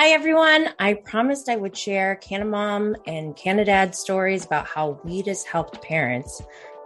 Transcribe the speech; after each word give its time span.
Hi, 0.00 0.10
everyone. 0.10 0.68
I 0.78 0.94
promised 0.94 1.48
I 1.48 1.56
would 1.56 1.76
share 1.76 2.20
Canamom 2.22 2.94
and 3.08 3.34
Canadad 3.34 3.96
stories 3.96 4.44
about 4.44 4.68
how 4.68 5.00
weed 5.02 5.26
has 5.26 5.42
helped 5.42 5.82
parents. 5.82 6.40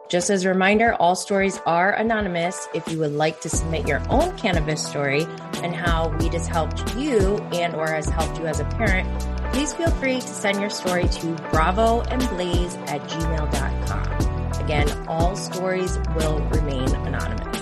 Just 0.08 0.30
as 0.30 0.46
a 0.46 0.48
reminder, 0.48 0.94
all 0.94 1.14
stories 1.14 1.60
are 1.66 1.92
anonymous. 1.92 2.68
If 2.72 2.88
you 2.88 2.98
would 3.00 3.12
like 3.12 3.42
to 3.42 3.50
submit 3.50 3.86
your 3.86 4.00
own 4.08 4.34
cannabis 4.38 4.82
story 4.82 5.26
and 5.56 5.74
how 5.74 6.08
weed 6.16 6.32
has 6.32 6.46
helped 6.46 6.96
you 6.96 7.36
and 7.52 7.74
or 7.74 7.86
has 7.86 8.08
helped 8.08 8.38
you 8.38 8.46
as 8.46 8.60
a 8.60 8.64
parent, 8.64 9.06
please 9.52 9.74
feel 9.74 9.90
free 9.90 10.22
to 10.22 10.26
send 10.26 10.58
your 10.58 10.70
story 10.70 11.06
to 11.06 11.34
bravo 11.50 12.00
and 12.04 12.26
blaze 12.30 12.76
at 12.86 13.02
gmail.com. 13.02 14.52
Again, 14.64 14.88
all 15.06 15.36
stories 15.36 15.98
will 16.16 16.38
remain 16.48 16.88
anonymous. 17.04 17.60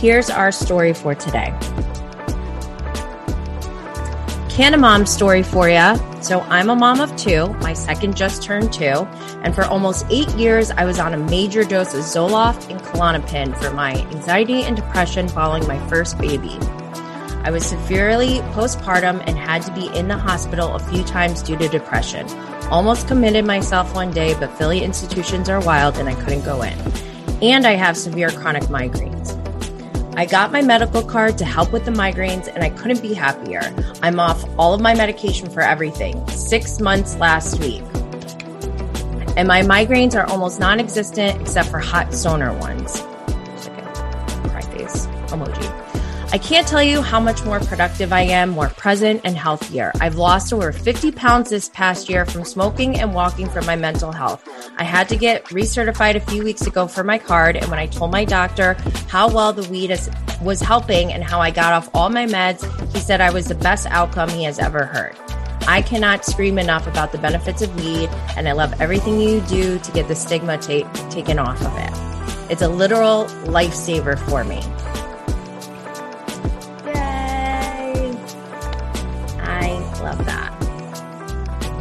Here's 0.00 0.30
our 0.30 0.50
story 0.50 0.94
for 0.94 1.14
today. 1.14 1.54
Can 4.50 4.74
a 4.74 4.76
mom 4.76 5.06
story 5.06 5.44
for 5.44 5.70
you. 5.70 5.94
So 6.22 6.40
I'm 6.40 6.68
a 6.70 6.74
mom 6.74 7.00
of 7.00 7.14
two. 7.16 7.46
My 7.60 7.72
second 7.72 8.16
just 8.16 8.42
turned 8.42 8.72
two. 8.72 9.06
And 9.42 9.54
for 9.54 9.64
almost 9.64 10.04
eight 10.10 10.28
years, 10.30 10.72
I 10.72 10.84
was 10.84 10.98
on 10.98 11.14
a 11.14 11.16
major 11.16 11.62
dose 11.62 11.94
of 11.94 12.00
Zoloft 12.00 12.68
and 12.68 12.80
Klonopin 12.80 13.56
for 13.56 13.72
my 13.72 13.94
anxiety 14.12 14.64
and 14.64 14.76
depression 14.76 15.28
following 15.28 15.66
my 15.68 15.78
first 15.88 16.18
baby. 16.18 16.58
I 17.42 17.50
was 17.52 17.64
severely 17.64 18.40
postpartum 18.52 19.22
and 19.26 19.38
had 19.38 19.62
to 19.62 19.72
be 19.72 19.86
in 19.96 20.08
the 20.08 20.18
hospital 20.18 20.74
a 20.74 20.80
few 20.80 21.04
times 21.04 21.42
due 21.42 21.56
to 21.56 21.68
depression. 21.68 22.28
Almost 22.70 23.06
committed 23.06 23.46
myself 23.46 23.94
one 23.94 24.10
day, 24.10 24.34
but 24.34 24.50
Philly 24.58 24.82
institutions 24.82 25.48
are 25.48 25.60
wild 25.60 25.96
and 25.96 26.08
I 26.08 26.16
couldn't 26.16 26.44
go 26.44 26.62
in. 26.62 26.76
And 27.40 27.66
I 27.66 27.76
have 27.76 27.96
severe 27.96 28.30
chronic 28.30 28.64
migraines. 28.64 29.39
I 30.16 30.26
got 30.26 30.52
my 30.52 30.60
medical 30.60 31.02
card 31.02 31.38
to 31.38 31.44
help 31.44 31.72
with 31.72 31.84
the 31.84 31.90
migraines 31.90 32.48
and 32.48 32.62
I 32.62 32.70
couldn't 32.70 33.00
be 33.00 33.14
happier. 33.14 33.62
I'm 34.02 34.18
off 34.18 34.44
all 34.58 34.74
of 34.74 34.80
my 34.80 34.94
medication 34.94 35.48
for 35.48 35.60
everything, 35.60 36.26
six 36.28 36.80
months 36.80 37.16
last 37.16 37.60
week. 37.60 37.82
And 39.36 39.46
my 39.46 39.62
migraines 39.62 40.14
are 40.14 40.28
almost 40.28 40.60
non 40.60 40.80
existent 40.80 41.40
except 41.40 41.68
for 41.68 41.78
hot 41.78 42.12
stoner 42.12 42.52
ones. 42.58 43.00
Cry 44.50 44.62
face 44.62 45.06
emoji. 45.28 45.89
I 46.32 46.38
can't 46.38 46.64
tell 46.64 46.82
you 46.82 47.02
how 47.02 47.18
much 47.18 47.44
more 47.44 47.58
productive 47.58 48.12
I 48.12 48.20
am, 48.20 48.50
more 48.50 48.68
present 48.68 49.22
and 49.24 49.36
healthier. 49.36 49.90
I've 50.00 50.14
lost 50.14 50.52
over 50.52 50.70
50 50.70 51.10
pounds 51.10 51.50
this 51.50 51.68
past 51.70 52.08
year 52.08 52.24
from 52.24 52.44
smoking 52.44 53.00
and 53.00 53.12
walking 53.12 53.48
for 53.48 53.62
my 53.62 53.74
mental 53.74 54.12
health. 54.12 54.48
I 54.78 54.84
had 54.84 55.08
to 55.08 55.16
get 55.16 55.46
recertified 55.46 56.14
a 56.14 56.20
few 56.20 56.44
weeks 56.44 56.68
ago 56.68 56.86
for 56.86 57.02
my 57.02 57.18
card. 57.18 57.56
And 57.56 57.66
when 57.66 57.80
I 57.80 57.86
told 57.86 58.12
my 58.12 58.24
doctor 58.24 58.74
how 59.08 59.28
well 59.28 59.52
the 59.52 59.68
weed 59.70 59.90
is, 59.90 60.08
was 60.40 60.60
helping 60.60 61.12
and 61.12 61.24
how 61.24 61.40
I 61.40 61.50
got 61.50 61.72
off 61.72 61.90
all 61.94 62.10
my 62.10 62.26
meds, 62.26 62.62
he 62.92 63.00
said 63.00 63.20
I 63.20 63.30
was 63.30 63.46
the 63.46 63.56
best 63.56 63.86
outcome 63.86 64.28
he 64.28 64.44
has 64.44 64.60
ever 64.60 64.84
heard. 64.84 65.16
I 65.66 65.82
cannot 65.82 66.24
scream 66.24 66.60
enough 66.60 66.86
about 66.86 67.10
the 67.10 67.18
benefits 67.18 67.60
of 67.60 67.74
weed, 67.74 68.08
and 68.36 68.48
I 68.48 68.52
love 68.52 68.80
everything 68.80 69.20
you 69.20 69.40
do 69.42 69.80
to 69.80 69.92
get 69.92 70.06
the 70.06 70.14
stigma 70.14 70.58
ta- 70.58 70.90
taken 71.10 71.40
off 71.40 71.60
of 71.60 71.76
it. 71.76 72.52
It's 72.52 72.62
a 72.62 72.68
literal 72.68 73.24
lifesaver 73.46 74.16
for 74.28 74.44
me. 74.44 74.62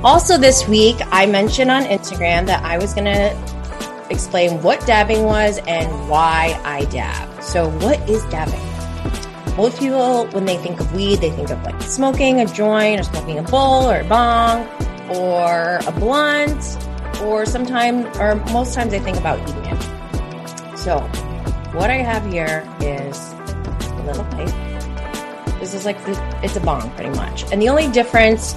Also, 0.02 0.38
this 0.38 0.66
week, 0.66 0.96
I 1.12 1.26
mentioned 1.26 1.70
on 1.70 1.84
Instagram 1.84 2.46
that 2.46 2.64
I 2.64 2.78
was 2.78 2.94
going 2.94 3.06
to 3.06 4.08
explain 4.10 4.64
what 4.64 4.80
dabbing 4.88 5.24
was 5.24 5.60
and 5.68 6.10
why 6.10 6.58
I 6.64 6.86
dab. 6.86 7.44
So, 7.44 7.70
what 7.80 8.00
is 8.10 8.24
dabbing? 8.28 8.66
Most 9.58 9.78
people, 9.78 10.26
when 10.28 10.46
they 10.46 10.56
think 10.56 10.80
of 10.80 10.94
weed, 10.94 11.18
they 11.18 11.32
think 11.32 11.50
of 11.50 11.62
like 11.64 11.82
smoking 11.82 12.40
a 12.40 12.46
joint 12.46 13.02
or 13.02 13.04
smoking 13.04 13.40
a 13.40 13.44
bowl 13.44 13.90
or 13.92 14.00
a 14.00 14.06
bong 14.06 14.66
or 15.10 15.80
a 15.86 15.92
blunt, 15.92 16.78
or 17.22 17.46
sometimes, 17.46 18.18
or 18.20 18.36
most 18.54 18.74
times, 18.74 18.92
they 18.92 19.00
think 19.00 19.18
about 19.18 19.38
eating 19.50 19.66
it. 19.66 20.78
So, 20.78 21.00
what 21.74 21.90
I 21.90 21.98
have 21.98 22.26
here 22.32 22.64
is 22.80 23.18
a 23.34 24.04
little 24.06 24.24
pipe 24.26 24.70
this 25.60 25.74
is 25.74 25.86
like, 25.86 26.04
the, 26.06 26.40
it's 26.42 26.56
a 26.56 26.62
bong 26.62 26.90
pretty 26.92 27.12
much. 27.12 27.44
And 27.52 27.62
the 27.62 27.70
only 27.70 27.90
difference 27.90 28.54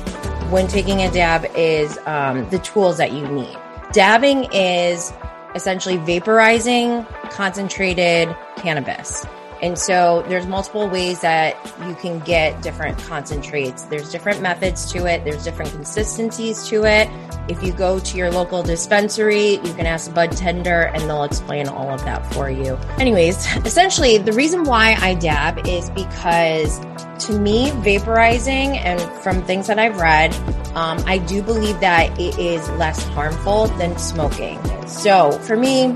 when 0.53 0.69
taking 0.69 1.01
a 1.01 1.11
dab 1.11 1.47
is 1.57 1.99
um, 2.05 2.47
the 2.51 2.59
tools 2.59 2.99
that 2.99 3.11
you 3.11 3.27
need. 3.27 3.57
Dabbing 3.93 4.45
is 4.53 5.11
essentially 5.55 5.97
vaporizing 5.97 7.07
concentrated 7.31 8.29
cannabis. 8.57 9.25
And 9.63 9.79
so 9.79 10.23
there's 10.29 10.47
multiple 10.47 10.91
ways 10.91 11.23
that 11.23 11.57
you 11.87 11.95
can 11.95 12.19
get 12.19 12.61
different 12.61 12.99
concentrates. 12.99 13.85
There's 13.85 14.11
different 14.11 14.43
methods 14.43 14.93
to 14.93 15.07
it. 15.07 15.25
There's 15.25 15.43
different 15.43 15.71
consistencies 15.71 16.69
to 16.69 16.85
it. 16.85 17.09
If 17.49 17.63
you 17.63 17.73
go 17.73 17.99
to 17.99 18.17
your 18.17 18.31
local 18.31 18.63
dispensary, 18.63 19.55
you 19.57 19.75
can 19.75 19.87
ask 19.87 20.11
a 20.11 20.15
bud 20.15 20.33
tender 20.33 20.83
and 20.95 21.03
they'll 21.03 21.25
explain 21.25 21.69
all 21.69 21.91
of 21.91 22.05
that 22.05 22.25
for 22.35 22.51
you. 22.51 22.77
Anyways, 22.99 23.47
essentially 23.65 24.19
the 24.19 24.33
reason 24.33 24.65
why 24.65 24.97
I 25.01 25.15
dab 25.15 25.67
is 25.67 25.91
because 25.91 26.79
to 27.27 27.39
me, 27.39 27.71
vaporizing 27.71 28.77
and 28.85 29.01
from 29.23 29.43
things 29.45 29.69
that 29.69 29.79
I've 29.79 29.97
read, 29.97 30.35
um, 30.75 31.03
I 31.07 31.19
do 31.19 31.43
believe 31.43 31.79
that 31.81 32.19
it 32.19 32.39
is 32.39 32.69
less 32.71 33.03
harmful 33.09 33.69
than 33.79 33.97
smoking. 33.99 34.59
So 34.89 35.33
for 35.33 35.57
me 35.57 35.95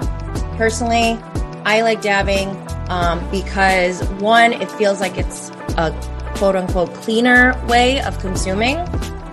personally, 0.56 1.18
I 1.64 1.82
like 1.82 2.00
dabbing 2.00 2.48
um, 2.88 3.28
because 3.30 4.04
one, 4.20 4.52
it 4.52 4.70
feels 4.72 5.00
like 5.00 5.18
it's 5.18 5.50
a 5.76 5.92
quote 6.36 6.54
unquote 6.54 6.92
cleaner 6.94 7.60
way 7.66 8.00
of 8.02 8.18
consuming 8.20 8.78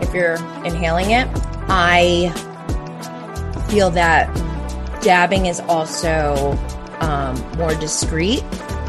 if 0.01 0.13
you're 0.13 0.35
inhaling 0.65 1.11
it. 1.11 1.27
I 1.69 2.31
feel 3.69 3.89
that 3.91 4.33
dabbing 5.01 5.47
is 5.47 5.59
also 5.61 6.57
um, 6.99 7.35
more 7.57 7.73
discreet 7.75 8.43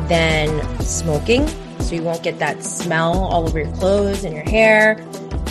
than 0.08 0.80
smoking. 0.80 1.48
So 1.80 1.94
you 1.94 2.02
won't 2.02 2.22
get 2.22 2.38
that 2.38 2.62
smell 2.62 3.24
all 3.24 3.46
over 3.46 3.58
your 3.58 3.72
clothes 3.72 4.24
and 4.24 4.34
your 4.34 4.44
hair. 4.44 5.06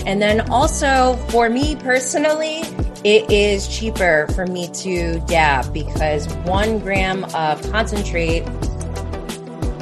And 0.05 0.21
then 0.21 0.49
also 0.51 1.15
for 1.29 1.49
me 1.49 1.75
personally, 1.75 2.61
it 3.03 3.29
is 3.29 3.67
cheaper 3.67 4.27
for 4.33 4.45
me 4.45 4.69
to 4.69 5.19
dab 5.21 5.73
because 5.73 6.27
one 6.45 6.79
gram 6.79 7.23
of 7.35 7.61
concentrate, 7.71 8.43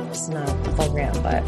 it's 0.09 0.27
not 0.27 0.49
a 0.49 0.71
full 0.75 0.89
gram, 0.91 1.13
but 1.21 1.43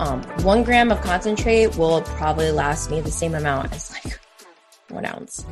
um, 0.00 0.22
one 0.44 0.62
gram 0.62 0.90
of 0.90 1.00
concentrate 1.00 1.76
will 1.76 2.02
probably 2.02 2.50
last 2.50 2.90
me 2.90 3.00
the 3.00 3.10
same 3.10 3.34
amount 3.34 3.72
as 3.72 3.92
like 3.92 4.20
one 4.88 5.04
ounce. 5.04 5.44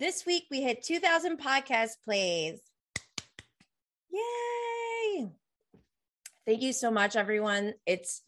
This 0.00 0.24
week 0.24 0.46
we 0.50 0.62
hit 0.62 0.82
2,000 0.82 1.38
podcast 1.38 1.90
plays. 2.04 2.58
Yay! 4.10 5.30
Thank 6.46 6.62
you 6.62 6.72
so 6.72 6.90
much, 6.90 7.16
everyone. 7.16 7.74
It's 7.86 8.22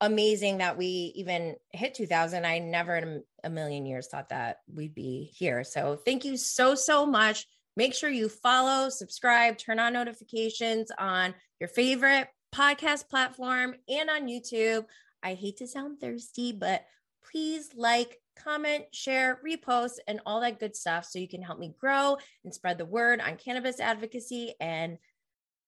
amazing 0.00 0.58
that 0.58 0.78
we 0.78 1.12
even 1.14 1.54
hit 1.72 1.92
2000 1.92 2.46
i 2.46 2.58
never 2.58 2.96
in 2.96 3.22
a 3.44 3.50
million 3.50 3.84
years 3.84 4.06
thought 4.06 4.30
that 4.30 4.60
we'd 4.74 4.94
be 4.94 5.30
here 5.36 5.62
so 5.62 5.94
thank 6.06 6.24
you 6.24 6.38
so 6.38 6.74
so 6.74 7.04
much 7.04 7.46
make 7.76 7.92
sure 7.92 8.08
you 8.08 8.26
follow 8.26 8.88
subscribe 8.88 9.58
turn 9.58 9.78
on 9.78 9.92
notifications 9.92 10.90
on 10.98 11.34
your 11.60 11.68
favorite 11.68 12.28
podcast 12.50 13.10
platform 13.10 13.74
and 13.90 14.08
on 14.08 14.26
youtube 14.26 14.86
i 15.22 15.34
hate 15.34 15.58
to 15.58 15.66
sound 15.66 16.00
thirsty 16.00 16.50
but 16.50 16.82
please 17.30 17.68
like 17.74 18.16
comment, 18.36 18.84
share, 18.92 19.40
repost, 19.46 19.98
and 20.06 20.20
all 20.24 20.40
that 20.40 20.58
good 20.58 20.74
stuff 20.74 21.04
so 21.04 21.18
you 21.18 21.28
can 21.28 21.42
help 21.42 21.58
me 21.58 21.74
grow 21.78 22.16
and 22.44 22.54
spread 22.54 22.78
the 22.78 22.84
word 22.84 23.20
on 23.20 23.36
cannabis 23.36 23.80
advocacy 23.80 24.54
and 24.60 24.98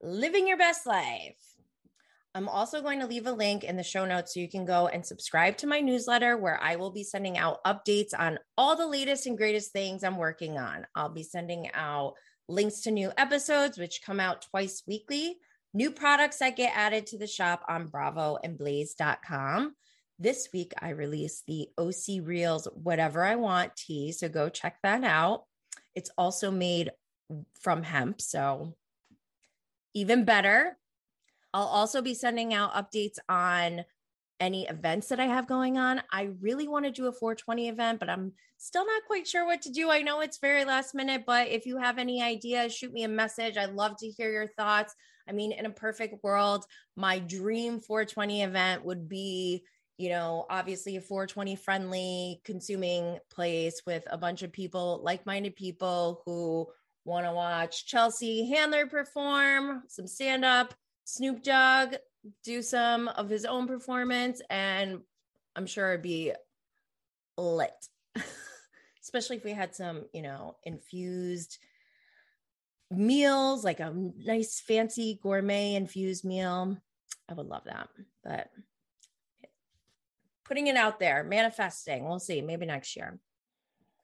living 0.01 0.49
your 0.49 0.57
best 0.57 0.87
life. 0.87 1.37
I'm 2.35 2.49
also 2.49 2.81
going 2.81 3.01
to 3.01 3.07
leave 3.07 3.27
a 3.27 3.33
link 3.33 3.63
in 3.63 3.77
the 3.77 3.83
show 3.83 4.07
notes 4.07 4.33
so 4.33 4.41
you 4.41 4.49
can 4.49 4.65
go 4.65 4.87
and 4.87 5.05
subscribe 5.05 5.59
to 5.59 5.67
my 5.67 5.81
newsletter 5.81 6.39
where 6.39 6.59
I 6.63 6.77
will 6.77 6.91
be 6.91 7.05
sending 7.05 7.37
out 7.37 7.63
updates 7.65 8.19
on 8.19 8.39
all 8.57 8.75
the 8.75 8.87
latest 8.87 9.27
and 9.27 9.37
greatest 9.37 9.73
things 9.73 10.03
I'm 10.03 10.17
working 10.17 10.57
on. 10.57 10.87
I'll 10.95 11.11
be 11.11 11.25
sending 11.25 11.71
out 11.75 12.15
links 12.49 12.81
to 12.83 12.91
new 12.91 13.13
episodes, 13.19 13.77
which 13.77 14.01
come 14.05 14.19
out 14.19 14.47
twice 14.51 14.83
weekly, 14.87 15.37
new 15.75 15.91
products 15.91 16.39
that 16.39 16.57
get 16.57 16.73
added 16.75 17.07
to 17.09 17.19
the 17.19 17.27
shop 17.27 17.65
on 17.69 17.89
bravoandblaze.com. 17.89 19.75
This 20.19 20.49
week, 20.55 20.73
I 20.81 20.91
released 20.91 21.45
the 21.47 21.69
OC 21.77 22.25
Realz 22.25 22.67
Whatever 22.75 23.25
I 23.25 23.35
Want 23.35 23.77
tea. 23.77 24.13
So 24.13 24.29
go 24.29 24.49
check 24.49 24.77
that 24.83 25.05
out. 25.05 25.45
It's 25.95 26.11
also 26.17 26.51
made 26.51 26.93
from 27.61 27.83
hemp. 27.83 28.23
So 28.23 28.75
even 29.95 30.25
better. 30.25 30.79
I'll 31.55 31.67
also 31.67 32.03
be 32.03 32.15
sending 32.15 32.55
out 32.55 32.75
updates 32.75 33.19
on 33.29 33.85
any 34.41 34.67
events 34.67 35.07
that 35.09 35.21
I 35.21 35.27
have 35.27 35.47
going 35.47 35.79
on. 35.79 36.03
I 36.11 36.31
really 36.41 36.67
want 36.67 36.85
to 36.85 36.91
do 36.91 37.07
a 37.07 37.13
420 37.13 37.69
event, 37.69 38.01
but 38.01 38.11
I'm 38.11 38.33
still 38.59 38.85
not 38.85 39.05
quite 39.07 39.27
sure 39.27 39.47
what 39.47 39.63
to 39.63 39.71
do. 39.71 39.91
I 39.91 40.03
know 40.03 40.21
it's 40.21 40.39
very 40.39 40.65
last 40.65 40.95
minute, 40.95 41.23
but 41.27 41.49
if 41.49 41.65
you 41.65 41.77
have 41.79 41.99
any 41.99 42.23
ideas, 42.23 42.75
shoot 42.75 42.93
me 42.93 43.05
a 43.05 43.09
message. 43.09 43.57
I'd 43.57 43.75
love 43.75 43.97
to 43.99 44.09
hear 44.09 44.33
your 44.33 44.49
thoughts. 44.49 44.95
I 45.29 45.33
mean, 45.33 45.53
in 45.53 45.67
a 45.67 45.71
perfect 45.71 46.25
world, 46.25 46.65
my 46.97 47.21
dream 47.21 47.79
420 47.79 48.43
event 48.43 48.85
would 48.85 49.09
be, 49.09 49.63
you 49.97 50.09
know, 50.09 50.47
obviously 50.51 50.97
a 50.97 51.01
420 51.01 51.55
friendly 51.55 52.41
consuming 52.45 53.19
place 53.31 53.83
with 53.87 54.05
a 54.11 54.19
bunch 54.19 54.43
of 54.43 54.53
people, 54.53 55.01
like 55.05 55.25
minded 55.25 55.55
people 55.55 56.23
who 56.27 56.67
want 57.05 57.27
to 57.27 57.33
watch 57.33 57.87
Chelsea 57.87 58.49
Handler 58.51 58.87
perform, 58.87 59.85
some 59.87 60.09
stand 60.09 60.45
up, 60.45 60.75
Snoop 61.05 61.43
Dogg 61.43 61.95
do 62.45 62.63
some 62.63 63.09
of 63.09 63.29
his 63.29 63.45
own 63.45 63.67
performance, 63.67 64.41
and 64.49 65.01
I'm 65.57 65.67
sure 65.67 65.91
it'd 65.91 66.03
be 66.03 66.33
lit, 67.37 67.89
especially 69.03 69.37
if 69.37 69.45
we 69.45 69.53
had 69.53 69.75
some, 69.75 70.05
you 70.13 70.23
know, 70.23 70.57
infused 70.65 71.59
meals, 72.91 73.65
like 73.65 73.81
a 73.81 73.93
nice 74.19 74.61
fancy 74.61 75.19
gourmet 75.23 75.75
infused 75.75 76.25
meal. 76.25 76.77
I 77.29 77.35
would 77.35 77.47
love 77.47 77.65
that. 77.65 77.89
But 78.23 78.51
putting 80.45 80.67
it 80.67 80.77
out 80.77 81.01
there, 81.01 81.25
manifesting, 81.25 82.05
we'll 82.05 82.19
see, 82.19 82.41
maybe 82.41 82.67
next 82.67 82.97
year. 82.97 83.19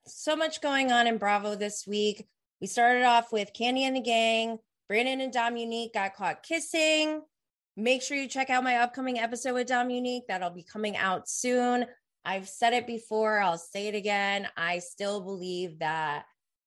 So 0.07 0.35
much 0.35 0.61
going 0.61 0.91
on 0.91 1.07
in 1.07 1.19
Bravo 1.19 1.55
this 1.55 1.87
week. 1.87 2.27
We 2.61 2.67
started 2.67 3.05
off 3.05 3.33
with 3.33 3.53
Kandi 3.53 3.81
and 3.81 3.95
the 3.95 4.01
Gang. 4.01 4.59
Brandon 4.89 5.21
and 5.21 5.33
Dominique 5.33 5.93
got 5.93 6.15
caught 6.15 6.43
kissing. 6.43 7.21
Make 7.77 8.03
sure 8.03 8.17
you 8.17 8.27
check 8.27 8.49
out 8.49 8.65
my 8.65 8.79
upcoming 8.79 9.19
episode 9.19 9.55
with 9.55 9.69
Dominique. 9.69 10.25
That'll 10.29 10.51
be 10.51 10.65
coming 10.65 10.97
out 10.97 11.29
soon. 11.29 11.85
I've 12.25 12.49
said 12.49 12.73
it 12.73 12.87
before, 12.87 13.39
I'll 13.39 13.59
say 13.59 13.89
it 13.89 13.95
again. 13.95 14.49
I 14.57 14.81
still 14.81 15.21
believe 15.21 15.79
that 15.79 16.25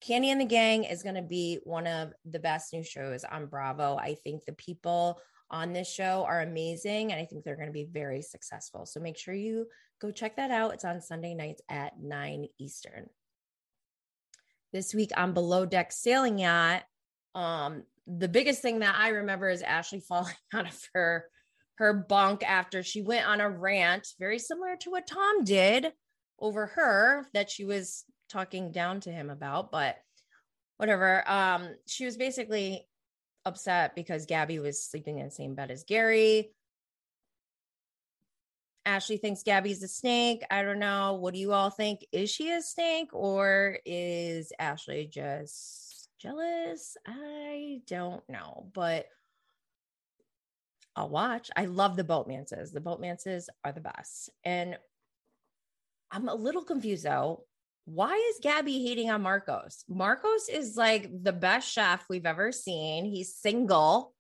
Kandi 0.07 0.27
and 0.27 0.41
the 0.41 0.45
Gang 0.45 0.83
is 0.83 1.03
going 1.03 1.15
to 1.15 1.21
be 1.21 1.59
one 1.63 1.87
of 1.87 2.13
the 2.25 2.39
best 2.39 2.73
new 2.73 2.83
shows 2.83 3.23
on 3.23 3.47
Bravo. 3.47 3.97
I 3.97 4.15
think 4.23 4.45
the 4.45 4.53
people 4.53 5.19
on 5.49 5.73
this 5.73 5.91
show 5.91 6.25
are 6.27 6.41
amazing 6.41 7.11
and 7.11 7.21
I 7.21 7.25
think 7.25 7.43
they're 7.43 7.55
going 7.55 7.67
to 7.67 7.73
be 7.73 7.87
very 7.91 8.21
successful. 8.21 8.85
So 8.85 8.99
make 8.99 9.17
sure 9.17 9.33
you 9.33 9.67
go 9.99 10.11
check 10.11 10.37
that 10.37 10.49
out. 10.49 10.73
It's 10.73 10.85
on 10.85 11.01
Sunday 11.01 11.33
nights 11.33 11.61
at 11.69 11.99
9 11.99 12.47
Eastern. 12.59 13.09
This 14.71 14.93
week 14.93 15.11
on 15.17 15.33
Below 15.33 15.65
Deck 15.65 15.91
Sailing 15.91 16.39
Yacht, 16.39 16.83
um, 17.35 17.83
the 18.07 18.27
biggest 18.27 18.61
thing 18.61 18.79
that 18.79 18.95
I 18.97 19.09
remember 19.09 19.49
is 19.49 19.61
Ashley 19.61 19.99
falling 20.07 20.35
out 20.53 20.67
of 20.67 20.79
her 20.93 21.25
her 21.75 21.93
bunk 21.93 22.43
after 22.43 22.83
she 22.83 23.01
went 23.01 23.27
on 23.27 23.41
a 23.41 23.49
rant, 23.49 24.07
very 24.19 24.37
similar 24.37 24.75
to 24.81 24.91
what 24.91 25.07
Tom 25.07 25.43
did 25.43 25.91
over 26.39 26.67
her 26.67 27.27
that 27.33 27.49
she 27.49 27.65
was 27.65 28.03
talking 28.29 28.71
down 28.71 28.99
to 29.01 29.11
him 29.11 29.31
about, 29.31 29.71
but 29.71 29.97
whatever. 30.77 31.23
Um, 31.27 31.69
she 31.87 32.05
was 32.05 32.17
basically 32.17 32.87
upset 33.45 33.95
because 33.95 34.27
Gabby 34.27 34.59
was 34.59 34.83
sleeping 34.83 35.17
in 35.17 35.25
the 35.25 35.31
same 35.31 35.55
bed 35.55 35.71
as 35.71 35.83
Gary. 35.83 36.51
Ashley 38.85 39.17
thinks 39.17 39.43
Gabby's 39.43 39.83
a 39.83 39.87
snake. 39.87 40.43
I 40.49 40.63
don't 40.63 40.79
know. 40.79 41.13
What 41.13 41.33
do 41.33 41.39
you 41.39 41.53
all 41.53 41.69
think? 41.69 42.05
Is 42.11 42.29
she 42.29 42.51
a 42.51 42.61
snake 42.61 43.09
or 43.13 43.79
is 43.85 44.51
Ashley 44.59 45.07
just 45.11 45.90
jealous? 46.21 46.97
I 47.07 47.81
don't 47.87 48.27
know, 48.29 48.67
but 48.73 49.07
I'll 50.95 51.09
watch. 51.09 51.49
I 51.55 51.65
love 51.65 51.95
the 51.95 52.03
boatmances. 52.03 52.71
The 52.71 52.81
boatmances 52.81 53.49
are 53.63 53.71
the 53.71 53.81
best. 53.81 54.29
And 54.43 54.77
I'm 56.11 56.27
a 56.27 56.35
little 56.35 56.63
confused 56.63 57.05
though. 57.05 57.45
Why 57.85 58.15
is 58.15 58.39
Gabby 58.41 58.85
hating 58.85 59.09
on 59.09 59.21
Marcos? 59.21 59.83
Marcos 59.89 60.49
is 60.49 60.77
like 60.77 61.09
the 61.23 61.33
best 61.33 61.71
chef 61.71 62.05
we've 62.09 62.25
ever 62.25 62.51
seen. 62.51 63.05
He's 63.05 63.35
single. 63.35 64.13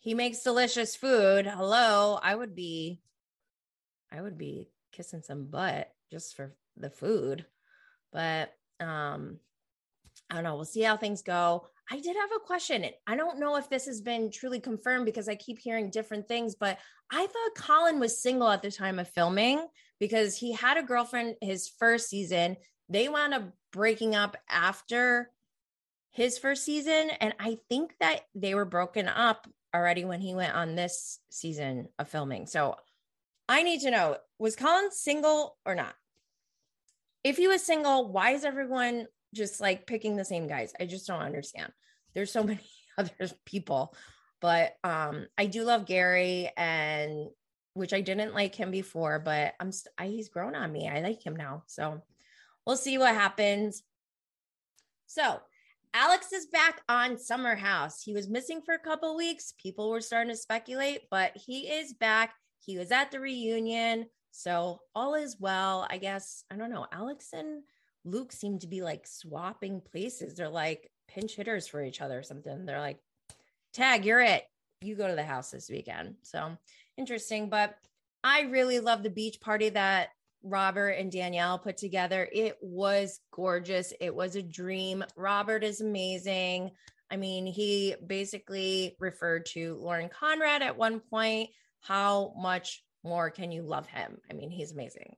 He 0.00 0.14
makes 0.14 0.42
delicious 0.42 0.96
food. 0.96 1.46
Hello, 1.46 2.18
I 2.22 2.34
would 2.34 2.54
be 2.54 3.00
I 4.10 4.20
would 4.20 4.38
be 4.38 4.70
kissing 4.92 5.22
some 5.22 5.46
butt 5.46 5.92
just 6.10 6.34
for 6.34 6.54
the 6.76 6.90
food. 6.90 7.44
But 8.12 8.52
um 8.80 9.38
I 10.30 10.34
don't 10.34 10.44
know. 10.44 10.56
We'll 10.56 10.64
see 10.64 10.82
how 10.82 10.96
things 10.96 11.22
go. 11.22 11.66
I 11.90 12.00
did 12.00 12.16
have 12.16 12.30
a 12.36 12.44
question. 12.44 12.84
I 13.06 13.16
don't 13.16 13.40
know 13.40 13.56
if 13.56 13.70
this 13.70 13.86
has 13.86 14.00
been 14.00 14.30
truly 14.30 14.60
confirmed 14.60 15.06
because 15.06 15.28
I 15.28 15.34
keep 15.36 15.58
hearing 15.58 15.90
different 15.90 16.28
things, 16.28 16.54
but 16.54 16.78
I 17.10 17.26
thought 17.26 17.54
Colin 17.56 17.98
was 17.98 18.20
single 18.20 18.50
at 18.50 18.60
the 18.60 18.70
time 18.70 18.98
of 18.98 19.08
filming 19.08 19.66
because 19.98 20.36
he 20.36 20.52
had 20.52 20.76
a 20.76 20.82
girlfriend 20.82 21.36
his 21.40 21.68
first 21.78 22.10
season. 22.10 22.56
They 22.90 23.08
wound 23.08 23.32
up 23.32 23.44
breaking 23.72 24.14
up 24.14 24.36
after 24.50 25.30
his 26.12 26.36
first 26.36 26.64
season. 26.64 27.10
And 27.20 27.34
I 27.38 27.58
think 27.68 27.94
that 28.00 28.20
they 28.34 28.54
were 28.54 28.64
broken 28.64 29.08
up 29.08 29.46
already 29.74 30.04
when 30.04 30.20
he 30.20 30.34
went 30.34 30.54
on 30.54 30.74
this 30.74 31.20
season 31.30 31.88
of 31.98 32.08
filming. 32.08 32.46
So 32.46 32.76
I 33.48 33.62
need 33.62 33.80
to 33.82 33.90
know 33.90 34.16
was 34.38 34.56
Colin 34.56 34.90
single 34.90 35.56
or 35.64 35.74
not? 35.74 35.94
If 37.24 37.36
he 37.36 37.48
was 37.48 37.62
single, 37.62 38.10
why 38.12 38.32
is 38.32 38.44
everyone 38.44 39.06
just 39.34 39.60
like 39.60 39.86
picking 39.86 40.16
the 40.16 40.24
same 40.24 40.46
guys. 40.46 40.72
I 40.80 40.86
just 40.86 41.06
don't 41.06 41.22
understand. 41.22 41.72
There's 42.14 42.32
so 42.32 42.42
many 42.44 42.60
other 42.96 43.12
people, 43.44 43.94
but 44.40 44.76
um 44.84 45.26
I 45.36 45.46
do 45.46 45.64
love 45.64 45.86
Gary 45.86 46.50
and 46.56 47.28
which 47.74 47.92
I 47.92 48.00
didn't 48.00 48.34
like 48.34 48.54
him 48.54 48.70
before, 48.70 49.20
but 49.20 49.54
I'm 49.60 49.70
st- 49.70 49.94
I, 49.96 50.08
he's 50.08 50.28
grown 50.28 50.56
on 50.56 50.72
me. 50.72 50.88
I 50.88 51.00
like 51.00 51.24
him 51.24 51.36
now. 51.36 51.62
So 51.66 52.02
we'll 52.66 52.76
see 52.76 52.98
what 52.98 53.14
happens. 53.14 53.82
So 55.06 55.40
Alex 55.94 56.32
is 56.32 56.46
back 56.46 56.80
on 56.88 57.18
Summer 57.18 57.54
House. 57.54 58.02
He 58.02 58.12
was 58.12 58.28
missing 58.28 58.60
for 58.62 58.74
a 58.74 58.78
couple 58.78 59.16
weeks. 59.16 59.54
People 59.62 59.90
were 59.90 60.00
starting 60.00 60.32
to 60.32 60.36
speculate, 60.36 61.02
but 61.10 61.32
he 61.34 61.68
is 61.68 61.94
back. 61.94 62.34
He 62.60 62.76
was 62.76 62.90
at 62.90 63.10
the 63.10 63.20
reunion. 63.20 64.06
So 64.32 64.80
all 64.94 65.14
is 65.14 65.36
well. 65.40 65.86
I 65.88 65.98
guess, 65.98 66.44
I 66.50 66.56
don't 66.56 66.70
know. 66.70 66.86
Alex 66.92 67.28
and 67.32 67.62
Luke 68.04 68.32
seem 68.32 68.58
to 68.60 68.66
be 68.66 68.82
like 68.82 69.06
swapping 69.06 69.80
places. 69.80 70.34
They're 70.34 70.48
like 70.48 70.90
pinch 71.08 71.34
hitters 71.34 71.66
for 71.66 71.82
each 71.82 72.00
other 72.00 72.18
or 72.18 72.22
something. 72.22 72.64
They're 72.64 72.80
like, 72.80 72.98
tag, 73.72 74.04
you're 74.04 74.20
it. 74.20 74.44
You 74.80 74.94
go 74.94 75.08
to 75.08 75.14
the 75.14 75.24
house 75.24 75.50
this 75.50 75.68
weekend. 75.68 76.16
So 76.22 76.56
interesting. 76.96 77.50
But 77.50 77.76
I 78.22 78.42
really 78.42 78.80
love 78.80 79.02
the 79.02 79.10
beach 79.10 79.40
party 79.40 79.70
that 79.70 80.10
Robert 80.42 80.90
and 80.90 81.10
Danielle 81.10 81.58
put 81.58 81.76
together. 81.76 82.28
It 82.32 82.56
was 82.60 83.20
gorgeous. 83.32 83.92
It 84.00 84.14
was 84.14 84.36
a 84.36 84.42
dream. 84.42 85.04
Robert 85.16 85.64
is 85.64 85.80
amazing. 85.80 86.70
I 87.10 87.16
mean, 87.16 87.46
he 87.46 87.94
basically 88.06 88.96
referred 89.00 89.46
to 89.46 89.76
Lauren 89.76 90.08
Conrad 90.08 90.62
at 90.62 90.76
one 90.76 91.00
point. 91.00 91.50
How 91.80 92.34
much 92.36 92.84
more 93.04 93.30
can 93.30 93.50
you 93.50 93.62
love 93.62 93.86
him? 93.86 94.18
I 94.30 94.34
mean, 94.34 94.50
he's 94.50 94.72
amazing. 94.72 95.16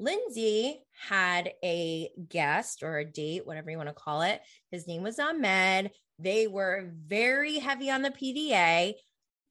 Lindsay 0.00 0.82
had 1.08 1.52
a 1.62 2.08
guest 2.28 2.82
or 2.82 2.98
a 2.98 3.04
date, 3.04 3.46
whatever 3.46 3.70
you 3.70 3.76
want 3.76 3.90
to 3.90 3.94
call 3.94 4.22
it. 4.22 4.40
His 4.70 4.86
name 4.86 5.02
was 5.02 5.18
Ahmed. 5.18 5.90
They 6.18 6.46
were 6.46 6.90
very 7.06 7.58
heavy 7.58 7.90
on 7.90 8.00
the 8.00 8.10
PDA, 8.10 8.94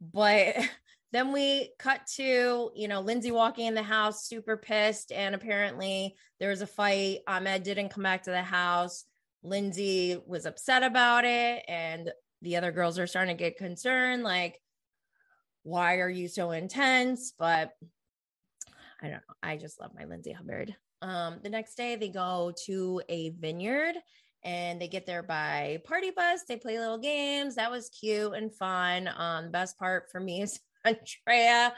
but 0.02 0.56
then 1.12 1.32
we 1.32 1.72
cut 1.78 2.02
to, 2.16 2.72
you 2.76 2.88
know, 2.88 3.02
Lindsay 3.02 3.32
walking 3.32 3.68
in 3.68 3.76
the 3.76 3.84
house, 3.84 4.28
super 4.28 4.58
pissed. 4.58 5.12
And 5.12 5.36
apparently 5.36 6.16
there 6.40 6.50
was 6.50 6.62
a 6.62 6.68
fight. 6.68 7.20
Ahmed 7.28 7.64
didn't 7.64 7.90
come 7.90 8.04
back 8.04 8.24
to 8.24 8.32
the 8.32 8.42
house. 8.42 9.06
Lindsay 9.44 10.18
was 10.26 10.46
upset 10.46 10.82
about 10.84 11.26
it. 11.26 11.64
And 11.68 12.12
the 12.42 12.58
other 12.58 12.72
girls 12.72 12.98
are 12.98 13.08
starting 13.08 13.38
to 13.38 13.44
get 13.44 13.58
concerned 13.58 14.24
like, 14.24 14.60
why 15.64 15.98
are 15.98 16.10
you 16.10 16.28
so 16.28 16.52
intense? 16.52 17.34
But 17.38 17.72
I 19.02 19.08
don't 19.08 19.14
know. 19.14 19.36
I 19.42 19.58
just 19.58 19.80
love 19.80 19.92
my 19.96 20.06
Lindsay 20.06 20.32
Hubbard. 20.32 20.76
Um, 21.02 21.40
the 21.42 21.50
next 21.50 21.76
day, 21.76 21.96
they 21.96 22.10
go 22.10 22.54
to 22.66 23.02
a 23.08 23.30
vineyard 23.32 23.96
and 24.44 24.82
they 24.82 24.88
get 24.88 25.06
there 25.06 25.24
by 25.24 25.82
party 25.86 26.12
bus. 26.12 26.44
They 26.48 26.58
play 26.58 26.80
little 26.80 26.98
games. 26.98 27.56
That 27.56 27.72
was 27.72 27.90
cute 27.90 28.34
and 28.34 28.54
fun. 28.54 29.10
Um, 29.16 29.46
the 29.46 29.52
best 29.52 29.78
part 29.78 30.10
for 30.12 30.20
me 30.20 30.42
is 30.42 30.60
Andrea. 30.86 31.74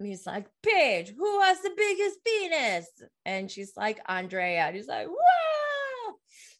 He's 0.00 0.26
like, 0.26 0.46
Paige, 0.62 1.12
who 1.16 1.40
has 1.40 1.60
the 1.60 1.72
biggest 1.76 2.18
penis? 2.24 2.86
And 3.24 3.50
she's 3.50 3.72
like, 3.76 4.00
Andrea. 4.06 4.66
And 4.66 4.76
he's 4.76 4.86
like, 4.86 5.08
wow. 5.08 6.14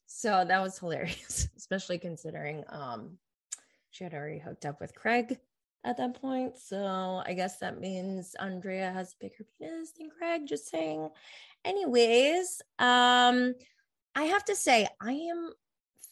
So 0.07 0.45
that 0.45 0.61
was 0.61 0.78
hilarious, 0.78 1.49
especially 1.57 1.99
considering 1.99 2.64
um, 2.69 3.19
she 3.90 4.02
had 4.02 4.14
already 4.14 4.40
hooked 4.40 4.67
up 4.67 4.81
with 4.81 4.95
Craig 4.95 5.38
at 5.88 5.97
that 5.97 6.21
point. 6.21 6.59
So 6.59 7.23
I 7.25 7.33
guess 7.33 7.59
that 7.59 7.80
means 7.80 8.37
Andrea 8.38 8.92
has 8.92 9.12
a 9.14 9.25
bigger 9.25 9.47
penis 9.59 9.92
than 9.92 10.11
Craig, 10.11 10.42
just 10.47 10.68
saying. 10.68 11.09
Anyways, 11.64 12.61
um, 12.78 13.54
I 14.14 14.25
have 14.25 14.45
to 14.45 14.54
say, 14.54 14.87
I 15.00 15.12
am 15.12 15.50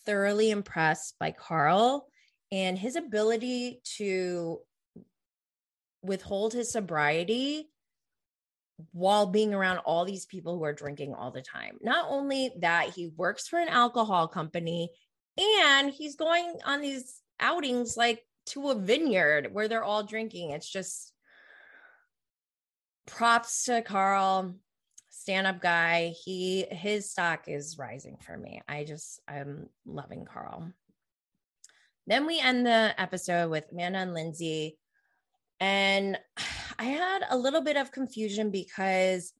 thoroughly 0.06 0.50
impressed 0.50 1.18
by 1.20 1.32
Carl 1.32 2.08
and 2.50 2.78
his 2.78 2.96
ability 2.96 3.80
to 3.98 4.60
withhold 6.02 6.54
his 6.54 6.72
sobriety 6.72 7.68
while 8.92 9.26
being 9.26 9.52
around 9.52 9.78
all 9.78 10.06
these 10.06 10.24
people 10.24 10.56
who 10.56 10.64
are 10.64 10.72
drinking 10.72 11.12
all 11.12 11.30
the 11.30 11.42
time. 11.42 11.76
Not 11.82 12.06
only 12.08 12.50
that, 12.60 12.90
he 12.90 13.08
works 13.14 13.46
for 13.46 13.58
an 13.58 13.68
alcohol 13.68 14.26
company 14.28 14.90
and 15.38 15.90
he's 15.90 16.16
going 16.16 16.54
on 16.64 16.80
these 16.80 17.20
outings 17.40 17.94
like 17.94 18.22
to 18.46 18.70
a 18.70 18.74
vineyard 18.74 19.52
where 19.52 19.68
they're 19.68 19.84
all 19.84 20.02
drinking. 20.02 20.50
It's 20.50 20.70
just 20.70 21.12
props 23.06 23.64
to 23.64 23.82
Carl, 23.82 24.54
stand 25.10 25.46
up 25.46 25.60
guy. 25.60 26.14
He 26.24 26.66
his 26.70 27.10
stock 27.10 27.44
is 27.48 27.78
rising 27.78 28.16
for 28.20 28.36
me. 28.36 28.60
I 28.68 28.84
just 28.84 29.20
I'm 29.28 29.68
loving 29.84 30.24
Carl. 30.24 30.72
Then 32.06 32.26
we 32.26 32.40
end 32.40 32.66
the 32.66 32.94
episode 32.98 33.50
with 33.50 33.64
Amanda 33.72 33.98
and 33.98 34.14
Lindsay. 34.14 34.78
And 35.60 36.18
I 36.78 36.84
had 36.84 37.22
a 37.30 37.38
little 37.38 37.62
bit 37.62 37.76
of 37.76 37.90
confusion 37.90 38.50
because 38.50 39.32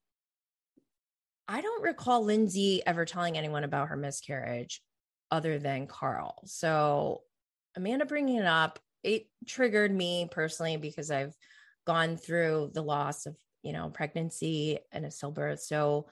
I 1.48 1.60
don't 1.60 1.82
recall 1.82 2.24
Lindsay 2.24 2.82
ever 2.86 3.04
telling 3.04 3.36
anyone 3.36 3.62
about 3.62 3.88
her 3.88 3.96
miscarriage 3.96 4.82
other 5.30 5.58
than 5.58 5.86
Carl. 5.86 6.42
So 6.46 7.22
Amanda 7.76 8.06
bringing 8.06 8.36
it 8.36 8.46
up, 8.46 8.78
it 9.06 9.26
triggered 9.46 9.94
me 9.94 10.28
personally 10.30 10.76
because 10.76 11.10
I've 11.10 11.34
gone 11.86 12.16
through 12.16 12.72
the 12.74 12.82
loss 12.82 13.26
of, 13.26 13.36
you 13.62 13.72
know, 13.72 13.88
pregnancy 13.88 14.78
and 14.92 15.06
a 15.06 15.08
stillbirth. 15.08 15.60
So 15.60 16.06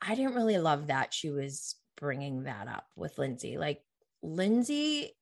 I 0.00 0.14
didn't 0.14 0.34
really 0.34 0.58
love 0.58 0.88
that 0.88 1.14
she 1.14 1.30
was 1.30 1.76
bringing 1.96 2.44
that 2.44 2.68
up 2.68 2.86
with 2.96 3.18
Lindsay. 3.18 3.56
Like 3.56 3.82
Lindsay 4.22 5.16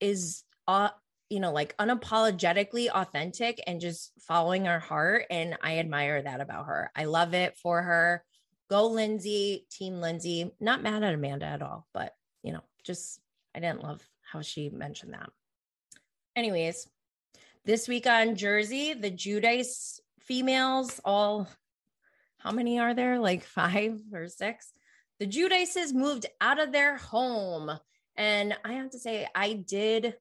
is 0.00 0.42
uh, 0.66 0.90
you 1.30 1.40
know, 1.40 1.52
like 1.52 1.76
unapologetically 1.76 2.88
authentic 2.88 3.62
and 3.66 3.80
just 3.80 4.12
following 4.20 4.64
her 4.64 4.80
heart. 4.80 5.26
And 5.28 5.58
I 5.62 5.78
admire 5.78 6.22
that 6.22 6.40
about 6.40 6.66
her. 6.66 6.90
I 6.96 7.04
love 7.04 7.34
it 7.34 7.56
for 7.58 7.82
her. 7.82 8.24
Go 8.70 8.86
Lindsay, 8.86 9.66
team 9.70 10.00
Lindsay. 10.00 10.50
Not 10.60 10.82
mad 10.82 11.02
at 11.02 11.14
Amanda 11.14 11.46
at 11.46 11.62
all, 11.62 11.86
but 11.92 12.14
you 12.42 12.52
know, 12.52 12.62
just 12.84 13.20
I 13.54 13.60
didn't 13.60 13.82
love 13.82 14.02
how 14.22 14.40
she 14.40 14.70
mentioned 14.70 15.12
that. 15.12 15.30
Anyways, 16.38 16.86
this 17.64 17.88
week 17.88 18.06
on 18.06 18.36
Jersey, 18.36 18.94
the 18.94 19.10
Giudice 19.10 19.98
females, 20.20 21.00
all 21.04 21.48
how 22.38 22.52
many 22.52 22.78
are 22.78 22.94
there? 22.94 23.18
Like 23.18 23.42
five 23.42 24.00
or 24.12 24.28
six? 24.28 24.70
The 25.18 25.26
Giudices 25.26 25.92
moved 25.92 26.26
out 26.40 26.60
of 26.60 26.70
their 26.70 26.96
home. 26.96 27.72
And 28.16 28.56
I 28.64 28.74
have 28.74 28.90
to 28.90 29.00
say, 29.00 29.26
I 29.34 29.54
did 29.54 30.14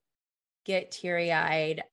get 0.66 0.90
teary 0.90 1.32
eyed. 1.32 1.84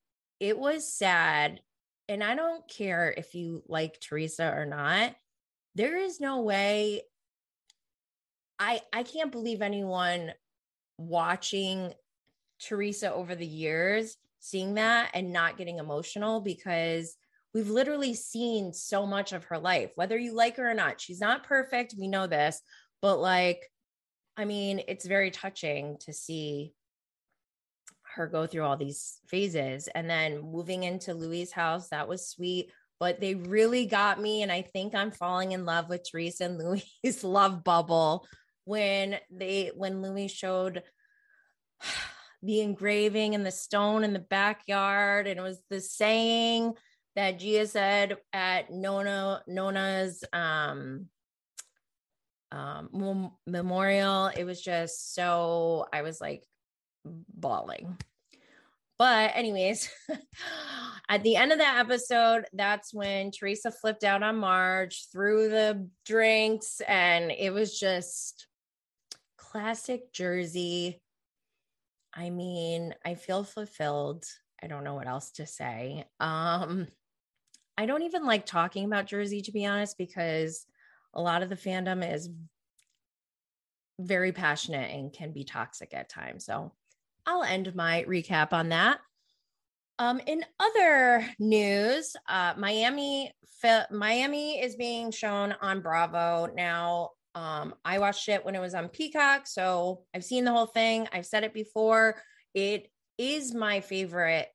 It 0.41 0.59
was 0.59 0.91
sad. 0.91 1.61
And 2.09 2.25
I 2.25 2.35
don't 2.35 2.67
care 2.67 3.13
if 3.15 3.35
you 3.35 3.63
like 3.69 4.01
Teresa 4.01 4.51
or 4.51 4.65
not. 4.65 5.15
There 5.75 5.99
is 5.99 6.19
no 6.19 6.41
way 6.41 7.03
I 8.59 8.81
I 8.91 9.03
can't 9.03 9.33
believe 9.33 9.61
anyone 9.61 10.33
watching 10.97 11.93
Teresa 12.61 13.13
over 13.13 13.35
the 13.35 13.47
years 13.47 14.17
seeing 14.41 14.75
that 14.75 15.11
and 15.15 15.33
not 15.33 15.57
getting 15.57 15.79
emotional 15.79 16.41
because 16.41 17.17
we've 17.55 17.71
literally 17.71 18.15
seen 18.15 18.73
so 18.73 19.07
much 19.07 19.33
of 19.33 19.45
her 19.45 19.59
life 19.59 19.93
whether 19.95 20.19
you 20.19 20.35
like 20.35 20.57
her 20.57 20.71
or 20.71 20.75
not. 20.75 21.01
She's 21.01 21.21
not 21.21 21.45
perfect, 21.45 21.95
we 21.99 22.09
know 22.09 22.27
this, 22.27 22.61
but 23.01 23.19
like 23.19 23.71
I 24.37 24.45
mean, 24.47 24.83
it's 24.89 25.07
very 25.07 25.31
touching 25.31 25.97
to 26.01 26.13
see 26.13 26.75
her 28.15 28.27
go 28.27 28.47
through 28.47 28.65
all 28.65 28.77
these 28.77 29.21
phases 29.27 29.89
and 29.89 30.11
then 30.11 30.41
moving 30.41 30.83
into 30.83 31.15
Louis' 31.15 31.51
house 31.51 31.89
that 31.89 32.09
was 32.09 32.29
sweet 32.29 32.71
but 33.01 33.21
they 33.21 33.35
really 33.35 33.87
got 33.87 34.21
me 34.21 34.43
and 34.43 34.53
I 34.53 34.63
think 34.63 34.95
I'm 34.95 35.11
falling 35.11 35.53
in 35.53 35.65
love 35.65 35.89
with 35.89 36.09
Teresa 36.09 36.45
and 36.45 36.59
Louis' 36.59 37.23
love 37.25 37.65
bubble 37.65 38.27
when 38.65 39.19
they 39.31 39.73
when 39.75 40.01
Louis 40.01 40.29
showed 40.29 40.83
the 42.45 42.61
engraving 42.61 43.35
and 43.35 43.45
the 43.45 43.51
stone 43.51 44.05
in 44.05 44.13
the 44.13 44.19
backyard 44.19 45.27
and 45.27 45.39
it 45.39 45.43
was 45.43 45.61
the 45.71 45.81
saying 45.81 46.75
that 47.17 47.39
Gia 47.39 47.67
said 47.67 48.17
at 48.33 48.71
Nona 48.71 49.43
Nona's 49.47 50.25
um 50.33 51.07
um 52.53 53.33
memorial 53.47 54.27
it 54.27 54.45
was 54.45 54.61
just 54.61 55.15
so 55.15 55.87
I 55.93 56.03
was 56.03 56.21
like 56.21 56.45
bawling. 57.05 57.97
But, 58.97 59.33
anyways, 59.35 59.91
at 61.09 61.23
the 61.23 61.37
end 61.37 61.53
of 61.53 61.59
that 61.59 61.79
episode, 61.79 62.45
that's 62.53 62.95
when 62.95 63.33
Teresa 63.33 63.73
flipped 63.73 64.05
out 64.05 64.23
on 64.23 64.37
Marge, 64.37 65.07
threw 65.13 65.49
the 65.49 65.89
drinks, 66.07 66.81
and 66.87 67.33
it 67.33 67.53
was 67.53 67.79
just 67.79 68.47
classic 69.37 70.13
Jersey. 70.13 71.01
I 72.15 72.31
mean, 72.31 72.95
I 73.05 73.15
feel 73.15 73.45
fulfilled. 73.45 74.25
I 74.63 74.67
don't 74.67 74.85
know 74.85 74.95
what 74.95 75.09
else 75.09 75.33
to 75.33 75.47
say. 75.47 76.05
Um, 76.21 76.87
I 77.77 77.87
don't 77.87 78.03
even 78.03 78.25
like 78.25 78.47
talking 78.47 78.85
about 78.85 79.07
Jersey, 79.07 79.43
to 79.43 79.53
be 79.53 79.67
honest, 79.67 79.99
because 79.99 80.65
a 81.13 81.21
lot 81.21 81.43
of 81.43 81.49
the 81.49 81.57
fandom 81.57 82.09
is 82.09 82.31
very 84.01 84.33
passionate 84.33 84.91
and 84.93 85.13
can 85.13 85.33
be 85.33 85.45
toxic 85.45 85.93
at 85.95 86.09
times. 86.09 86.45
So 86.45 86.73
I'll 87.27 87.43
end 87.43 87.75
my 87.75 88.05
recap 88.09 88.53
on 88.53 88.71
that. 88.71 89.01
Um, 89.99 90.21
in 90.27 90.45
other 90.59 91.29
news, 91.39 92.17
uh, 92.29 92.55
Miami 92.57 93.33
Miami 93.91 94.61
is 94.61 94.77
being 94.77 95.11
shown 95.11 95.55
on 95.63 95.81
Bravo 95.81 96.53
now. 96.55 97.11
Um, 97.35 97.75
I 97.85 97.99
watched 97.99 98.29
it 98.29 98.45
when 98.45 98.55
it 98.55 98.61
was 98.61 98.75
on 98.75 98.89
Peacock, 98.89 99.47
so 99.47 100.05
I've 100.15 100.25
seen 100.25 100.45
the 100.45 100.53
whole 100.53 100.67
thing. 100.67 101.09
I've 101.13 101.27
said 101.27 101.45
it 101.45 101.53
before. 101.53 102.21
It 102.55 102.91
is 103.19 103.55
my 103.55 103.81
favorite 103.81 104.49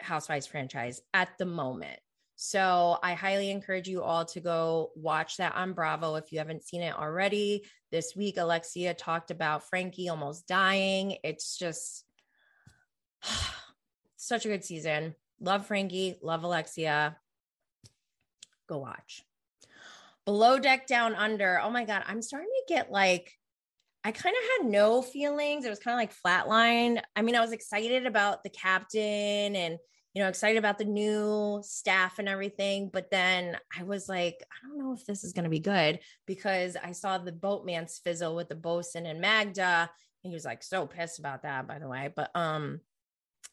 Housewives 0.00 0.46
franchise 0.46 1.02
at 1.12 1.30
the 1.38 1.46
moment. 1.46 1.98
So 2.36 2.96
I 3.02 3.12
highly 3.12 3.50
encourage 3.50 3.86
you 3.86 4.02
all 4.02 4.24
to 4.24 4.40
go 4.40 4.92
watch 4.94 5.36
that 5.36 5.54
on 5.56 5.74
Bravo 5.74 6.14
if 6.14 6.32
you 6.32 6.38
haven't 6.38 6.64
seen 6.64 6.80
it 6.80 6.96
already. 6.96 7.66
This 7.90 8.16
week, 8.16 8.38
Alexia 8.38 8.94
talked 8.94 9.30
about 9.30 9.68
Frankie 9.68 10.08
almost 10.08 10.46
dying. 10.46 11.18
It's 11.22 11.58
just 11.58 12.06
such 14.16 14.46
a 14.46 14.48
good 14.48 14.64
season. 14.64 15.14
Love 15.38 15.66
Frankie, 15.66 16.16
love 16.22 16.42
Alexia. 16.44 17.18
Go 18.66 18.78
watch. 18.78 19.22
Below 20.30 20.60
Deck 20.60 20.86
Down 20.86 21.16
Under. 21.16 21.60
Oh 21.60 21.70
my 21.70 21.84
God, 21.84 22.04
I'm 22.06 22.22
starting 22.22 22.46
to 22.48 22.72
get 22.72 22.92
like, 22.92 23.32
I 24.04 24.12
kind 24.12 24.36
of 24.36 24.64
had 24.64 24.70
no 24.70 25.02
feelings. 25.02 25.64
It 25.64 25.70
was 25.70 25.80
kind 25.80 25.92
of 25.92 25.98
like 25.98 26.14
flatline. 26.14 27.02
I 27.16 27.22
mean, 27.22 27.34
I 27.34 27.40
was 27.40 27.50
excited 27.50 28.06
about 28.06 28.44
the 28.44 28.50
captain 28.50 29.56
and 29.56 29.76
you 30.14 30.22
know, 30.22 30.28
excited 30.28 30.56
about 30.56 30.78
the 30.78 30.84
new 30.84 31.60
staff 31.64 32.20
and 32.20 32.28
everything. 32.28 32.90
But 32.92 33.10
then 33.10 33.56
I 33.76 33.82
was 33.82 34.08
like, 34.08 34.36
I 34.52 34.68
don't 34.68 34.78
know 34.78 34.92
if 34.92 35.04
this 35.04 35.24
is 35.24 35.32
going 35.32 35.44
to 35.44 35.50
be 35.50 35.58
good 35.58 35.98
because 36.28 36.76
I 36.76 36.92
saw 36.92 37.18
the 37.18 37.32
boatmance 37.32 38.00
fizzle 38.00 38.36
with 38.36 38.48
the 38.48 38.54
bosun 38.54 39.06
and 39.06 39.20
Magda. 39.20 39.90
And 40.22 40.30
he 40.30 40.34
was 40.34 40.44
like 40.44 40.62
so 40.62 40.86
pissed 40.86 41.18
about 41.18 41.42
that, 41.42 41.66
by 41.66 41.80
the 41.80 41.88
way. 41.88 42.08
But 42.14 42.30
um, 42.36 42.82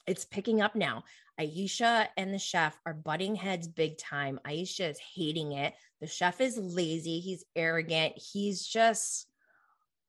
it's 0.05 0.25
picking 0.25 0.61
up 0.61 0.75
now. 0.75 1.05
Aesha 1.39 2.07
and 2.17 2.33
the 2.33 2.39
chef 2.39 2.79
are 2.85 2.93
butting 2.93 3.35
heads 3.35 3.67
big 3.67 3.97
time. 3.97 4.39
Aesha 4.45 4.89
is 4.89 4.99
hating 5.15 5.53
it. 5.53 5.73
The 6.01 6.07
chef 6.07 6.41
is 6.41 6.57
lazy. 6.57 7.19
He's 7.19 7.45
arrogant. 7.55 8.13
He's 8.15 8.65
just 8.65 9.27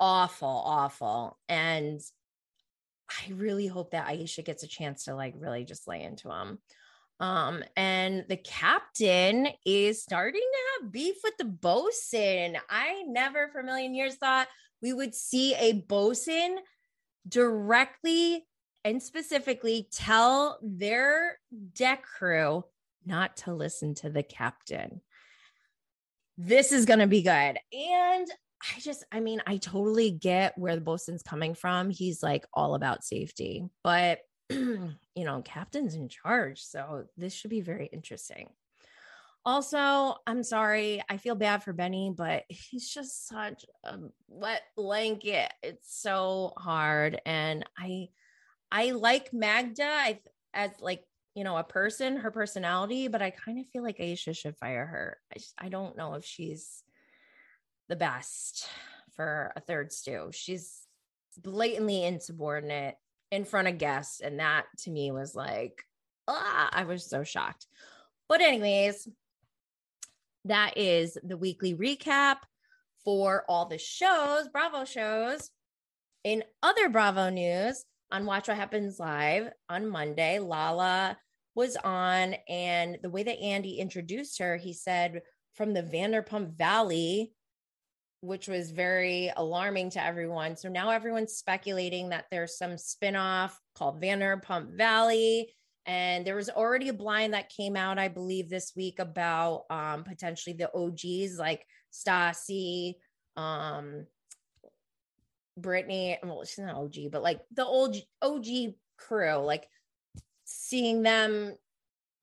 awful, 0.00 0.48
awful. 0.48 1.38
And 1.48 2.00
I 3.10 3.32
really 3.32 3.66
hope 3.66 3.92
that 3.92 4.08
Aesha 4.08 4.44
gets 4.44 4.62
a 4.62 4.68
chance 4.68 5.04
to 5.04 5.14
like 5.14 5.34
really 5.36 5.64
just 5.64 5.88
lay 5.88 6.02
into 6.02 6.30
him. 6.30 6.58
Um, 7.20 7.64
and 7.76 8.24
the 8.28 8.36
captain 8.36 9.48
is 9.66 10.02
starting 10.02 10.40
to 10.40 10.84
have 10.84 10.92
beef 10.92 11.16
with 11.24 11.36
the 11.36 11.44
bosun. 11.44 12.56
I 12.70 13.02
never 13.06 13.48
for 13.48 13.60
a 13.60 13.64
million 13.64 13.94
years 13.94 14.16
thought 14.16 14.46
we 14.80 14.92
would 14.92 15.14
see 15.14 15.54
a 15.56 15.72
bosun 15.72 16.58
directly 17.28 18.46
and 18.88 19.02
specifically 19.02 19.86
tell 19.92 20.58
their 20.62 21.38
deck 21.74 22.04
crew 22.04 22.64
not 23.04 23.36
to 23.36 23.52
listen 23.52 23.94
to 23.96 24.08
the 24.08 24.22
captain. 24.22 25.02
This 26.38 26.72
is 26.72 26.86
going 26.86 27.00
to 27.00 27.06
be 27.06 27.20
good. 27.20 27.30
And 27.30 28.28
I 28.62 28.80
just, 28.80 29.04
I 29.12 29.20
mean, 29.20 29.42
I 29.46 29.58
totally 29.58 30.10
get 30.10 30.56
where 30.56 30.74
the 30.74 30.80
bosun's 30.80 31.22
coming 31.22 31.54
from. 31.54 31.90
He's 31.90 32.22
like 32.22 32.46
all 32.54 32.74
about 32.74 33.04
safety, 33.04 33.68
but 33.84 34.20
you 34.50 34.96
know, 35.16 35.42
captain's 35.42 35.94
in 35.94 36.08
charge. 36.08 36.62
So 36.62 37.04
this 37.18 37.34
should 37.34 37.50
be 37.50 37.60
very 37.60 37.90
interesting. 37.92 38.48
Also, 39.44 40.16
I'm 40.26 40.42
sorry, 40.42 41.02
I 41.10 41.18
feel 41.18 41.34
bad 41.34 41.62
for 41.62 41.74
Benny, 41.74 42.12
but 42.16 42.44
he's 42.48 42.88
just 42.88 43.28
such 43.28 43.66
a 43.84 43.98
wet 44.28 44.62
blanket. 44.76 45.52
It's 45.62 46.00
so 46.00 46.54
hard. 46.56 47.20
And 47.26 47.64
I, 47.76 48.08
I 48.70 48.90
like 48.90 49.32
Magda 49.32 49.84
I, 49.84 50.20
as 50.52 50.70
like, 50.80 51.04
you 51.34 51.44
know, 51.44 51.56
a 51.56 51.64
person, 51.64 52.16
her 52.16 52.30
personality, 52.30 53.08
but 53.08 53.22
I 53.22 53.30
kind 53.30 53.58
of 53.58 53.66
feel 53.68 53.82
like 53.82 53.98
Aesha 53.98 54.36
should 54.36 54.56
fire 54.56 54.86
her. 54.86 55.18
I 55.32 55.38
just, 55.38 55.54
I 55.58 55.68
don't 55.68 55.96
know 55.96 56.14
if 56.14 56.24
she's 56.24 56.82
the 57.88 57.96
best 57.96 58.66
for 59.14 59.52
a 59.56 59.60
third 59.60 59.92
stew. 59.92 60.30
She's 60.32 60.80
blatantly 61.38 62.04
insubordinate 62.04 62.96
in 63.30 63.44
front 63.44 63.68
of 63.68 63.78
guests. 63.78 64.20
And 64.20 64.40
that 64.40 64.66
to 64.78 64.90
me 64.90 65.10
was 65.10 65.34
like, 65.34 65.82
ah, 66.26 66.68
I 66.72 66.84
was 66.84 67.08
so 67.08 67.24
shocked. 67.24 67.66
But, 68.28 68.40
anyways, 68.40 69.08
that 70.44 70.76
is 70.76 71.16
the 71.22 71.36
weekly 71.36 71.74
recap 71.74 72.36
for 73.04 73.44
all 73.48 73.66
the 73.66 73.78
shows, 73.78 74.48
Bravo 74.48 74.84
shows. 74.84 75.50
In 76.24 76.44
other 76.62 76.88
Bravo 76.88 77.30
news, 77.30 77.84
on 78.10 78.26
Watch 78.26 78.48
What 78.48 78.56
Happens 78.56 78.98
Live 78.98 79.50
on 79.68 79.88
Monday, 79.88 80.38
Lala 80.38 81.16
was 81.54 81.76
on, 81.76 82.34
and 82.48 82.98
the 83.02 83.10
way 83.10 83.22
that 83.22 83.40
Andy 83.40 83.78
introduced 83.78 84.38
her, 84.38 84.56
he 84.56 84.72
said 84.72 85.22
from 85.54 85.74
the 85.74 85.82
Vanderpump 85.82 86.56
Valley, 86.56 87.32
which 88.20 88.48
was 88.48 88.70
very 88.70 89.32
alarming 89.36 89.90
to 89.90 90.04
everyone. 90.04 90.56
So 90.56 90.68
now 90.68 90.90
everyone's 90.90 91.34
speculating 91.34 92.08
that 92.10 92.26
there's 92.30 92.56
some 92.56 92.72
spinoff 92.72 93.52
called 93.74 94.00
Vanderpump 94.00 94.76
Valley. 94.76 95.52
And 95.86 96.26
there 96.26 96.36
was 96.36 96.50
already 96.50 96.90
a 96.90 96.94
blind 96.94 97.34
that 97.34 97.48
came 97.48 97.76
out, 97.76 97.98
I 97.98 98.08
believe, 98.08 98.48
this 98.48 98.72
week 98.76 98.98
about 98.98 99.64
um, 99.70 100.04
potentially 100.04 100.54
the 100.54 100.70
OGs 100.74 101.38
like 101.38 101.64
Stassi, 101.92 102.94
um, 103.36 104.06
Brittany. 105.60 106.18
Well, 106.22 106.44
she's 106.44 106.58
not 106.58 106.76
OG, 106.76 107.10
but 107.10 107.22
like 107.22 107.40
the 107.52 107.64
old 107.64 107.96
OG 108.22 108.46
crew, 108.96 109.36
like 109.36 109.68
seeing 110.44 111.02
them 111.02 111.54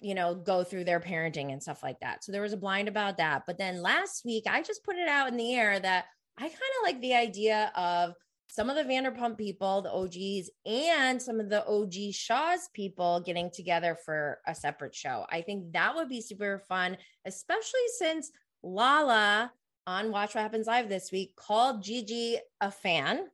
you 0.05 0.13
know, 0.13 0.35
go 0.35 0.63
through 0.63 0.83
their 0.83 0.99
parenting 0.99 1.51
and 1.51 1.61
stuff 1.61 1.81
like 1.81 1.99
that. 2.01 2.23
So 2.23 2.31
there 2.31 2.41
was 2.41 2.53
a 2.53 2.57
blind 2.57 2.87
about 2.87 3.17
that. 3.17 3.43
But 3.47 3.57
then 3.57 3.81
last 3.81 4.23
week, 4.25 4.43
I 4.47 4.61
just 4.61 4.83
put 4.83 4.97
it 4.97 5.07
out 5.07 5.29
in 5.29 5.37
the 5.37 5.55
air 5.55 5.79
that 5.79 6.05
I 6.37 6.41
kind 6.41 6.53
of 6.53 6.83
like 6.83 7.01
the 7.01 7.15
idea 7.15 7.71
of 7.75 8.13
some 8.47 8.69
of 8.69 8.75
the 8.75 8.83
Vanderpump 8.83 9.37
people, 9.37 9.81
the 9.81 9.91
OGs, 9.91 10.51
and 10.65 11.19
some 11.19 11.39
of 11.39 11.49
the 11.49 11.65
OG 11.65 12.13
Shahs 12.13 12.69
people 12.73 13.21
getting 13.21 13.49
together 13.49 13.97
for 14.05 14.39
a 14.45 14.53
separate 14.53 14.93
show. 14.93 15.25
I 15.29 15.41
think 15.41 15.73
that 15.73 15.95
would 15.95 16.09
be 16.09 16.21
super 16.21 16.61
fun, 16.67 16.97
especially 17.25 17.87
since 17.97 18.31
Lala 18.61 19.51
on 19.87 20.11
Watch 20.11 20.35
What 20.35 20.41
Happens 20.41 20.67
Live 20.67 20.89
this 20.89 21.11
week 21.11 21.35
called 21.35 21.83
GG 21.83 22.37
a 22.61 22.71
fan 22.71 23.27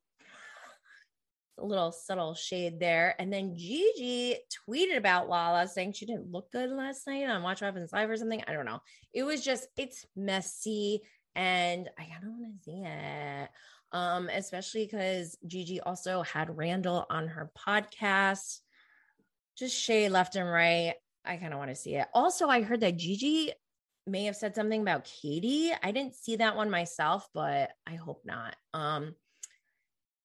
a 1.62 1.66
little 1.66 1.92
subtle 1.92 2.34
shade 2.34 2.80
there. 2.80 3.16
And 3.20 3.32
then 3.32 3.56
GG 3.56 4.36
tweeted 4.68 4.98
about 4.98 5.30
Lala 5.30 5.68
saying 5.68 5.94
she 5.94 6.06
didn't 6.06 6.32
look 6.32 6.52
good 6.52 6.70
last 6.70 7.08
night 7.08 7.30
on 7.30 7.44
Watch 7.44 7.62
What 7.62 7.68
Happens 7.68 7.94
Live 7.94 8.10
or 8.10 8.18
something. 8.18 8.44
I 8.48 8.54
don't 8.54 8.66
know. 8.66 8.82
It 9.14 9.24
was 9.24 9.44
just, 9.44 9.68
it's 9.78 10.06
messy 10.16 11.02
and 11.36 11.90
I 11.98 12.04
kind 12.04 12.24
of 12.24 12.30
want 12.30 12.58
to 12.58 12.64
see 12.64 12.84
it. 12.84 13.50
Um, 13.94 14.30
especially 14.30 14.86
because 14.86 15.38
GG 15.48 15.80
also 15.86 16.24
had 16.24 16.58
Randall 16.58 17.06
on 17.10 17.28
her 17.28 17.52
podcast. 17.58 18.60
Just 19.58 19.80
shade 19.80 20.10
left 20.10 20.36
and 20.36 20.50
right. 20.50 20.96
I 21.26 21.38
kind 21.38 21.54
of 21.54 21.60
want 21.60 21.70
to 21.70 21.76
see 21.76 21.96
it. 21.96 22.08
Also, 22.14 22.48
I 22.48 22.62
heard 22.62 22.82
that 22.82 22.98
GG 22.98 23.52
may 24.12 24.26
have 24.26 24.36
said 24.36 24.54
something 24.54 24.82
about 24.82 25.06
Katie. 25.06 25.72
I 25.82 25.92
didn't 25.92 26.16
see 26.16 26.36
that 26.36 26.56
one 26.56 26.70
myself, 26.70 27.28
but 27.34 27.72
I 27.88 27.96
hope 27.96 28.22
not. 28.26 28.56
Um, 28.74 29.16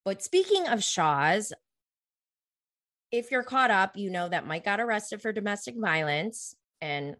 but 0.05 0.23
speaking 0.23 0.67
of 0.67 0.83
Shahs, 0.85 1.53
if 3.13 3.31
you're 3.31 3.43
caught 3.43 3.71
up, 3.71 3.97
you 3.97 4.11
know 4.11 4.29
that 4.29 4.47
Mike 4.47 4.65
got 4.65 4.81
arrested 4.81 5.23
for 5.23 5.33
domestic 5.33 5.77
violence. 5.79 6.55
And 6.81 7.17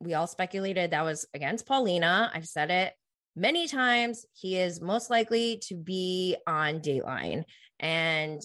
we 0.00 0.14
all 0.14 0.26
speculated 0.26 0.90
that 0.90 1.04
was 1.04 1.26
against 1.34 1.66
Paulina. 1.66 2.30
I've 2.32 2.46
said 2.46 2.70
it 2.70 2.92
many 3.34 3.66
times. 3.66 4.26
He 4.34 4.58
is 4.58 4.80
most 4.80 5.10
likely 5.10 5.58
to 5.68 5.74
be 5.74 6.36
on 6.46 6.80
Dateline. 6.80 7.44
And 7.80 8.40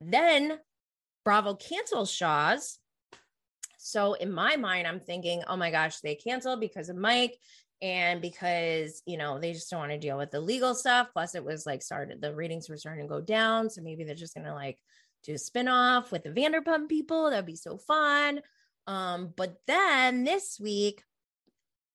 then 0.00 0.58
Bravo 1.24 1.54
cancels 1.54 2.10
Shahs. 2.10 2.78
So 3.82 4.12
in 4.12 4.30
my 4.30 4.56
mind, 4.56 4.86
I'm 4.86 5.00
thinking, 5.00 5.42
oh 5.48 5.56
my 5.56 5.70
gosh, 5.70 6.00
they 6.00 6.14
canceled 6.14 6.60
because 6.60 6.90
of 6.90 6.96
Mike 6.96 7.36
and 7.82 8.20
because 8.20 9.02
you 9.06 9.16
know 9.16 9.38
they 9.38 9.54
just 9.54 9.70
don't 9.70 9.80
want 9.80 9.92
to 9.92 9.98
deal 9.98 10.18
with 10.18 10.30
the 10.30 10.40
legal 10.40 10.74
stuff. 10.74 11.08
Plus 11.12 11.34
it 11.34 11.44
was 11.44 11.64
like 11.64 11.82
started 11.82 12.20
the 12.20 12.34
ratings 12.34 12.68
were 12.68 12.76
starting 12.76 13.04
to 13.04 13.08
go 13.08 13.20
down. 13.20 13.70
So 13.70 13.80
maybe 13.80 14.04
they're 14.04 14.14
just 14.14 14.34
gonna 14.34 14.54
like 14.54 14.78
do 15.24 15.34
a 15.34 15.38
spin-off 15.38 16.12
with 16.12 16.22
the 16.22 16.30
vanderpump 16.30 16.88
people. 16.88 17.30
That'd 17.30 17.46
be 17.46 17.56
so 17.56 17.78
fun. 17.78 18.40
Um 18.86 19.32
but 19.34 19.56
then 19.66 20.24
this 20.24 20.58
week 20.60 21.02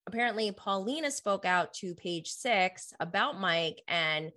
apparently 0.07 0.51
paulina 0.51 1.09
spoke 1.09 1.45
out 1.45 1.73
to 1.73 1.95
page 1.95 2.29
six 2.29 2.93
about 2.99 3.39
mike 3.39 3.81
and 3.87 4.31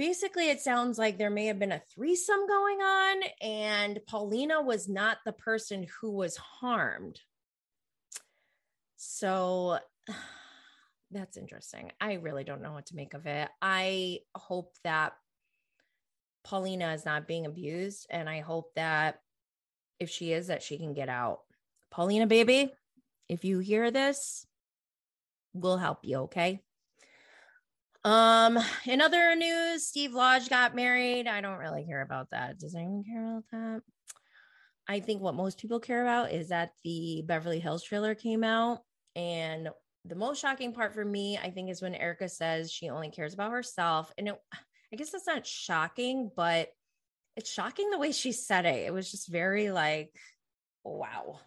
basically 0.00 0.48
it 0.48 0.60
sounds 0.60 0.98
like 0.98 1.18
there 1.18 1.28
may 1.28 1.44
have 1.44 1.58
been 1.58 1.72
a 1.72 1.82
threesome 1.94 2.46
going 2.48 2.80
on 2.80 3.22
and 3.42 4.00
paulina 4.08 4.62
was 4.62 4.88
not 4.88 5.18
the 5.26 5.32
person 5.32 5.86
who 6.00 6.10
was 6.10 6.36
harmed 6.36 7.20
so 8.96 9.78
that's 11.10 11.36
interesting. 11.36 11.90
I 12.00 12.14
really 12.14 12.44
don't 12.44 12.62
know 12.62 12.72
what 12.72 12.86
to 12.86 12.96
make 12.96 13.14
of 13.14 13.26
it. 13.26 13.48
I 13.60 14.20
hope 14.34 14.74
that 14.84 15.14
Paulina 16.44 16.92
is 16.92 17.04
not 17.04 17.26
being 17.26 17.46
abused, 17.46 18.06
and 18.10 18.28
I 18.28 18.40
hope 18.40 18.72
that 18.74 19.20
if 19.98 20.10
she 20.10 20.32
is, 20.32 20.46
that 20.46 20.62
she 20.62 20.78
can 20.78 20.94
get 20.94 21.08
out. 21.08 21.40
Paulina, 21.90 22.26
baby, 22.26 22.72
if 23.28 23.44
you 23.44 23.58
hear 23.58 23.90
this, 23.90 24.46
we'll 25.52 25.76
help 25.76 25.98
you. 26.02 26.18
Okay. 26.18 26.62
Um, 28.04 28.58
in 28.86 29.00
other 29.00 29.34
news, 29.36 29.86
Steve 29.86 30.14
Lodge 30.14 30.48
got 30.48 30.74
married. 30.74 31.26
I 31.26 31.40
don't 31.40 31.58
really 31.58 31.84
care 31.84 32.02
about 32.02 32.30
that. 32.30 32.58
Does 32.58 32.74
anyone 32.74 33.04
care 33.04 33.30
about 33.30 33.44
that? 33.52 33.82
I 34.88 35.00
think 35.00 35.20
what 35.22 35.34
most 35.34 35.58
people 35.58 35.80
care 35.80 36.02
about 36.02 36.32
is 36.32 36.48
that 36.48 36.72
the 36.82 37.22
Beverly 37.26 37.60
Hills 37.60 37.84
trailer 37.84 38.14
came 38.14 38.42
out 38.42 38.80
and 39.14 39.68
the 40.04 40.14
most 40.14 40.40
shocking 40.40 40.72
part 40.72 40.94
for 40.94 41.04
me, 41.04 41.38
I 41.38 41.50
think, 41.50 41.70
is 41.70 41.82
when 41.82 41.94
Erika 41.94 42.28
says 42.28 42.72
she 42.72 42.88
only 42.88 43.10
cares 43.10 43.34
about 43.34 43.52
herself. 43.52 44.10
And 44.16 44.28
it, 44.28 44.40
I 44.92 44.96
guess 44.96 45.10
that's 45.10 45.26
not 45.26 45.46
shocking, 45.46 46.30
but 46.34 46.70
it's 47.36 47.52
shocking 47.52 47.90
the 47.90 47.98
way 47.98 48.12
she 48.12 48.32
said 48.32 48.64
it. 48.64 48.86
It 48.86 48.92
was 48.92 49.10
just 49.10 49.28
very 49.28 49.70
like, 49.70 50.10
wow. 50.84 51.38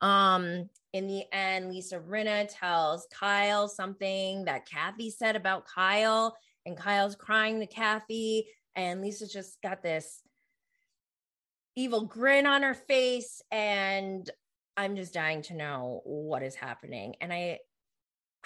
Um, 0.00 0.68
in 0.92 1.06
the 1.06 1.24
end, 1.32 1.68
Lisa 1.68 1.98
Rinna 1.98 2.48
tells 2.50 3.06
Kyle 3.12 3.68
something 3.68 4.44
that 4.44 4.66
Kathy 4.66 5.10
said 5.10 5.36
about 5.36 5.66
Kyle, 5.66 6.36
and 6.64 6.76
Kyle's 6.76 7.16
crying 7.16 7.60
to 7.60 7.66
Kathy, 7.66 8.48
and 8.74 9.00
Lisa 9.00 9.28
just 9.28 9.60
got 9.62 9.82
this 9.82 10.22
evil 11.76 12.06
grin 12.06 12.46
on 12.46 12.62
her 12.62 12.74
face. 12.74 13.42
And 13.50 14.28
I'm 14.76 14.96
just 14.96 15.14
dying 15.14 15.42
to 15.42 15.54
know 15.54 16.00
what 16.04 16.42
is 16.42 16.54
happening. 16.54 17.16
And 17.20 17.32
I 17.32 17.58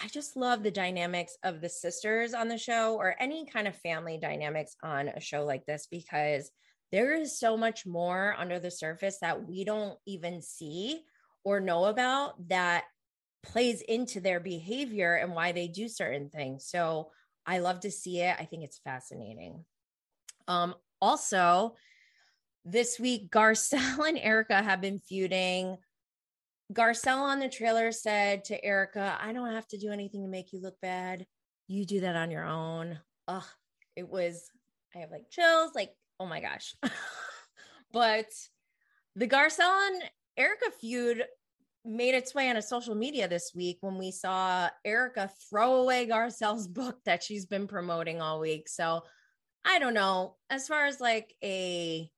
I 0.03 0.07
just 0.07 0.35
love 0.35 0.63
the 0.63 0.71
dynamics 0.71 1.37
of 1.43 1.61
the 1.61 1.69
sisters 1.69 2.33
on 2.33 2.47
the 2.47 2.57
show 2.57 2.95
or 2.95 3.15
any 3.19 3.45
kind 3.45 3.67
of 3.67 3.75
family 3.75 4.17
dynamics 4.19 4.75
on 4.81 5.09
a 5.09 5.19
show 5.19 5.45
like 5.45 5.65
this 5.67 5.87
because 5.91 6.49
there 6.91 7.13
is 7.13 7.39
so 7.39 7.55
much 7.55 7.85
more 7.85 8.35
under 8.37 8.57
the 8.57 8.71
surface 8.71 9.19
that 9.21 9.47
we 9.47 9.63
don't 9.63 9.99
even 10.07 10.41
see 10.41 11.03
or 11.43 11.59
know 11.59 11.85
about 11.85 12.47
that 12.49 12.85
plays 13.43 13.81
into 13.81 14.19
their 14.19 14.39
behavior 14.39 15.15
and 15.15 15.33
why 15.33 15.51
they 15.51 15.67
do 15.67 15.87
certain 15.87 16.29
things. 16.29 16.65
So 16.65 17.11
I 17.45 17.59
love 17.59 17.79
to 17.81 17.91
see 17.91 18.19
it. 18.21 18.35
I 18.39 18.45
think 18.45 18.63
it's 18.63 18.79
fascinating. 18.79 19.65
Um, 20.47 20.75
also, 21.01 21.75
this 22.65 22.99
week, 22.99 23.31
Garcelle 23.31 24.07
and 24.07 24.17
Erika 24.17 24.61
have 24.61 24.81
been 24.81 24.99
feuding 24.99 25.77
Garcelle 26.73 27.21
on 27.21 27.39
the 27.39 27.49
trailer 27.49 27.91
said 27.91 28.45
to 28.45 28.63
Erika, 28.63 29.17
I 29.19 29.33
don't 29.33 29.51
have 29.51 29.67
to 29.69 29.77
do 29.77 29.91
anything 29.91 30.23
to 30.23 30.29
make 30.29 30.53
you 30.53 30.61
look 30.61 30.79
bad. 30.81 31.25
You 31.67 31.85
do 31.85 32.01
that 32.01 32.15
on 32.15 32.31
your 32.31 32.45
own. 32.45 32.99
Ugh, 33.27 33.43
it 33.95 34.07
was, 34.07 34.49
I 34.95 34.99
have 34.99 35.11
like 35.11 35.29
chills, 35.29 35.71
like, 35.75 35.91
oh 36.19 36.25
my 36.25 36.39
gosh. 36.39 36.75
but 37.91 38.27
the 39.15 39.27
Garcelle 39.27 39.87
and 39.87 40.03
Erika 40.37 40.71
feud 40.79 41.23
made 41.83 42.13
its 42.13 42.35
way 42.35 42.49
onto 42.49 42.61
social 42.61 42.95
media 42.95 43.27
this 43.27 43.51
week 43.55 43.77
when 43.81 43.97
we 43.97 44.11
saw 44.11 44.69
Erika 44.85 45.29
throw 45.49 45.75
away 45.75 46.07
Garcelle's 46.07 46.67
book 46.79 46.97
that 47.05 47.23
she's 47.23 47.45
been 47.45 47.67
promoting 47.67 48.21
all 48.21 48.39
week. 48.39 48.69
So 48.69 49.03
I 49.65 49.79
don't 49.79 49.93
know. 49.93 50.35
As 50.49 50.67
far 50.67 50.85
as 50.85 50.99
like 50.99 51.33
a 51.43 52.09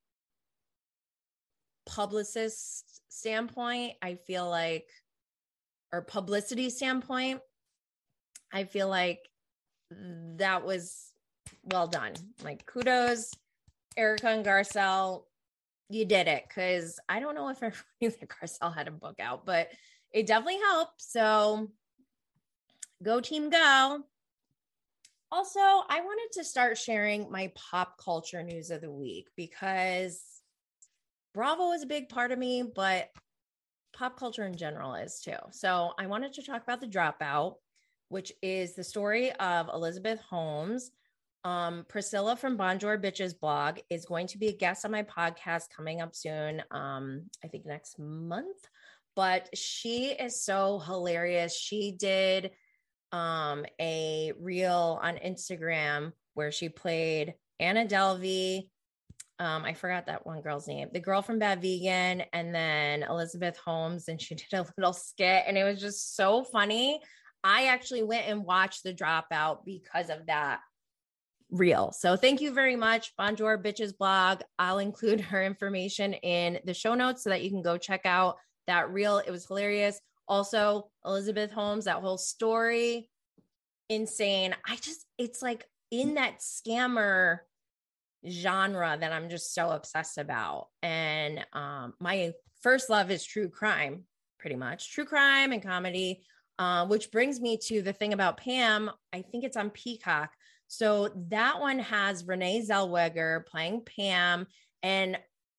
publicist 1.86 3.02
standpoint, 3.08 3.94
I 4.02 4.16
feel 4.26 4.48
like, 4.48 4.88
or 5.92 6.02
publicity 6.02 6.70
standpoint, 6.70 7.40
I 8.52 8.64
feel 8.64 8.88
like 8.88 9.20
that 9.90 10.64
was 10.64 11.12
well 11.64 11.86
done. 11.86 12.14
Like 12.42 12.66
kudos, 12.66 13.30
Erika 13.96 14.28
and 14.28 14.44
Garcelle. 14.44 15.24
You 15.94 16.04
did 16.04 16.28
it 16.28 16.44
because 16.48 16.98
I 17.08 17.20
don't 17.20 17.34
know 17.34 17.48
if 17.48 17.56
everybody 17.62 17.82
that 18.20 18.28
Garcelle 18.28 18.74
had 18.74 18.88
a 18.88 18.92
book 18.92 19.16
out, 19.20 19.46
but 19.46 19.68
it 20.12 20.26
definitely 20.26 20.60
helped. 20.60 21.00
So 21.00 21.70
go 23.02 23.20
team 23.20 23.50
go. 23.50 24.00
Also, 25.32 25.58
I 25.58 26.00
wanted 26.00 26.38
to 26.38 26.44
start 26.44 26.78
sharing 26.78 27.30
my 27.30 27.50
pop 27.56 27.98
culture 27.98 28.42
news 28.42 28.70
of 28.70 28.80
the 28.80 28.90
week 28.90 29.28
because 29.36 30.22
Bravo 31.32 31.72
is 31.72 31.82
a 31.82 31.86
big 31.86 32.08
part 32.08 32.30
of 32.30 32.38
me, 32.38 32.62
but 32.62 33.10
pop 33.92 34.18
culture 34.18 34.46
in 34.46 34.56
general 34.56 34.94
is 34.94 35.20
too. 35.20 35.36
So 35.50 35.92
I 35.98 36.06
wanted 36.06 36.34
to 36.34 36.42
talk 36.42 36.62
about 36.62 36.80
The 36.80 36.86
Dropout, 36.86 37.56
which 38.10 38.32
is 38.42 38.74
the 38.74 38.84
story 38.84 39.32
of 39.32 39.68
Elizabeth 39.74 40.20
Holmes. 40.20 40.92
Um, 41.44 41.84
Priscilla 41.88 42.36
from 42.36 42.56
Bonjour 42.56 42.96
Bitches 42.96 43.38
blog 43.38 43.78
is 43.90 44.06
going 44.06 44.26
to 44.28 44.38
be 44.38 44.48
a 44.48 44.56
guest 44.56 44.86
on 44.86 44.90
my 44.90 45.02
podcast 45.02 45.64
coming 45.76 46.00
up 46.00 46.14
soon. 46.14 46.62
Um, 46.70 47.24
I 47.44 47.48
think 47.48 47.66
next 47.66 47.98
month, 47.98 48.56
but 49.14 49.50
she 49.54 50.06
is 50.06 50.42
so 50.42 50.78
hilarious. 50.78 51.54
She 51.54 51.92
did 51.98 52.52
um, 53.12 53.66
a 53.78 54.32
reel 54.40 54.98
on 55.02 55.16
Instagram 55.16 56.12
where 56.32 56.50
she 56.50 56.70
played 56.70 57.34
Anna 57.60 57.84
Delvey. 57.84 58.70
Um, 59.38 59.64
I 59.64 59.74
forgot 59.74 60.06
that 60.06 60.24
one 60.24 60.40
girl's 60.40 60.66
name, 60.66 60.88
the 60.94 61.00
girl 61.00 61.20
from 61.20 61.38
Bad 61.38 61.60
Vegan, 61.60 62.22
and 62.32 62.54
then 62.54 63.02
Elizabeth 63.02 63.58
Holmes, 63.58 64.08
and 64.08 64.18
she 64.18 64.34
did 64.34 64.54
a 64.54 64.66
little 64.78 64.94
skit, 64.94 65.44
and 65.46 65.58
it 65.58 65.64
was 65.64 65.78
just 65.78 66.16
so 66.16 66.42
funny. 66.42 67.00
I 67.42 67.66
actually 67.66 68.02
went 68.02 68.28
and 68.28 68.46
watched 68.46 68.82
the 68.82 68.94
dropout 68.94 69.66
because 69.66 70.08
of 70.08 70.24
that 70.26 70.60
reel. 71.54 71.92
So 71.92 72.16
thank 72.16 72.40
you 72.40 72.52
very 72.52 72.74
much, 72.74 73.12
Bonjour 73.16 73.56
Bitches 73.56 73.96
blog. 73.96 74.40
I'll 74.58 74.80
include 74.80 75.20
her 75.20 75.42
information 75.42 76.12
in 76.14 76.58
the 76.64 76.74
show 76.74 76.94
notes 76.94 77.22
so 77.22 77.30
that 77.30 77.42
you 77.42 77.50
can 77.50 77.62
go 77.62 77.78
check 77.78 78.02
out 78.04 78.36
that 78.66 78.90
reel. 78.90 79.18
It 79.18 79.30
was 79.30 79.46
hilarious. 79.46 80.00
Also, 80.26 80.90
Elizabeth 81.04 81.52
Holmes, 81.52 81.84
that 81.84 82.00
whole 82.00 82.18
story, 82.18 83.08
insane. 83.88 84.54
I 84.66 84.76
just, 84.76 85.06
it's 85.16 85.42
like 85.42 85.64
in 85.92 86.14
that 86.14 86.40
scammer 86.40 87.38
genre 88.28 88.96
that 88.98 89.12
I'm 89.12 89.28
just 89.28 89.54
so 89.54 89.70
obsessed 89.70 90.18
about. 90.18 90.68
And 90.82 91.44
um, 91.52 91.94
my 92.00 92.32
first 92.62 92.90
love 92.90 93.12
is 93.12 93.24
true 93.24 93.48
crime, 93.48 94.04
pretty 94.40 94.56
much 94.56 94.92
true 94.92 95.04
crime 95.04 95.52
and 95.52 95.62
comedy. 95.62 96.24
Uh, 96.56 96.86
which 96.86 97.10
brings 97.10 97.40
me 97.40 97.56
to 97.56 97.82
the 97.82 97.92
thing 97.92 98.12
about 98.12 98.36
Pam. 98.36 98.88
I 99.12 99.22
think 99.22 99.42
it's 99.42 99.56
on 99.56 99.70
Peacock. 99.70 100.30
So 100.76 101.10
that 101.28 101.60
one 101.60 101.78
has 101.78 102.26
Renee 102.26 102.64
Zellweger 102.68 103.46
playing 103.46 103.82
Pam. 103.84 104.46
And 104.82 105.16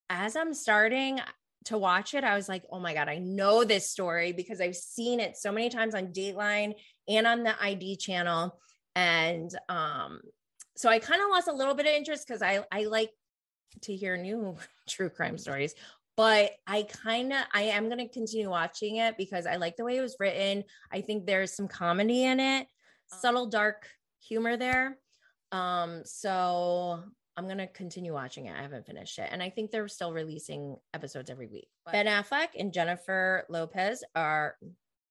as 0.10 0.36
I'm 0.36 0.54
starting 0.54 1.22
to 1.66 1.78
watch 1.78 2.14
it, 2.14 2.26
I 2.26 2.36
was 2.36 2.50
like, 2.50 2.64
oh 2.70 2.80
my 2.82 2.94
God, 2.94 3.08
I 3.08 3.20
know 3.20 3.64
this 3.64 3.90
story 3.90 4.34
because 4.34 4.60
I've 4.60 4.76
seen 4.76 5.22
it 5.22 5.38
so 5.38 5.54
many 5.54 5.70
times 5.70 5.96
on 5.96 6.08
Dateline 6.08 6.74
and 7.08 7.26
on 7.26 7.44
the 7.44 7.56
ID 7.64 7.96
channel. 7.96 8.60
And 8.94 9.50
um, 9.70 10.20
so 10.76 10.90
I 10.90 11.00
kind 11.00 11.22
of 11.22 11.30
lost 11.30 11.48
a 11.48 11.54
little 11.54 11.76
bit 11.76 11.86
of 11.86 11.94
interest 11.94 12.28
because 12.28 12.42
I, 12.42 12.66
I 12.70 12.84
like 12.84 13.12
to 13.84 13.96
hear 13.96 14.18
new 14.18 14.58
true 14.90 15.10
crime 15.10 15.38
stories. 15.38 15.74
But 16.18 16.52
I 16.68 16.84
kind 16.84 17.34
of 17.34 17.40
I 17.54 17.64
am 17.64 17.90
gonna 17.90 18.08
continue 18.08 18.50
watching 18.50 18.98
it 18.98 19.18
because 19.18 19.46
I 19.46 19.58
like 19.58 19.76
the 19.76 19.84
way 19.84 19.98
it 19.98 20.02
was 20.02 20.16
written. 20.18 20.64
I 20.90 21.02
think 21.02 21.26
there's 21.26 21.54
some 21.54 21.68
comedy 21.68 22.24
in 22.24 22.40
it, 22.40 22.68
subtle 23.08 23.48
dark 23.48 23.86
humor 24.22 24.56
there. 24.56 24.98
Um, 25.56 26.02
so 26.04 27.00
I'm 27.38 27.48
gonna 27.48 27.68
continue 27.68 28.14
watching 28.14 28.48
it. 28.48 28.56
I 28.58 28.62
haven't 28.62 28.86
finished 28.86 29.18
it, 29.20 29.30
and 29.32 29.42
I 29.42 29.50
think 29.50 29.72
they're 29.72 29.88
still 29.88 30.12
releasing 30.12 30.76
episodes 30.94 31.30
every 31.30 31.48
week. 31.48 31.68
But 31.86 31.94
ben 31.94 32.08
Affleck 32.08 32.50
and 32.58 32.74
Jennifer 32.74 33.46
Lopez 33.50 34.04
are. 34.16 34.58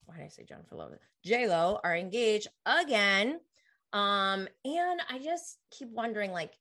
Why 0.07 0.17
did 0.19 0.25
I 0.25 0.29
say 0.29 0.45
Jennifer 0.45 0.77
Lopez? 0.77 0.99
J 1.25 1.49
Lo 1.49 1.81
are 1.83 1.97
engaged 1.97 2.49
again. 2.67 3.41
Um, 3.95 4.49
and 4.65 5.01
I 5.09 5.19
just 5.23 5.57
keep 5.71 5.89
wondering, 5.89 6.33
like, 6.33 6.53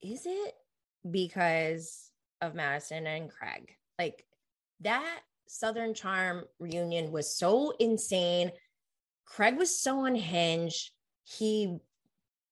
is 0.00 0.22
it 0.24 0.54
because 1.10 2.10
of 2.40 2.54
Madison 2.54 3.06
and 3.06 3.28
Craig? 3.28 3.76
Like 3.98 4.24
that 4.80 5.20
Southern 5.46 5.92
Charm 5.92 6.44
reunion 6.58 7.12
was 7.12 7.36
so 7.36 7.74
insane. 7.78 8.52
Craig 9.26 9.58
was 9.58 9.78
so 9.78 10.06
unhinged. 10.06 10.90
He 11.24 11.76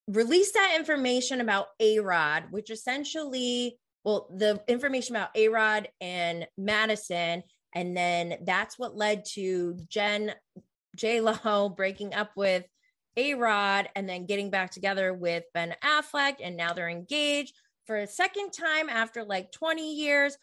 released 0.09 0.55
that 0.55 0.75
information 0.75 1.39
about 1.39 1.67
A 1.79 1.99
Rod, 1.99 2.45
which 2.49 2.71
essentially, 2.71 3.77
well, 4.03 4.27
the 4.35 4.61
information 4.67 5.15
about 5.15 5.29
A 5.35 5.49
Rod 5.49 5.87
and 6.01 6.47
Madison. 6.57 7.43
And 7.75 7.95
then 7.95 8.39
that's 8.43 8.79
what 8.79 8.97
led 8.97 9.25
to 9.33 9.77
Jen, 9.87 10.33
J 10.95 11.21
Lo 11.21 11.69
breaking 11.77 12.15
up 12.15 12.31
with 12.35 12.65
A 13.17 13.35
Rod 13.35 13.89
and 13.95 14.09
then 14.09 14.25
getting 14.25 14.49
back 14.49 14.71
together 14.71 15.13
with 15.13 15.43
Ben 15.53 15.75
Affleck. 15.83 16.37
And 16.43 16.57
now 16.57 16.73
they're 16.73 16.89
engaged 16.89 17.53
for 17.85 17.97
a 17.97 18.07
second 18.07 18.51
time 18.51 18.89
after 18.89 19.23
like 19.23 19.51
20 19.51 19.95
years. 19.95 20.35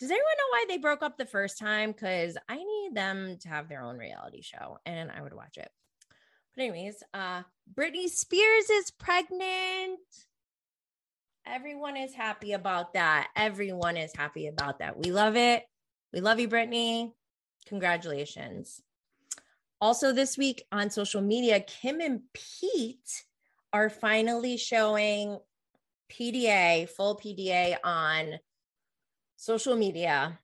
Does 0.00 0.10
anyone 0.10 0.24
know 0.38 0.50
why 0.50 0.64
they 0.68 0.78
broke 0.78 1.04
up 1.04 1.16
the 1.16 1.24
first 1.24 1.56
time? 1.56 1.92
Because 1.92 2.36
I 2.48 2.56
need 2.56 2.90
them 2.94 3.38
to 3.42 3.48
have 3.48 3.68
their 3.68 3.82
own 3.82 3.96
reality 3.96 4.42
show 4.42 4.78
and 4.84 5.10
I 5.12 5.22
would 5.22 5.34
watch 5.34 5.56
it. 5.56 5.70
But 6.56 6.62
anyways, 6.62 7.02
uh 7.12 7.42
Britney 7.72 8.08
Spears 8.08 8.70
is 8.70 8.90
pregnant. 8.90 10.00
Everyone 11.46 11.96
is 11.96 12.14
happy 12.14 12.52
about 12.52 12.94
that. 12.94 13.28
Everyone 13.36 13.96
is 13.96 14.12
happy 14.16 14.46
about 14.46 14.78
that. 14.78 14.98
We 14.98 15.12
love 15.12 15.36
it. 15.36 15.64
We 16.12 16.20
love 16.20 16.40
you, 16.40 16.48
Britney. 16.48 17.12
Congratulations. 17.66 18.80
Also, 19.80 20.12
this 20.12 20.38
week 20.38 20.64
on 20.72 20.90
social 20.90 21.20
media, 21.20 21.60
Kim 21.60 22.00
and 22.00 22.20
Pete 22.32 23.24
are 23.72 23.90
finally 23.90 24.56
showing 24.56 25.38
PDA, 26.10 26.88
full 26.88 27.16
PDA 27.18 27.76
on 27.82 28.38
social 29.36 29.76
media. 29.76 30.38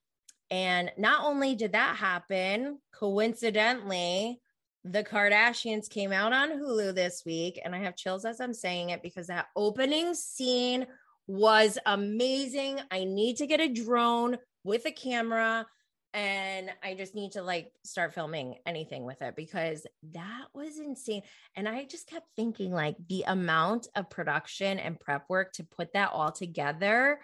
And 0.51 0.91
not 0.97 1.23
only 1.23 1.55
did 1.55 1.71
that 1.71 1.95
happen, 1.95 2.79
coincidentally, 2.93 4.41
the 4.83 5.03
Kardashians 5.03 5.89
came 5.89 6.11
out 6.11 6.33
on 6.33 6.51
Hulu 6.51 6.95
this 6.95 7.23
week, 7.25 7.59
and 7.63 7.75
I 7.75 7.79
have 7.79 7.95
chills 7.95 8.25
as 8.25 8.41
I'm 8.41 8.53
saying 8.53 8.89
it 8.89 9.03
because 9.03 9.27
that 9.27 9.47
opening 9.55 10.13
scene 10.13 10.87
was 11.27 11.77
amazing. 11.85 12.79
I 12.89 13.03
need 13.03 13.37
to 13.37 13.47
get 13.47 13.61
a 13.61 13.67
drone 13.67 14.37
with 14.63 14.85
a 14.85 14.91
camera 14.91 15.65
and 16.13 16.69
I 16.83 16.93
just 16.93 17.15
need 17.15 17.33
to 17.33 17.41
like 17.41 17.71
start 17.85 18.13
filming 18.13 18.55
anything 18.65 19.05
with 19.05 19.21
it 19.21 19.35
because 19.35 19.85
that 20.11 20.45
was 20.53 20.77
insane. 20.77 21.21
And 21.55 21.69
I 21.69 21.85
just 21.85 22.07
kept 22.07 22.27
thinking 22.35 22.71
like 22.71 22.95
the 23.07 23.23
amount 23.27 23.87
of 23.95 24.09
production 24.09 24.77
and 24.77 24.99
prep 24.99 25.23
work 25.29 25.53
to 25.53 25.63
put 25.63 25.93
that 25.93 26.11
all 26.11 26.31
together 26.31 27.19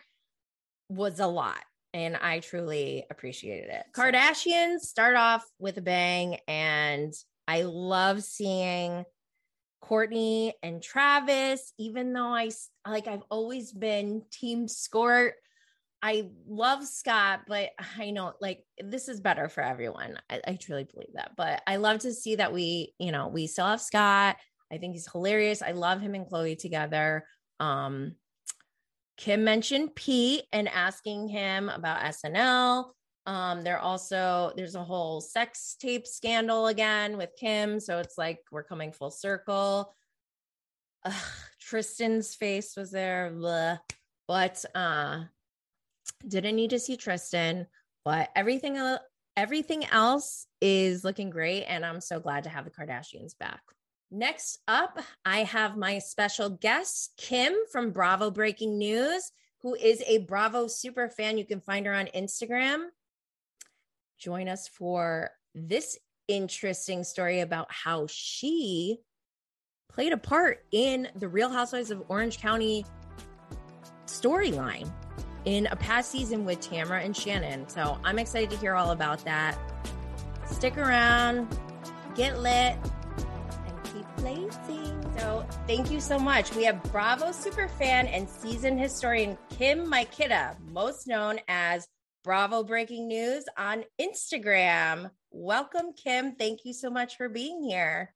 was 0.90 1.20
a 1.20 1.28
lot. 1.28 1.62
And 1.94 2.16
I 2.16 2.40
truly 2.40 3.06
appreciated 3.10 3.70
it. 3.70 3.86
Kardashians 3.94 4.82
start 4.82 5.16
off 5.16 5.44
with 5.60 5.78
a 5.78 5.82
bang 5.82 6.38
and 6.48 7.14
I 7.48 7.64
love 7.64 8.24
seeing 8.24 9.06
Kourtney 9.84 10.52
and 10.62 10.82
Travis, 10.82 11.74
even 11.78 12.14
though 12.14 12.34
I 12.34 12.50
like, 12.86 13.08
I've 13.08 13.24
always 13.30 13.72
been 13.72 14.24
team 14.32 14.68
Skort. 14.68 15.32
I 16.02 16.30
love 16.48 16.86
Scott, 16.86 17.42
but 17.48 17.70
I 17.98 18.12
know 18.12 18.34
like 18.40 18.64
this 18.80 19.08
is 19.08 19.20
better 19.20 19.50
for 19.50 19.62
everyone. 19.64 20.20
I, 20.30 20.42
I, 20.46 20.54
truly 20.56 20.84
believe 20.84 21.14
that. 21.16 21.32
But 21.36 21.64
I 21.66 21.78
love 21.78 22.00
to 22.00 22.14
see 22.14 22.36
that 22.36 22.54
we, 22.54 22.94
you 23.00 23.12
know, 23.12 23.30
we 23.30 23.48
still 23.48 23.66
have 23.66 23.82
Scott. 23.82 24.38
I 24.72 24.78
think 24.78 24.94
he's 24.94 25.12
hilarious. 25.12 25.62
I 25.64 25.72
love 25.72 26.02
him 26.02 26.14
and 26.14 26.26
Khloé 26.28 26.58
together. 26.58 27.26
Um, 27.60 28.16
Kim 29.18 29.44
mentioned 29.44 29.96
Pete 29.96 30.44
and 30.54 30.68
asking 30.68 31.30
him 31.30 31.70
about 31.70 32.02
SNL. 32.02 32.92
Um, 33.28 33.62
they're 33.62 33.80
also 33.80 34.54
there's 34.56 34.76
a 34.76 34.84
whole 34.84 35.20
sex 35.20 35.76
tape 35.80 36.08
scandal 36.08 36.68
again 36.68 37.18
with 37.18 37.36
Kim, 37.38 37.82
so 37.82 38.00
it's 38.00 38.18
like 38.18 38.40
we're 38.52 38.64
coming 38.64 38.94
full 38.94 39.12
circle. 39.12 39.94
Ugh, 41.04 41.14
Tristan's 41.60 42.36
face 42.36 42.78
was 42.78 42.90
there, 42.90 43.30
Blah. 43.36 43.80
but 44.30 44.64
uh, 44.74 45.26
didn't 46.26 46.56
need 46.56 46.70
to 46.70 46.80
see 46.80 46.96
Tristan. 46.96 47.68
But 48.06 48.30
everything 48.34 48.80
everything 49.36 49.84
else 49.86 50.48
is 50.62 51.04
looking 51.04 51.30
great, 51.30 51.66
and 51.66 51.86
I'm 51.86 52.00
so 52.00 52.22
glad 52.22 52.46
to 52.46 52.50
have 52.50 52.64
the 52.64 52.72
Kardashians 52.72 53.38
back. 53.38 53.62
Next 54.10 54.60
up, 54.70 55.00
I 55.26 55.40
have 55.40 55.76
my 55.76 56.00
special 56.00 56.50
guest, 56.50 57.12
Kim 57.18 57.54
from 57.74 57.92
Bravo 57.92 58.32
Breaking 58.32 58.78
News, 58.78 59.34
who 59.64 59.76
is 59.76 60.02
a 60.08 60.20
Bravo 60.20 60.68
super 60.68 61.10
fan. 61.10 61.38
You 61.38 61.46
can 61.46 61.60
find 61.60 61.86
her 61.86 61.94
on 61.94 62.08
Instagram 62.16 62.86
join 64.18 64.48
us 64.48 64.68
for 64.68 65.32
this 65.56 65.98
interesting 66.28 67.04
story 67.04 67.40
about 67.40 67.68
how 67.70 68.08
she 68.10 69.00
played 69.90 70.14
a 70.14 70.18
part 70.18 70.66
in 70.72 71.08
the 71.16 71.28
Real 71.28 71.50
Housewives 71.50 71.92
of 71.92 72.04
Orange 72.10 72.40
County 72.40 72.86
storyline. 74.06 74.92
in 75.48 75.66
a 75.68 75.76
past 75.78 76.12
season 76.12 76.44
with 76.44 76.60
Tamra 76.60 77.04
and 77.06 77.16
Shannon. 77.16 77.70
So 77.70 77.98
I'm 78.04 78.20
excited 78.20 78.50
to 78.50 78.58
hear 78.58 78.76
all 78.76 78.92
about 78.92 79.24
that. 79.24 79.58
Stick 80.46 80.78
around, 80.78 81.48
get 82.16 82.40
lit, 82.40 82.76
and 83.66 83.84
keep 83.86 84.06
placing. 84.18 85.18
So 85.18 85.48
thank 85.66 85.90
you 85.90 86.02
so 86.02 86.20
much. 86.20 86.54
We 86.54 86.66
have 86.66 86.84
Bravo 86.92 87.28
superfan 87.28 88.14
and 88.14 88.28
season 88.28 88.78
historian 88.78 89.38
Kim 89.50 89.90
Mikita, 89.90 90.58
most 90.70 91.08
known 91.08 91.40
as 91.48 91.88
Bravo 92.24 92.64
Breaking 92.64 93.08
News 93.08 93.46
on 93.58 93.84
Instagram. 94.02 95.12
Welcome, 95.32 95.94
Kim. 95.94 96.36
Thank 96.36 96.66
you 96.66 96.74
so 96.74 96.90
much 96.90 97.18
for 97.18 97.30
being 97.30 97.64
here. 97.64 98.14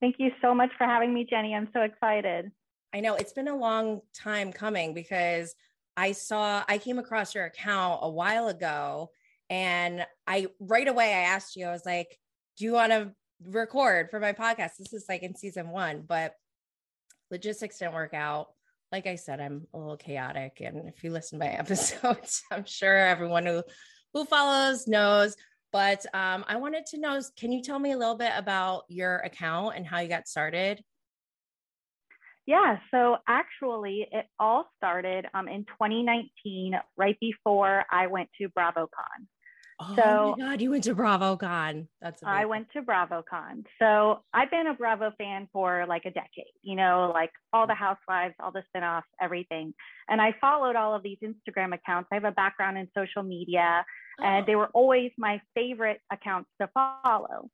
Thank 0.00 0.16
you 0.18 0.30
so 0.42 0.54
much 0.54 0.70
for 0.76 0.86
having 0.86 1.12
me, 1.12 1.26
Jenny. 1.28 1.54
I'm 1.54 1.68
so 1.72 1.82
excited. 1.82 2.50
I 2.92 3.00
know 3.00 3.14
it's 3.14 3.32
been 3.32 3.48
a 3.48 3.56
long 3.56 4.00
time 4.14 4.52
coming 4.52 4.94
because 4.94 5.54
I 5.96 6.12
saw, 6.12 6.62
I 6.68 6.78
came 6.78 6.98
across 6.98 7.34
your 7.34 7.44
account 7.44 8.00
a 8.02 8.10
while 8.10 8.48
ago 8.48 9.10
and 9.50 10.06
I 10.26 10.48
right 10.60 10.88
away 10.88 11.12
I 11.12 11.20
asked 11.20 11.56
you, 11.56 11.66
I 11.66 11.72
was 11.72 11.86
like, 11.86 12.18
do 12.56 12.64
you 12.64 12.72
want 12.72 12.92
to 12.92 13.12
record 13.44 14.10
for 14.10 14.20
my 14.20 14.32
podcast? 14.32 14.76
This 14.78 14.92
is 14.92 15.06
like 15.08 15.22
in 15.22 15.34
season 15.34 15.70
one, 15.70 16.04
but 16.06 16.34
logistics 17.30 17.78
didn't 17.78 17.94
work 17.94 18.14
out 18.14 18.48
like 18.92 19.06
I 19.06 19.16
said, 19.16 19.40
I'm 19.40 19.66
a 19.72 19.78
little 19.78 19.96
chaotic. 19.96 20.60
And 20.60 20.88
if 20.88 21.02
you 21.02 21.10
listen 21.10 21.38
to 21.38 21.44
my 21.44 21.50
episodes, 21.58 22.42
I'm 22.50 22.64
sure 22.64 22.96
everyone 22.96 23.46
who 23.46 23.62
who 24.12 24.24
follows 24.24 24.86
knows. 24.86 25.36
But 25.72 26.06
um, 26.14 26.44
I 26.46 26.56
wanted 26.56 26.86
to 26.86 27.00
know, 27.00 27.20
can 27.36 27.50
you 27.50 27.60
tell 27.60 27.80
me 27.80 27.90
a 27.90 27.98
little 27.98 28.16
bit 28.16 28.30
about 28.36 28.84
your 28.88 29.16
account 29.16 29.74
and 29.76 29.84
how 29.84 29.98
you 29.98 30.08
got 30.08 30.28
started? 30.28 30.80
Yeah, 32.46 32.78
so 32.92 33.16
actually, 33.26 34.06
it 34.12 34.26
all 34.38 34.70
started 34.76 35.26
um, 35.34 35.48
in 35.48 35.64
2019, 35.64 36.78
right 36.96 37.18
before 37.18 37.84
I 37.90 38.06
went 38.06 38.28
to 38.40 38.48
BravoCon. 38.50 39.26
Oh 39.80 39.96
so, 39.96 40.36
my 40.38 40.46
God, 40.46 40.60
you 40.60 40.70
went 40.70 40.84
to 40.84 40.94
BravoCon. 40.94 41.88
That's 42.00 42.22
amazing. 42.22 42.40
I 42.40 42.44
went 42.44 42.70
to 42.72 42.82
BravoCon. 42.82 43.64
So 43.80 44.22
I've 44.32 44.50
been 44.50 44.68
a 44.68 44.74
Bravo 44.74 45.12
fan 45.18 45.48
for 45.52 45.84
like 45.88 46.04
a 46.04 46.10
decade, 46.10 46.52
you 46.62 46.76
know, 46.76 47.10
like 47.12 47.30
all 47.52 47.66
the 47.66 47.74
housewives, 47.74 48.34
all 48.40 48.52
the 48.52 48.62
spinoffs, 48.74 49.02
everything. 49.20 49.74
And 50.08 50.20
I 50.20 50.34
followed 50.40 50.76
all 50.76 50.94
of 50.94 51.02
these 51.02 51.18
Instagram 51.24 51.74
accounts. 51.74 52.08
I 52.12 52.14
have 52.14 52.24
a 52.24 52.32
background 52.32 52.78
in 52.78 52.88
social 52.96 53.22
media, 53.22 53.84
oh. 54.20 54.24
and 54.24 54.46
they 54.46 54.54
were 54.54 54.68
always 54.74 55.10
my 55.18 55.40
favorite 55.54 56.00
accounts 56.12 56.50
to 56.60 56.68
follow. 56.72 57.50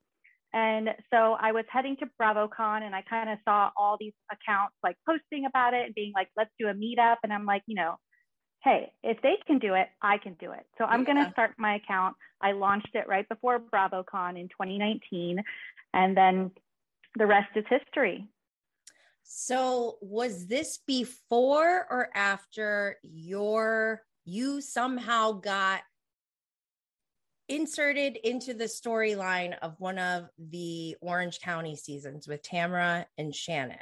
And 0.52 0.90
so 1.12 1.36
I 1.40 1.52
was 1.52 1.64
heading 1.70 1.96
to 1.98 2.06
BravoCon 2.20 2.82
and 2.82 2.94
I 2.94 3.02
kind 3.02 3.30
of 3.30 3.38
saw 3.44 3.70
all 3.76 3.96
these 4.00 4.12
accounts 4.32 4.74
like 4.82 4.96
posting 5.08 5.46
about 5.46 5.74
it 5.74 5.86
and 5.86 5.94
being 5.94 6.12
like, 6.14 6.28
let's 6.36 6.50
do 6.58 6.66
a 6.66 6.74
meetup. 6.74 7.16
And 7.22 7.32
I'm 7.32 7.46
like, 7.46 7.62
you 7.66 7.76
know, 7.76 7.96
hey, 8.62 8.92
if 9.02 9.20
they 9.22 9.36
can 9.46 9.58
do 9.58 9.74
it, 9.74 9.88
I 10.02 10.18
can 10.18 10.34
do 10.34 10.52
it. 10.52 10.66
So 10.78 10.84
I'm 10.84 11.00
yeah. 11.00 11.14
going 11.14 11.24
to 11.24 11.30
start 11.32 11.54
my 11.58 11.76
account. 11.76 12.16
I 12.40 12.52
launched 12.52 12.94
it 12.94 13.08
right 13.08 13.28
before 13.28 13.58
BravoCon 13.58 14.38
in 14.38 14.48
2019, 14.48 15.42
and 15.94 16.16
then 16.16 16.50
the 17.16 17.26
rest 17.26 17.50
is 17.56 17.64
history. 17.68 18.28
So 19.22 19.96
was 20.00 20.46
this 20.46 20.78
before 20.86 21.86
or 21.90 22.10
after 22.14 22.96
your 23.02 24.02
you 24.24 24.60
somehow 24.60 25.32
got 25.32 25.82
inserted 27.48 28.16
into 28.16 28.54
the 28.54 28.64
storyline 28.64 29.56
of 29.60 29.74
one 29.78 29.98
of 29.98 30.28
the 30.38 30.96
Orange 31.00 31.40
County 31.40 31.74
seasons 31.74 32.28
with 32.28 32.42
Tamra 32.42 33.06
and 33.18 33.34
Shannon, 33.34 33.78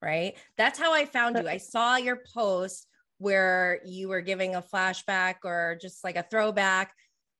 right? 0.00 0.36
That's 0.56 0.78
how 0.78 0.92
I 0.92 1.04
found 1.04 1.38
you. 1.38 1.48
I 1.48 1.58
saw 1.58 1.96
your 1.96 2.20
post 2.34 2.86
where 3.22 3.80
you 3.84 4.08
were 4.08 4.20
giving 4.20 4.56
a 4.56 4.62
flashback 4.62 5.36
or 5.44 5.78
just 5.80 6.02
like 6.02 6.16
a 6.16 6.26
throwback 6.28 6.92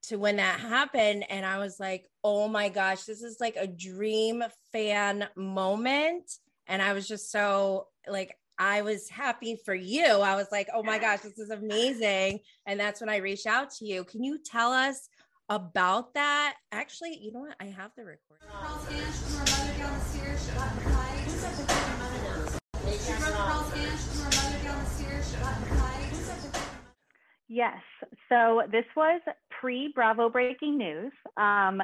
to 0.05 0.17
when 0.17 0.37
that 0.37 0.61
happened. 0.61 1.25
And 1.29 1.45
I 1.45 1.59
was 1.59 1.81
like, 1.81 2.07
oh 2.23 2.47
my 2.47 2.69
gosh, 2.69 3.03
this 3.03 3.21
is 3.21 3.39
like 3.41 3.57
a 3.57 3.67
dream 3.67 4.45
fan 4.73 5.27
moment. 5.37 6.31
And 6.69 6.81
I 6.81 6.93
was 6.93 7.09
just 7.09 7.33
so 7.33 7.89
like, 8.07 8.37
I 8.59 8.83
was 8.83 9.09
happy 9.09 9.57
for 9.65 9.75
you. 9.75 10.07
I 10.07 10.37
was 10.37 10.47
like, 10.53 10.69
oh 10.73 10.85
my 10.85 10.99
gosh, 10.99 11.21
this 11.21 11.39
is 11.39 11.51
amazing. 11.51 12.39
And 12.65 12.79
that's 12.79 13.01
when 13.01 13.11
I 13.11 13.17
reached 13.17 13.47
out 13.47 13.71
to 13.79 13.85
you. 13.85 14.05
Can 14.05 14.23
you 14.23 14.39
tell 14.39 14.71
us 14.71 15.09
about 15.49 16.15
that? 16.15 16.55
Actually, 16.71 17.19
you 17.21 17.33
know 17.33 17.41
what? 17.41 17.57
I 17.59 17.65
have 17.65 17.91
the 17.97 18.05
recording. 18.05 18.47
Yes. 27.49 27.83
So 28.29 28.63
this 28.73 28.85
was 28.97 29.21
pre 29.61 29.93
Bravo 29.95 30.31
breaking 30.31 30.79
news. 30.79 31.13
Um, 31.37 31.83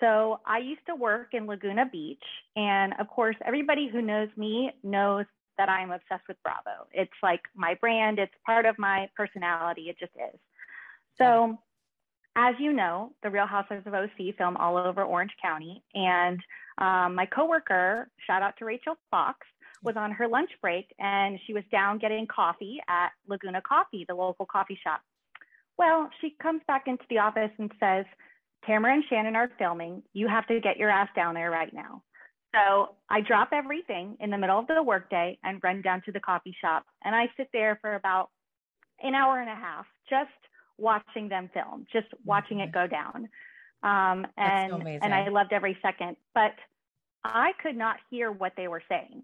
so 0.00 0.40
I 0.46 0.58
used 0.58 0.86
to 0.86 0.94
work 0.94 1.34
in 1.34 1.46
Laguna 1.46 1.84
Beach. 1.90 2.22
And 2.56 2.94
of 2.98 3.08
course, 3.08 3.36
everybody 3.44 3.88
who 3.92 4.00
knows 4.00 4.28
me 4.36 4.70
knows 4.82 5.26
that 5.58 5.68
I'm 5.68 5.90
obsessed 5.90 6.26
with 6.26 6.38
Bravo. 6.42 6.86
It's 6.92 7.10
like 7.22 7.42
my 7.54 7.74
brand, 7.74 8.18
it's 8.18 8.32
part 8.46 8.64
of 8.66 8.78
my 8.78 9.08
personality. 9.16 9.90
It 9.90 9.98
just 9.98 10.12
is. 10.14 10.38
So, 11.18 11.58
as 12.36 12.54
you 12.58 12.72
know, 12.72 13.12
the 13.22 13.30
Real 13.30 13.46
Housewives 13.46 13.86
of 13.86 13.92
OC 13.92 14.36
film 14.38 14.56
all 14.56 14.78
over 14.78 15.02
Orange 15.02 15.32
County. 15.42 15.82
And 15.94 16.40
um, 16.78 17.14
my 17.14 17.26
coworker, 17.26 18.08
shout 18.26 18.42
out 18.42 18.56
to 18.58 18.64
Rachel 18.64 18.94
Fox, 19.10 19.38
was 19.82 19.96
on 19.96 20.12
her 20.12 20.28
lunch 20.28 20.50
break 20.60 20.94
and 20.98 21.38
she 21.46 21.54
was 21.54 21.64
down 21.72 21.98
getting 21.98 22.26
coffee 22.26 22.80
at 22.88 23.10
Laguna 23.26 23.62
Coffee, 23.62 24.04
the 24.08 24.14
local 24.14 24.46
coffee 24.46 24.78
shop. 24.82 25.00
Well, 25.78 26.10
she 26.20 26.36
comes 26.42 26.60
back 26.66 26.84
into 26.86 27.04
the 27.08 27.18
office 27.18 27.50
and 27.58 27.70
says, 27.80 28.04
Tamra 28.68 28.92
and 28.92 29.04
Shannon 29.08 29.36
are 29.36 29.50
filming. 29.58 30.02
You 30.12 30.28
have 30.28 30.46
to 30.48 30.60
get 30.60 30.76
your 30.76 30.90
ass 30.90 31.08
down 31.16 31.34
there 31.34 31.50
right 31.50 31.72
now. 31.72 32.02
So 32.54 32.96
I 33.08 33.20
drop 33.20 33.50
everything 33.52 34.16
in 34.20 34.30
the 34.30 34.36
middle 34.36 34.58
of 34.58 34.66
the 34.66 34.82
workday 34.82 35.38
and 35.42 35.62
run 35.62 35.82
down 35.82 36.02
to 36.06 36.12
the 36.12 36.20
coffee 36.20 36.54
shop. 36.60 36.84
And 37.02 37.14
I 37.14 37.28
sit 37.36 37.48
there 37.52 37.78
for 37.80 37.94
about 37.94 38.30
an 39.02 39.14
hour 39.14 39.40
and 39.40 39.48
a 39.48 39.54
half 39.54 39.86
just 40.08 40.28
watching 40.76 41.28
them 41.28 41.48
film, 41.54 41.86
just 41.92 42.08
watching 42.24 42.58
mm-hmm. 42.58 42.68
it 42.68 42.72
go 42.72 42.86
down. 42.86 43.28
Um, 43.82 44.26
and, 44.36 44.72
so 44.72 44.78
and 44.80 45.14
I 45.14 45.28
loved 45.28 45.52
every 45.52 45.78
second. 45.80 46.16
But 46.34 46.52
I 47.24 47.52
could 47.62 47.76
not 47.76 47.96
hear 48.10 48.30
what 48.32 48.52
they 48.56 48.68
were 48.68 48.82
saying. 48.88 49.22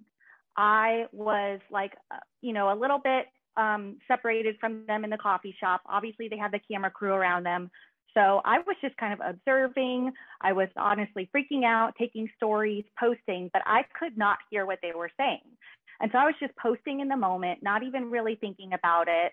I 0.56 1.06
was 1.12 1.60
like, 1.70 1.92
uh, 2.10 2.18
you 2.40 2.52
know, 2.52 2.72
a 2.72 2.78
little 2.78 2.98
bit 2.98 3.26
um, 3.56 3.98
separated 4.08 4.56
from 4.60 4.86
them 4.86 5.04
in 5.04 5.10
the 5.10 5.18
coffee 5.18 5.54
shop. 5.58 5.82
Obviously, 5.86 6.28
they 6.28 6.38
had 6.38 6.52
the 6.52 6.60
camera 6.70 6.90
crew 6.90 7.12
around 7.12 7.44
them. 7.44 7.70
So 8.14 8.40
I 8.44 8.58
was 8.60 8.76
just 8.80 8.96
kind 8.96 9.12
of 9.12 9.20
observing. 9.22 10.12
I 10.40 10.52
was 10.52 10.68
honestly 10.76 11.28
freaking 11.36 11.64
out, 11.64 11.92
taking 11.98 12.30
stories, 12.36 12.84
posting, 12.98 13.50
but 13.52 13.62
I 13.66 13.84
could 13.98 14.16
not 14.16 14.38
hear 14.50 14.64
what 14.64 14.78
they 14.82 14.92
were 14.96 15.10
saying. 15.18 15.42
And 16.00 16.10
so 16.12 16.18
I 16.18 16.24
was 16.24 16.34
just 16.40 16.56
posting 16.56 17.00
in 17.00 17.08
the 17.08 17.16
moment, 17.16 17.62
not 17.62 17.82
even 17.82 18.10
really 18.10 18.36
thinking 18.36 18.72
about 18.72 19.08
it. 19.08 19.32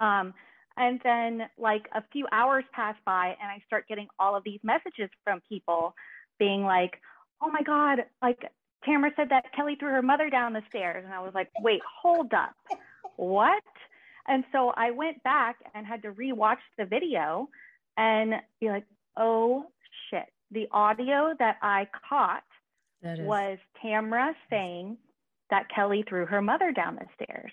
Um, 0.00 0.34
and 0.76 1.00
then, 1.02 1.48
like, 1.56 1.86
a 1.94 2.02
few 2.12 2.26
hours 2.32 2.64
pass 2.74 2.96
by, 3.06 3.28
and 3.40 3.50
I 3.50 3.62
start 3.66 3.88
getting 3.88 4.08
all 4.18 4.36
of 4.36 4.44
these 4.44 4.60
messages 4.62 5.08
from 5.24 5.40
people 5.48 5.94
being 6.38 6.64
like, 6.64 7.00
oh 7.42 7.50
my 7.50 7.62
God, 7.62 8.04
like, 8.20 8.40
Tamra 8.86 9.10
said 9.16 9.28
that 9.30 9.52
Kelly 9.54 9.76
threw 9.78 9.90
her 9.90 10.02
mother 10.02 10.30
down 10.30 10.52
the 10.52 10.62
stairs. 10.68 11.04
And 11.04 11.12
I 11.12 11.20
was 11.20 11.32
like, 11.34 11.50
wait, 11.60 11.80
hold 12.00 12.32
up. 12.32 12.54
What? 13.16 13.62
And 14.28 14.44
so 14.52 14.72
I 14.76 14.90
went 14.90 15.22
back 15.22 15.56
and 15.74 15.86
had 15.86 16.02
to 16.02 16.12
rewatch 16.12 16.58
the 16.78 16.84
video 16.84 17.48
and 17.96 18.34
be 18.60 18.68
like, 18.68 18.84
oh 19.16 19.66
shit. 20.10 20.26
The 20.50 20.68
audio 20.70 21.34
that 21.38 21.56
I 21.62 21.88
caught 22.08 22.42
was 23.02 23.58
Tamra 23.82 24.32
saying 24.50 24.96
that 25.50 25.68
Kelly 25.74 26.04
threw 26.08 26.26
her 26.26 26.42
mother 26.42 26.72
down 26.72 26.96
the 26.96 27.06
stairs. 27.14 27.52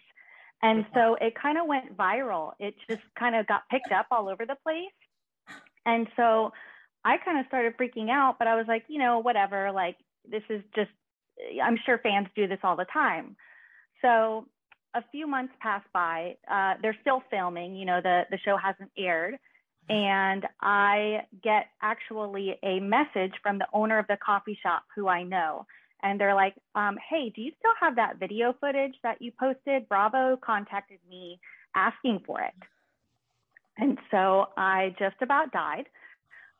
And 0.61 0.85
so 0.93 1.15
it 1.19 1.35
kind 1.35 1.57
of 1.57 1.67
went 1.67 1.97
viral. 1.97 2.53
It 2.59 2.75
just 2.89 3.01
kind 3.19 3.35
of 3.35 3.45
got 3.47 3.63
picked 3.69 3.91
up 3.91 4.07
all 4.11 4.29
over 4.29 4.45
the 4.45 4.55
place. 4.63 5.57
And 5.85 6.07
so 6.15 6.51
I 7.03 7.17
kind 7.17 7.37
of 7.39 7.45
started 7.47 7.77
freaking 7.77 8.09
out, 8.09 8.37
but 8.39 8.47
I 8.47 8.55
was 8.55 8.65
like, 8.67 8.85
you 8.87 8.97
know, 8.97 9.19
whatever, 9.19 9.71
like 9.71 9.97
this 10.29 10.43
is 10.49 10.61
just 10.73 10.89
I'm 11.63 11.77
sure 11.85 11.97
fans 11.99 12.27
do 12.35 12.47
this 12.47 12.59
all 12.63 12.75
the 12.75 12.85
time. 12.91 13.35
So 14.01 14.45
a 14.93 15.03
few 15.11 15.27
months 15.27 15.53
pass 15.59 15.81
by. 15.93 16.35
Uh, 16.49 16.75
they're 16.81 16.97
still 17.01 17.23
filming. 17.29 17.75
You 17.75 17.85
know, 17.85 17.99
the 18.01 18.23
the 18.29 18.37
show 18.45 18.57
hasn't 18.57 18.91
aired, 18.97 19.37
and 19.89 20.45
I 20.61 21.25
get 21.43 21.67
actually 21.81 22.57
a 22.63 22.79
message 22.79 23.33
from 23.41 23.57
the 23.57 23.67
owner 23.73 23.97
of 23.99 24.07
the 24.07 24.17
coffee 24.23 24.57
shop 24.61 24.83
who 24.95 25.07
I 25.07 25.23
know, 25.23 25.65
and 26.01 26.19
they're 26.19 26.35
like, 26.35 26.55
um, 26.75 26.97
"Hey, 27.09 27.31
do 27.35 27.41
you 27.41 27.51
still 27.59 27.73
have 27.79 27.95
that 27.95 28.17
video 28.17 28.53
footage 28.53 28.95
that 29.03 29.21
you 29.21 29.31
posted? 29.39 29.89
Bravo 29.89 30.37
contacted 30.37 30.99
me 31.09 31.39
asking 31.75 32.19
for 32.25 32.41
it." 32.41 32.53
And 33.77 33.97
so 34.11 34.49
I 34.55 34.95
just 34.99 35.15
about 35.21 35.51
died. 35.51 35.87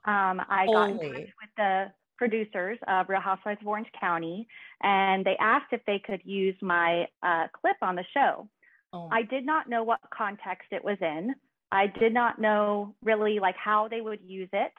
Um, 0.05 0.41
I 0.49 0.65
Holy. 0.65 0.73
got 0.73 0.89
in 0.89 0.97
touch 1.13 1.33
with 1.41 1.49
the 1.55 1.91
producers 2.23 2.77
of 2.87 3.09
Real 3.09 3.19
Housewives 3.19 3.59
of 3.59 3.67
Orange 3.67 3.89
County, 3.99 4.47
and 4.81 5.25
they 5.25 5.35
asked 5.41 5.73
if 5.73 5.81
they 5.85 5.99
could 5.99 6.21
use 6.23 6.55
my 6.61 7.05
uh, 7.21 7.47
clip 7.59 7.75
on 7.81 7.95
the 7.95 8.05
show. 8.13 8.47
Oh. 8.93 9.09
I 9.11 9.23
did 9.23 9.45
not 9.45 9.67
know 9.67 9.83
what 9.83 9.99
context 10.09 10.69
it 10.71 10.81
was 10.81 10.97
in. 11.01 11.35
I 11.69 11.87
did 11.87 12.13
not 12.13 12.39
know 12.39 12.95
really 13.03 13.39
like 13.39 13.57
how 13.57 13.89
they 13.89 13.99
would 13.99 14.21
use 14.25 14.47
it. 14.53 14.71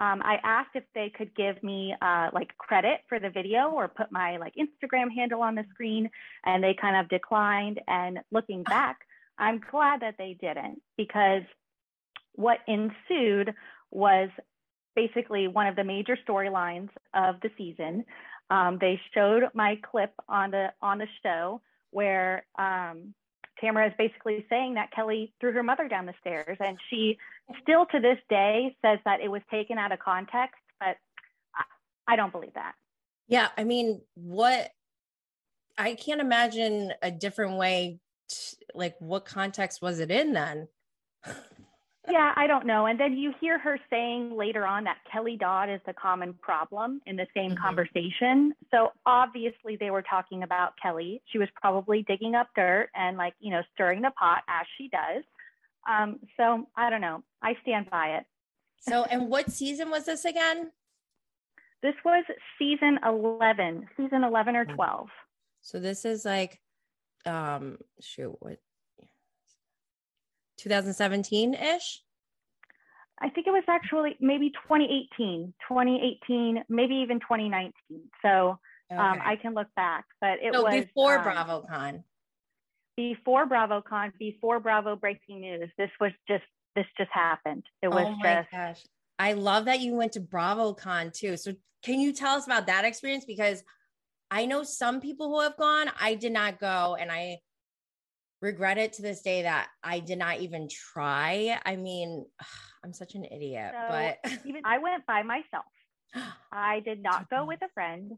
Um, 0.00 0.20
I 0.22 0.36
asked 0.44 0.72
if 0.74 0.84
they 0.94 1.10
could 1.16 1.34
give 1.34 1.62
me 1.62 1.94
uh, 2.02 2.28
like 2.34 2.58
credit 2.58 3.00
for 3.08 3.18
the 3.18 3.30
video 3.30 3.70
or 3.70 3.88
put 3.88 4.12
my 4.12 4.36
like 4.36 4.52
Instagram 4.56 5.06
handle 5.14 5.40
on 5.40 5.54
the 5.54 5.64
screen, 5.72 6.10
and 6.44 6.62
they 6.62 6.74
kind 6.78 6.96
of 6.96 7.08
declined. 7.08 7.80
And 7.88 8.18
looking 8.30 8.64
back, 8.64 8.98
I'm 9.38 9.62
glad 9.70 10.02
that 10.02 10.16
they 10.18 10.36
didn't 10.38 10.82
because 10.98 11.42
what 12.34 12.58
ensued 12.68 13.54
was 13.90 14.28
basically 14.94 15.48
one 15.48 15.66
of 15.66 15.76
the 15.76 15.84
major 15.84 16.16
storylines 16.28 16.90
of 17.14 17.36
the 17.42 17.50
season. 17.56 18.04
Um, 18.50 18.78
they 18.80 19.00
showed 19.14 19.44
my 19.54 19.78
clip 19.90 20.12
on 20.28 20.50
the 20.50 20.72
on 20.82 20.98
the 20.98 21.06
show 21.22 21.60
where 21.90 22.44
um, 22.58 23.14
Tamra 23.62 23.86
is 23.88 23.94
basically 23.96 24.44
saying 24.48 24.74
that 24.74 24.90
Kelly 24.92 25.32
threw 25.40 25.52
her 25.52 25.62
mother 25.62 25.88
down 25.88 26.06
the 26.06 26.14
stairs, 26.20 26.56
and 26.60 26.78
she 26.90 27.18
still 27.62 27.86
to 27.86 28.00
this 28.00 28.18
day 28.28 28.76
says 28.82 28.98
that 29.04 29.20
it 29.20 29.30
was 29.30 29.42
taken 29.50 29.78
out 29.78 29.92
of 29.92 29.98
context, 30.00 30.60
but 30.80 30.96
I, 31.54 32.12
I 32.12 32.16
don't 32.16 32.32
believe 32.32 32.54
that. 32.54 32.74
Yeah, 33.28 33.48
I 33.56 33.64
mean, 33.64 34.02
what 34.14 34.70
I 35.78 35.94
can't 35.94 36.20
imagine 36.20 36.92
a 37.02 37.10
different 37.10 37.56
way. 37.56 37.98
To, 38.28 38.56
like, 38.74 38.96
what 38.98 39.24
context 39.24 39.82
was 39.82 40.00
it 40.00 40.10
in 40.10 40.32
then? 40.32 40.68
yeah, 42.10 42.32
I 42.34 42.46
don't 42.48 42.66
know. 42.66 42.86
And 42.86 42.98
then 42.98 43.16
you 43.16 43.32
hear 43.40 43.58
her 43.60 43.78
saying 43.88 44.36
later 44.36 44.66
on 44.66 44.84
that 44.84 44.98
Kelly 45.10 45.36
Dodd 45.36 45.70
is 45.70 45.80
the 45.86 45.92
common 45.92 46.34
problem 46.34 47.00
in 47.06 47.14
the 47.16 47.26
same 47.34 47.52
mm-hmm. 47.52 47.62
conversation. 47.62 48.54
So 48.72 48.92
obviously 49.06 49.76
they 49.76 49.90
were 49.90 50.02
talking 50.02 50.42
about 50.42 50.72
Kelly. 50.82 51.22
She 51.30 51.38
was 51.38 51.48
probably 51.60 52.02
digging 52.02 52.34
up 52.34 52.48
dirt 52.56 52.88
and 52.94 53.16
like, 53.16 53.34
you 53.38 53.50
know, 53.50 53.62
stirring 53.74 54.02
the 54.02 54.10
pot 54.18 54.42
as 54.48 54.66
she 54.76 54.88
does. 54.88 55.22
Um, 55.88 56.18
so 56.36 56.66
I 56.76 56.90
don't 56.90 57.00
know. 57.00 57.22
I 57.40 57.54
stand 57.62 57.88
by 57.88 58.16
it. 58.16 58.24
So, 58.80 59.04
and 59.04 59.28
what 59.28 59.50
season 59.50 59.90
was 59.90 60.06
this 60.06 60.24
again? 60.24 60.72
This 61.82 61.94
was 62.04 62.24
season 62.58 62.98
11, 63.06 63.88
season 63.96 64.24
11 64.24 64.56
or 64.56 64.64
12. 64.64 65.08
So 65.60 65.78
this 65.78 66.04
is 66.04 66.24
like, 66.24 66.60
um, 67.26 67.78
shoot, 68.00 68.36
what 68.40 68.58
2017 70.58 71.54
ish? 71.54 72.02
I 73.20 73.28
think 73.28 73.46
it 73.46 73.50
was 73.50 73.62
actually 73.68 74.16
maybe 74.20 74.50
2018, 74.50 75.54
2018, 75.68 76.64
maybe 76.68 76.94
even 76.96 77.20
2019. 77.20 77.72
So 78.20 78.58
um, 78.90 78.98
okay. 78.98 78.98
um, 78.98 79.18
I 79.24 79.36
can 79.36 79.54
look 79.54 79.68
back, 79.76 80.04
but 80.20 80.38
it 80.42 80.52
so 80.52 80.64
was 80.64 80.84
before 80.84 81.18
um, 81.18 81.24
BravoCon. 81.24 82.02
Before 82.96 83.46
BravoCon, 83.48 84.12
before 84.18 84.60
Bravo 84.60 84.96
Breaking 84.96 85.40
News. 85.40 85.70
This 85.78 85.90
was 86.00 86.12
just 86.28 86.44
this 86.74 86.86
just 86.98 87.10
happened. 87.12 87.64
It 87.82 87.88
was 87.88 88.06
oh 88.06 88.16
my 88.16 88.34
just. 88.34 88.50
Gosh. 88.50 88.84
I 89.18 89.34
love 89.34 89.66
that 89.66 89.80
you 89.80 89.94
went 89.94 90.12
to 90.12 90.20
BravoCon 90.20 91.12
too. 91.12 91.36
So 91.36 91.52
can 91.84 92.00
you 92.00 92.12
tell 92.12 92.36
us 92.36 92.46
about 92.46 92.66
that 92.66 92.84
experience? 92.84 93.24
Because 93.24 93.62
I 94.30 94.46
know 94.46 94.62
some 94.62 95.00
people 95.00 95.28
who 95.28 95.40
have 95.40 95.56
gone. 95.56 95.90
I 96.00 96.14
did 96.14 96.32
not 96.32 96.58
go, 96.58 96.96
and 96.98 97.12
I 97.12 97.38
regret 98.42 98.76
it 98.76 98.92
to 98.94 99.02
this 99.02 99.22
day 99.22 99.42
that 99.42 99.68
I 99.82 100.00
did 100.00 100.18
not 100.18 100.40
even 100.40 100.68
try. 100.68 101.58
I 101.64 101.76
mean, 101.76 102.26
I'm 102.84 102.92
such 102.92 103.14
an 103.14 103.24
idiot, 103.24 103.72
so 103.72 103.86
but 103.88 104.40
even 104.44 104.62
I 104.66 104.78
went 104.78 105.06
by 105.06 105.22
myself. 105.22 105.64
I 106.52 106.80
did 106.80 107.00
not 107.02 107.30
go 107.30 107.46
with 107.46 107.60
a 107.62 107.68
friend. 107.72 108.12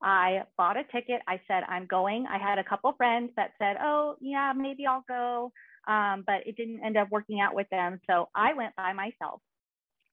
I 0.00 0.42
bought 0.56 0.76
a 0.76 0.84
ticket. 0.84 1.20
I 1.26 1.40
said, 1.48 1.64
I'm 1.68 1.86
going. 1.86 2.26
I 2.30 2.38
had 2.38 2.58
a 2.58 2.64
couple 2.64 2.92
friends 2.92 3.30
that 3.36 3.52
said, 3.58 3.76
Oh, 3.82 4.16
yeah, 4.20 4.52
maybe 4.56 4.86
I'll 4.86 5.04
go. 5.08 5.52
Um, 5.88 6.24
but 6.26 6.46
it 6.46 6.56
didn't 6.56 6.84
end 6.84 6.96
up 6.96 7.10
working 7.10 7.40
out 7.40 7.54
with 7.54 7.68
them. 7.70 8.00
So 8.08 8.28
I 8.34 8.54
went 8.54 8.76
by 8.76 8.92
myself. 8.92 9.40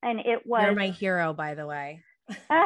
And 0.01 0.19
it 0.19 0.45
was 0.45 0.63
You're 0.63 0.75
my 0.75 0.89
hero, 0.89 1.33
by 1.33 1.53
the 1.53 1.67
way. 1.67 2.03
uh, 2.49 2.65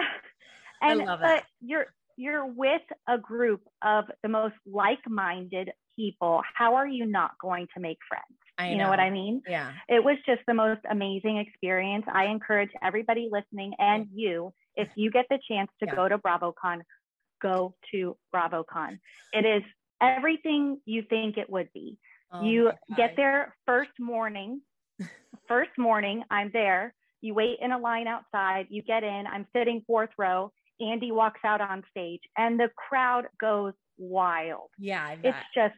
and 0.81 1.01
I 1.01 1.05
love 1.05 1.19
but 1.21 1.43
you're 1.61 1.87
you're 2.17 2.45
with 2.45 2.81
a 3.09 3.17
group 3.17 3.61
of 3.83 4.05
the 4.23 4.29
most 4.29 4.55
like-minded 4.65 5.71
people, 5.95 6.41
how 6.53 6.75
are 6.75 6.87
you 6.87 7.05
not 7.05 7.31
going 7.41 7.67
to 7.73 7.79
make 7.79 7.97
friends? 8.07 8.69
You 8.69 8.77
know. 8.77 8.85
know. 8.85 8.89
what 8.89 8.99
I 8.99 9.09
mean? 9.09 9.41
Yeah. 9.47 9.73
It 9.89 10.03
was 10.03 10.17
just 10.25 10.41
the 10.47 10.53
most 10.53 10.79
amazing 10.89 11.37
experience. 11.37 12.05
I 12.11 12.25
encourage 12.27 12.69
everybody 12.81 13.27
listening 13.29 13.73
and 13.79 14.07
you, 14.13 14.53
if 14.75 14.87
you 14.95 15.11
get 15.11 15.25
the 15.29 15.39
chance 15.49 15.69
to 15.81 15.87
yeah. 15.87 15.95
go 15.95 16.07
to 16.07 16.17
BravoCon, 16.17 16.81
go 17.41 17.75
to 17.91 18.15
BravoCon. 18.33 18.99
It 19.33 19.45
is 19.45 19.63
everything 20.01 20.79
you 20.85 21.03
think 21.09 21.37
it 21.37 21.49
would 21.49 21.69
be. 21.73 21.97
Oh 22.31 22.43
you 22.43 22.71
get 22.95 23.15
there 23.15 23.55
first 23.65 23.91
morning. 23.99 24.61
first 25.47 25.71
morning, 25.77 26.23
I'm 26.31 26.49
there. 26.53 26.93
You 27.21 27.33
wait 27.33 27.57
in 27.61 27.71
a 27.71 27.77
line 27.77 28.07
outside. 28.07 28.67
You 28.69 28.81
get 28.83 29.03
in. 29.03 29.25
I'm 29.27 29.47
sitting 29.55 29.83
fourth 29.85 30.11
row. 30.17 30.51
Andy 30.79 31.11
walks 31.11 31.39
out 31.45 31.61
on 31.61 31.83
stage, 31.89 32.21
and 32.37 32.59
the 32.59 32.69
crowd 32.75 33.25
goes 33.39 33.73
wild. 33.97 34.69
Yeah, 34.77 35.15
it's 35.23 35.37
just 35.53 35.75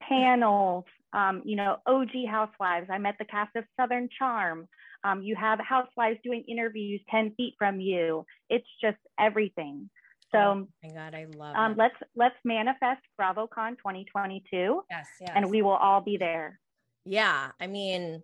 panels, 0.00 0.84
um, 1.12 1.42
you 1.44 1.56
know, 1.56 1.76
OG 1.86 2.26
housewives. 2.28 2.88
I 2.90 2.98
met 2.98 3.16
the 3.18 3.24
cast 3.24 3.54
of 3.56 3.64
Southern 3.78 4.08
Charm. 4.18 4.68
Um, 5.04 5.22
you 5.22 5.34
have 5.36 5.58
housewives 5.60 6.18
doing 6.22 6.44
interviews 6.46 7.00
10 7.10 7.34
feet 7.36 7.54
from 7.58 7.80
you. 7.80 8.26
It's 8.48 8.66
just 8.80 8.98
everything. 9.18 9.90
So, 10.32 10.38
oh 10.38 10.68
my 10.82 10.90
God, 10.90 11.14
I 11.14 11.26
love 11.36 11.56
um, 11.56 11.72
it. 11.72 11.78
Let's 11.78 11.94
let's 12.14 12.36
manifest 12.44 13.00
BravoCon 13.20 13.78
2022. 13.78 14.82
Yes, 14.88 15.06
yes. 15.20 15.30
And 15.34 15.50
we 15.50 15.62
will 15.62 15.70
all 15.70 16.00
be 16.00 16.18
there. 16.18 16.60
Yeah. 17.04 17.48
I 17.60 17.66
mean, 17.66 18.22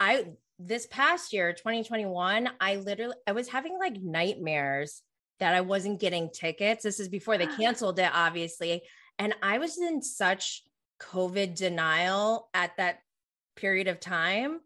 I 0.00 0.26
this 0.58 0.86
past 0.86 1.32
year, 1.32 1.52
2021, 1.52 2.50
I 2.60 2.76
literally 2.76 3.14
I 3.26 3.32
was 3.32 3.48
having 3.48 3.78
like 3.78 4.00
nightmares 4.00 5.02
that 5.38 5.54
I 5.54 5.60
wasn't 5.60 6.00
getting 6.00 6.30
tickets. 6.30 6.82
This 6.82 6.98
is 6.98 7.08
before 7.08 7.38
they 7.38 7.46
canceled 7.56 7.98
it, 7.98 8.10
obviously. 8.12 8.82
And 9.18 9.34
I 9.42 9.58
was 9.58 9.78
in 9.78 10.02
such 10.02 10.62
COVID 11.00 11.56
denial 11.56 12.48
at 12.54 12.76
that 12.76 13.00
period 13.56 13.88
of 13.88 14.00
time. 14.00 14.60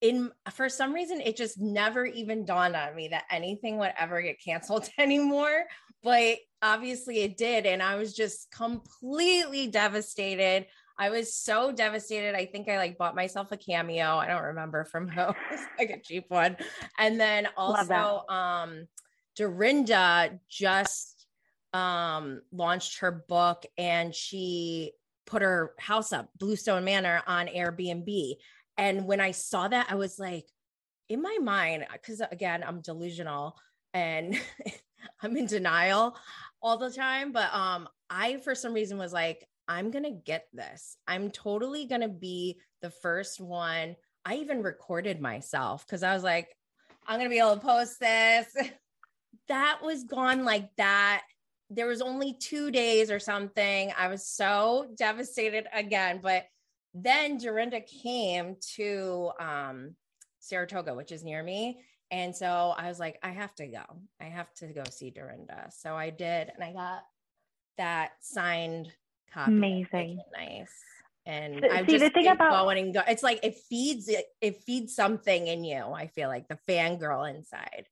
In 0.00 0.30
for 0.52 0.68
some 0.68 0.92
reason, 0.92 1.20
it 1.20 1.36
just 1.36 1.60
never 1.60 2.04
even 2.04 2.44
dawned 2.44 2.74
on 2.74 2.94
me 2.96 3.08
that 3.08 3.24
anything 3.30 3.78
would 3.78 3.92
ever 3.96 4.20
get 4.20 4.42
canceled 4.42 4.88
anymore. 4.98 5.64
But 6.02 6.38
obviously 6.60 7.20
it 7.20 7.36
did. 7.36 7.66
And 7.66 7.82
I 7.82 7.94
was 7.94 8.14
just 8.14 8.50
completely 8.50 9.68
devastated. 9.68 10.66
I 10.98 11.10
was 11.10 11.34
so 11.34 11.72
devastated. 11.72 12.34
I 12.34 12.46
think 12.46 12.68
I 12.68 12.78
like 12.78 12.98
bought 12.98 13.14
myself 13.14 13.52
a 13.52 13.56
cameo. 13.56 14.16
I 14.16 14.26
don't 14.26 14.42
remember 14.42 14.84
from 14.84 15.08
who, 15.08 15.32
like 15.78 15.90
a 15.90 16.00
cheap 16.00 16.26
one. 16.28 16.56
And 16.98 17.20
then 17.20 17.48
also, 17.56 18.24
um, 18.28 18.88
Dorinda 19.36 20.38
just 20.48 21.26
um 21.74 22.42
launched 22.52 22.98
her 22.98 23.24
book 23.28 23.64
and 23.78 24.14
she 24.14 24.92
put 25.26 25.42
her 25.42 25.74
house 25.78 26.12
up, 26.12 26.28
Bluestone 26.38 26.84
Manor, 26.84 27.22
on 27.26 27.46
Airbnb. 27.46 28.34
And 28.78 29.06
when 29.06 29.20
I 29.20 29.32
saw 29.32 29.68
that, 29.68 29.86
I 29.90 29.94
was 29.94 30.18
like, 30.18 30.46
in 31.08 31.20
my 31.20 31.38
mind, 31.42 31.86
because 31.92 32.20
again, 32.30 32.64
I'm 32.66 32.80
delusional 32.80 33.56
and 33.92 34.38
I'm 35.22 35.36
in 35.36 35.46
denial 35.46 36.16
all 36.62 36.78
the 36.78 36.90
time. 36.90 37.32
But 37.32 37.52
um, 37.52 37.88
I, 38.08 38.38
for 38.38 38.54
some 38.54 38.72
reason, 38.72 38.98
was 38.98 39.12
like, 39.12 39.46
I'm 39.68 39.90
going 39.90 40.04
to 40.04 40.10
get 40.10 40.46
this. 40.52 40.96
I'm 41.06 41.30
totally 41.30 41.86
going 41.86 42.00
to 42.00 42.08
be 42.08 42.58
the 42.80 42.90
first 42.90 43.40
one. 43.40 43.96
I 44.24 44.36
even 44.36 44.62
recorded 44.62 45.20
myself 45.20 45.86
because 45.86 46.02
I 46.02 46.14
was 46.14 46.22
like, 46.22 46.48
I'm 47.06 47.18
going 47.18 47.28
to 47.28 47.34
be 47.34 47.40
able 47.40 47.54
to 47.54 47.60
post 47.60 48.00
this. 48.00 48.46
that 49.48 49.80
was 49.82 50.04
gone 50.04 50.44
like 50.44 50.70
that 50.76 51.22
there 51.74 51.86
was 51.86 52.02
only 52.02 52.34
two 52.34 52.70
days 52.70 53.10
or 53.10 53.18
something. 53.18 53.92
I 53.98 54.08
was 54.08 54.26
so 54.26 54.88
devastated 54.96 55.66
again. 55.72 56.20
But 56.22 56.44
then 56.94 57.38
Dorinda 57.38 57.80
came 57.80 58.56
to 58.76 59.30
um, 59.40 59.94
Saratoga, 60.40 60.94
which 60.94 61.12
is 61.12 61.24
near 61.24 61.42
me. 61.42 61.80
And 62.10 62.36
so 62.36 62.74
I 62.76 62.88
was 62.88 63.00
like, 63.00 63.18
I 63.22 63.30
have 63.30 63.54
to 63.54 63.66
go. 63.66 63.84
I 64.20 64.24
have 64.24 64.52
to 64.56 64.66
go 64.66 64.82
see 64.90 65.10
Dorinda. 65.10 65.70
So 65.70 65.94
I 65.94 66.10
did. 66.10 66.52
And 66.54 66.62
I 66.62 66.72
got 66.72 67.04
that 67.78 68.12
signed 68.20 68.92
copy. 69.32 69.52
Amazing. 69.52 70.20
Nice. 70.36 70.72
And 71.24 71.64
I 71.64 71.84
just 71.84 72.04
the 72.04 72.10
thing 72.10 72.26
about 72.26 72.64
going 72.64 72.78
and 72.78 72.92
go. 72.92 73.00
It's 73.06 73.22
like 73.22 73.40
it 73.44 73.56
feeds 73.70 74.08
it, 74.08 74.26
it 74.40 74.56
feeds 74.64 74.94
something 74.94 75.46
in 75.46 75.62
you. 75.64 75.76
I 75.76 76.08
feel 76.08 76.28
like 76.28 76.48
the 76.48 76.58
fangirl 76.68 77.32
inside 77.32 77.86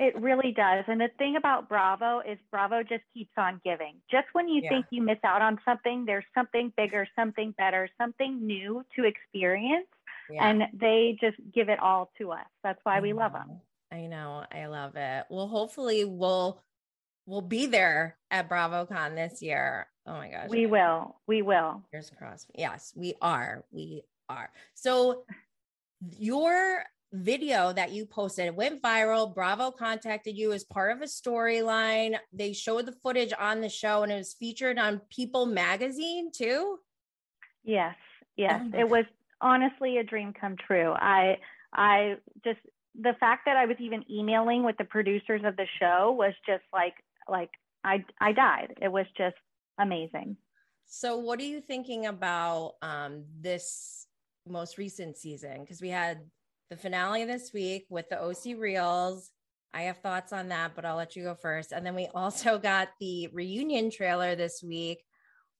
it 0.00 0.20
really 0.20 0.52
does. 0.52 0.84
And 0.88 1.00
the 1.00 1.10
thing 1.18 1.36
about 1.36 1.68
Bravo 1.68 2.20
is 2.20 2.38
Bravo 2.50 2.82
just 2.82 3.02
keeps 3.14 3.32
on 3.36 3.60
giving. 3.64 3.94
Just 4.10 4.26
when 4.32 4.48
you 4.48 4.62
yeah. 4.62 4.70
think 4.70 4.86
you 4.90 5.02
miss 5.02 5.18
out 5.24 5.42
on 5.42 5.58
something, 5.64 6.04
there's 6.04 6.24
something 6.34 6.72
bigger, 6.76 7.06
something 7.16 7.54
better, 7.58 7.88
something 8.00 8.46
new 8.46 8.84
to 8.96 9.04
experience. 9.04 9.86
Yeah. 10.30 10.48
And 10.48 10.62
they 10.72 11.16
just 11.20 11.36
give 11.54 11.68
it 11.68 11.78
all 11.78 12.10
to 12.18 12.32
us. 12.32 12.46
That's 12.64 12.80
why 12.82 13.00
we 13.00 13.12
love 13.12 13.32
them. 13.32 13.60
I 13.92 14.06
know. 14.06 14.44
I 14.50 14.66
love 14.66 14.96
it. 14.96 15.24
Well, 15.30 15.46
hopefully 15.46 16.04
we'll 16.04 16.62
we'll 17.26 17.42
be 17.42 17.66
there 17.66 18.16
at 18.30 18.48
BravoCon 18.48 19.14
this 19.14 19.42
year. 19.42 19.86
Oh 20.06 20.14
my 20.14 20.30
gosh. 20.30 20.48
We 20.48 20.66
will. 20.66 21.16
We 21.26 21.42
will. 21.42 21.82
Fingers 21.90 22.10
crossed. 22.16 22.50
Yes, 22.54 22.92
we 22.96 23.14
are. 23.20 23.64
We 23.70 24.02
are. 24.28 24.50
So 24.74 25.24
your 26.18 26.84
video 27.12 27.72
that 27.72 27.92
you 27.92 28.06
posted 28.06 28.54
went 28.56 28.82
viral. 28.82 29.32
Bravo 29.32 29.70
contacted 29.70 30.36
you 30.36 30.52
as 30.52 30.64
part 30.64 30.92
of 30.92 31.02
a 31.02 31.06
storyline. 31.06 32.18
They 32.32 32.52
showed 32.52 32.86
the 32.86 32.96
footage 33.02 33.32
on 33.38 33.60
the 33.60 33.68
show 33.68 34.02
and 34.02 34.12
it 34.12 34.16
was 34.16 34.34
featured 34.34 34.78
on 34.78 35.00
People 35.10 35.46
magazine 35.46 36.30
too. 36.32 36.78
Yes. 37.64 37.94
Yes. 38.36 38.62
Oh 38.72 38.78
it 38.78 38.88
was 38.88 39.04
honestly 39.40 39.98
a 39.98 40.04
dream 40.04 40.32
come 40.38 40.56
true. 40.66 40.92
I 40.92 41.38
I 41.72 42.16
just 42.44 42.60
the 43.00 43.14
fact 43.20 43.42
that 43.46 43.56
I 43.56 43.66
was 43.66 43.76
even 43.78 44.04
emailing 44.10 44.64
with 44.64 44.76
the 44.78 44.84
producers 44.84 45.42
of 45.44 45.56
the 45.56 45.66
show 45.78 46.14
was 46.16 46.32
just 46.46 46.64
like 46.72 46.94
like 47.28 47.50
I 47.84 48.04
I 48.20 48.32
died. 48.32 48.74
It 48.80 48.90
was 48.90 49.06
just 49.16 49.36
amazing. 49.78 50.36
So 50.86 51.16
what 51.16 51.40
are 51.40 51.44
you 51.44 51.60
thinking 51.60 52.06
about 52.06 52.74
um 52.82 53.24
this 53.40 54.06
most 54.46 54.78
recent 54.78 55.16
season? 55.16 55.60
Because 55.60 55.80
we 55.80 55.88
had 55.88 56.20
the 56.70 56.76
finale 56.76 57.24
this 57.24 57.52
week 57.52 57.86
with 57.88 58.08
the 58.08 58.20
OC 58.20 58.58
Realz. 58.58 59.30
I 59.72 59.82
have 59.82 59.98
thoughts 59.98 60.32
on 60.32 60.48
that, 60.48 60.72
but 60.74 60.84
I'll 60.84 60.96
let 60.96 61.16
you 61.16 61.24
go 61.24 61.34
first. 61.34 61.72
And 61.72 61.84
then 61.84 61.94
we 61.94 62.08
also 62.14 62.58
got 62.62 62.88
the 63.00 63.28
reunion 63.32 63.90
trailer 63.90 64.34
this 64.34 64.62
week. 64.62 65.04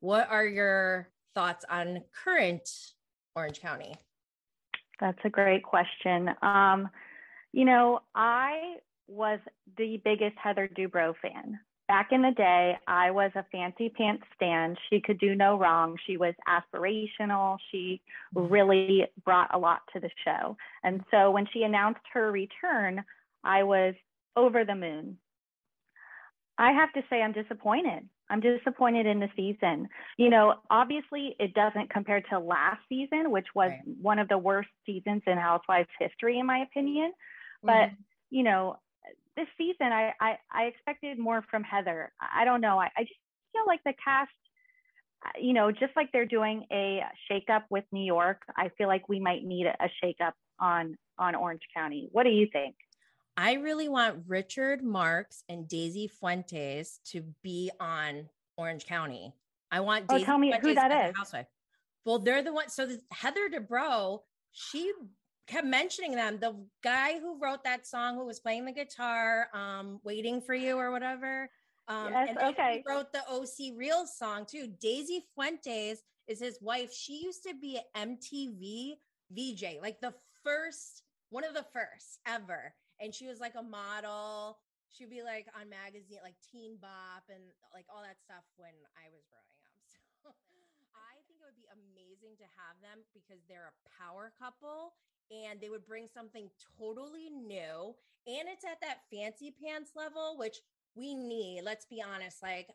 What 0.00 0.28
are 0.30 0.46
your 0.46 1.10
thoughts 1.34 1.64
on 1.70 2.02
current 2.24 2.68
Orange 3.34 3.60
County? 3.60 3.94
That's 5.00 5.18
a 5.24 5.30
great 5.30 5.62
question. 5.62 6.30
Um, 6.42 6.88
you 7.52 7.64
know, 7.64 8.00
I 8.14 8.76
was 9.06 9.40
the 9.76 10.00
biggest 10.04 10.36
Heather 10.42 10.68
Dubrow 10.68 11.14
fan. 11.20 11.60
Back 11.88 12.08
in 12.10 12.22
the 12.22 12.32
day, 12.32 12.76
I 12.88 13.12
was 13.12 13.30
a 13.36 13.44
fancy 13.52 13.88
pants 13.88 14.24
stand. 14.34 14.76
She 14.90 15.00
could 15.00 15.20
do 15.20 15.36
no 15.36 15.56
wrong. 15.56 15.96
She 16.04 16.16
was 16.16 16.34
aspirational. 16.48 17.58
She 17.70 18.00
really 18.34 19.06
brought 19.24 19.54
a 19.54 19.58
lot 19.58 19.82
to 19.92 20.00
the 20.00 20.10
show. 20.24 20.56
And 20.82 21.04
so 21.12 21.30
when 21.30 21.46
she 21.52 21.62
announced 21.62 22.00
her 22.12 22.32
return, 22.32 23.04
I 23.44 23.62
was 23.62 23.94
over 24.34 24.64
the 24.64 24.74
moon. 24.74 25.18
I 26.58 26.72
have 26.72 26.92
to 26.94 27.02
say, 27.08 27.22
I'm 27.22 27.32
disappointed. 27.32 28.08
I'm 28.28 28.40
disappointed 28.40 29.06
in 29.06 29.20
the 29.20 29.28
season. 29.36 29.88
You 30.16 30.30
know, 30.30 30.54
obviously, 30.70 31.36
it 31.38 31.54
doesn't 31.54 31.90
compare 31.90 32.22
to 32.30 32.38
last 32.38 32.80
season, 32.88 33.30
which 33.30 33.46
was 33.54 33.70
right. 33.70 33.96
one 34.00 34.18
of 34.18 34.28
the 34.28 34.38
worst 34.38 34.70
seasons 34.84 35.22
in 35.26 35.38
Housewives 35.38 35.88
history, 35.98 36.38
in 36.40 36.46
my 36.46 36.58
opinion. 36.58 37.12
But, 37.62 37.72
mm-hmm. 37.72 38.02
you 38.30 38.42
know, 38.42 38.78
this 39.36 39.46
season, 39.58 39.92
I, 39.92 40.12
I, 40.20 40.38
I 40.50 40.62
expected 40.64 41.18
more 41.18 41.44
from 41.50 41.62
Heather. 41.62 42.12
I 42.20 42.44
don't 42.44 42.60
know. 42.60 42.78
I, 42.78 42.90
I 42.96 43.02
just 43.02 43.20
feel 43.52 43.66
like 43.66 43.80
the 43.84 43.94
cast, 44.02 44.30
uh, 45.24 45.30
you 45.40 45.52
know, 45.52 45.70
just 45.70 45.94
like 45.94 46.10
they're 46.12 46.26
doing 46.26 46.64
a 46.72 47.02
shakeup 47.30 47.64
with 47.70 47.84
New 47.92 48.04
York, 48.04 48.42
I 48.56 48.70
feel 48.76 48.88
like 48.88 49.08
we 49.08 49.20
might 49.20 49.44
need 49.44 49.66
a 49.66 49.88
shakeup 50.02 50.32
on 50.58 50.96
on 51.18 51.34
Orange 51.34 51.62
County. 51.74 52.08
What 52.12 52.24
do 52.24 52.30
you 52.30 52.48
think? 52.52 52.74
I 53.36 53.54
really 53.54 53.88
want 53.88 54.24
Richard 54.26 54.82
Marx 54.82 55.44
and 55.48 55.68
Daisy 55.68 56.08
Fuentes 56.08 57.00
to 57.06 57.22
be 57.42 57.70
on 57.80 58.28
Orange 58.56 58.86
County. 58.86 59.34
I 59.70 59.80
want. 59.80 60.06
Oh, 60.08 60.14
Daisy 60.14 60.24
tell 60.24 60.38
me 60.38 60.50
Fuentes 60.50 60.68
who 60.68 60.74
that 60.74 61.08
is. 61.08 61.16
Housewife. 61.16 61.46
Well, 62.04 62.18
they're 62.18 62.42
the 62.42 62.52
one. 62.52 62.68
So 62.68 62.86
the, 62.86 63.00
Heather 63.10 63.48
Dubrow, 63.48 64.20
she 64.52 64.92
kept 65.46 65.66
mentioning 65.66 66.14
them. 66.14 66.38
The 66.40 66.54
guy 66.82 67.18
who 67.18 67.38
wrote 67.38 67.64
that 67.64 67.86
song, 67.86 68.16
who 68.16 68.26
was 68.26 68.40
playing 68.40 68.64
the 68.64 68.72
guitar, 68.72 69.48
um, 69.54 70.00
"Waiting 70.04 70.40
for 70.40 70.54
You" 70.54 70.76
or 70.78 70.90
whatever. 70.90 71.50
Um, 71.88 72.12
yes, 72.12 72.28
and 72.30 72.38
okay. 72.38 72.82
He 72.84 72.92
wrote 72.92 73.12
the 73.12 73.22
OC 73.28 73.72
Realz 73.76 74.08
song 74.08 74.44
too. 74.44 74.72
Daisy 74.80 75.24
Fuentes 75.34 76.02
is 76.26 76.40
his 76.40 76.58
wife. 76.60 76.92
She 76.92 77.22
used 77.22 77.44
to 77.44 77.54
be 77.54 77.78
an 77.94 78.18
MTV 78.18 78.96
VJ, 79.30 79.80
like 79.80 80.00
the 80.00 80.14
first, 80.42 81.04
one 81.30 81.44
of 81.44 81.54
the 81.54 81.66
first 81.72 82.18
ever 82.26 82.74
and 83.00 83.12
she 83.12 83.28
was 83.28 83.40
like 83.40 83.54
a 83.56 83.62
model. 83.64 84.58
She'd 84.88 85.12
be 85.12 85.20
like 85.20 85.44
on 85.52 85.68
magazine 85.68 86.24
like 86.24 86.38
Teen 86.40 86.80
Bop 86.80 87.28
and 87.28 87.42
like 87.76 87.84
all 87.92 88.00
that 88.00 88.16
stuff 88.24 88.44
when 88.56 88.72
I 88.96 89.12
was 89.12 89.24
growing 89.28 89.56
up. 89.64 89.76
So 90.26 90.32
I 90.96 91.22
think 91.28 91.38
it 91.38 91.46
would 91.46 91.60
be 91.60 91.70
amazing 91.70 92.34
to 92.42 92.48
have 92.58 92.74
them 92.82 93.06
because 93.14 93.38
they're 93.46 93.70
a 93.70 93.78
power 93.86 94.34
couple 94.34 94.96
and 95.30 95.60
they 95.60 95.68
would 95.68 95.86
bring 95.86 96.08
something 96.12 96.48
totally 96.78 97.30
new 97.30 97.94
and 98.26 98.48
it's 98.48 98.64
at 98.64 98.80
that 98.80 98.98
fancy 99.12 99.54
pants 99.62 99.92
level 99.94 100.36
which 100.38 100.58
we 100.96 101.14
need. 101.14 101.62
Let's 101.64 101.84
be 101.84 102.02
honest, 102.02 102.42
like 102.42 102.68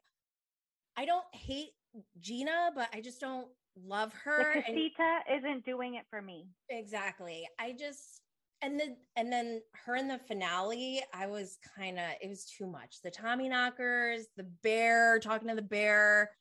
I 0.97 1.05
don't 1.05 1.25
hate 1.31 1.71
Gina, 2.19 2.71
but 2.75 2.87
I 2.93 3.01
just 3.01 3.19
don't 3.19 3.47
love 3.85 4.13
her. 4.23 4.53
The 4.55 4.61
casita 4.61 5.19
and, 5.29 5.39
isn't 5.39 5.65
doing 5.65 5.95
it 5.95 6.05
for 6.09 6.21
me. 6.21 6.47
Exactly. 6.69 7.47
I 7.59 7.73
just 7.77 8.21
and 8.61 8.79
then 8.79 8.97
and 9.15 9.31
then 9.31 9.61
her 9.85 9.95
in 9.95 10.07
the 10.07 10.19
finale, 10.19 11.01
I 11.13 11.27
was 11.27 11.57
kind 11.77 11.97
of 11.97 12.05
it 12.21 12.29
was 12.29 12.45
too 12.45 12.67
much. 12.67 13.01
The 13.03 13.11
Tommy 13.11 13.49
knockers, 13.49 14.27
the 14.37 14.45
bear 14.63 15.19
talking 15.19 15.49
to 15.49 15.55
the 15.55 15.61
bear. 15.61 16.31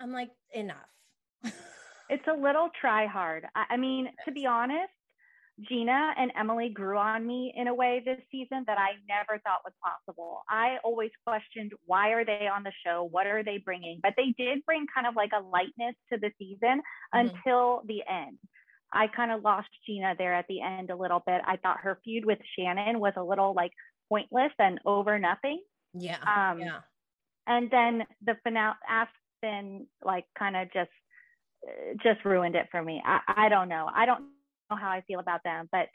I'm 0.00 0.12
like, 0.12 0.30
enough. 0.54 0.76
it's 2.08 2.26
a 2.26 2.32
little 2.32 2.70
try 2.80 3.06
hard. 3.06 3.46
I, 3.54 3.64
I 3.70 3.76
mean, 3.76 4.08
to 4.24 4.32
be 4.32 4.46
honest, 4.46 4.92
Gina 5.68 6.14
and 6.16 6.32
Emily 6.38 6.70
grew 6.70 6.96
on 6.96 7.26
me 7.26 7.52
in 7.56 7.68
a 7.68 7.74
way 7.74 8.02
this 8.04 8.20
season 8.30 8.64
that 8.66 8.78
I 8.78 8.92
never 9.08 9.40
thought 9.42 9.60
was 9.64 9.72
possible. 9.82 10.42
I 10.48 10.78
always 10.84 11.10
questioned 11.26 11.72
why 11.86 12.10
are 12.10 12.24
they 12.24 12.48
on 12.52 12.62
the 12.62 12.72
show? 12.84 13.08
What 13.10 13.26
are 13.26 13.42
they 13.42 13.58
bringing? 13.58 14.00
But 14.02 14.14
they 14.16 14.34
did 14.38 14.64
bring 14.64 14.86
kind 14.94 15.06
of 15.06 15.16
like 15.16 15.30
a 15.36 15.42
lightness 15.42 15.94
to 16.12 16.18
the 16.18 16.30
season 16.38 16.80
mm-hmm. 17.14 17.28
until 17.28 17.82
the 17.86 18.02
end. 18.08 18.38
I 18.92 19.06
kind 19.06 19.30
of 19.30 19.42
lost 19.42 19.68
Gina 19.86 20.14
there 20.18 20.34
at 20.34 20.46
the 20.48 20.60
end 20.62 20.90
a 20.90 20.96
little 20.96 21.22
bit. 21.24 21.40
I 21.46 21.56
thought 21.56 21.80
her 21.80 22.00
feud 22.04 22.24
with 22.24 22.38
Shannon 22.58 22.98
was 22.98 23.12
a 23.16 23.22
little 23.22 23.54
like 23.54 23.72
pointless 24.08 24.52
and 24.58 24.80
over 24.84 25.18
nothing. 25.18 25.60
Yeah. 25.94 26.18
Um, 26.18 26.60
yeah. 26.60 26.80
And 27.46 27.70
then 27.70 28.04
the 28.24 28.36
finale, 28.42 28.74
Aspen, 28.88 29.86
like 30.04 30.24
kind 30.38 30.56
of 30.56 30.72
just 30.72 30.90
just 32.02 32.24
ruined 32.24 32.54
it 32.54 32.68
for 32.70 32.82
me. 32.82 33.02
I, 33.04 33.20
I 33.28 33.48
don't 33.48 33.68
know. 33.68 33.88
I 33.94 34.06
don't 34.06 34.24
how 34.76 34.90
I 34.90 35.02
feel 35.06 35.20
about 35.20 35.42
them, 35.44 35.68
but 35.72 35.88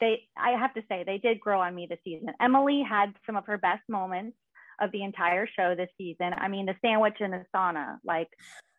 they, 0.00 0.22
I 0.36 0.50
have 0.50 0.74
to 0.74 0.82
say, 0.88 1.04
they 1.04 1.18
did 1.18 1.40
grow 1.40 1.60
on 1.60 1.74
me 1.74 1.86
this 1.88 1.98
season. 2.04 2.28
Emily 2.40 2.82
had 2.88 3.14
some 3.26 3.36
of 3.36 3.46
her 3.46 3.58
best 3.58 3.82
moments 3.88 4.36
of 4.80 4.92
the 4.92 5.02
entire 5.02 5.46
show 5.46 5.74
this 5.74 5.90
season. 5.98 6.32
I 6.36 6.48
mean, 6.48 6.66
the 6.66 6.74
sandwich 6.82 7.16
in 7.20 7.32
the 7.32 7.44
sauna, 7.54 7.98
like 8.04 8.28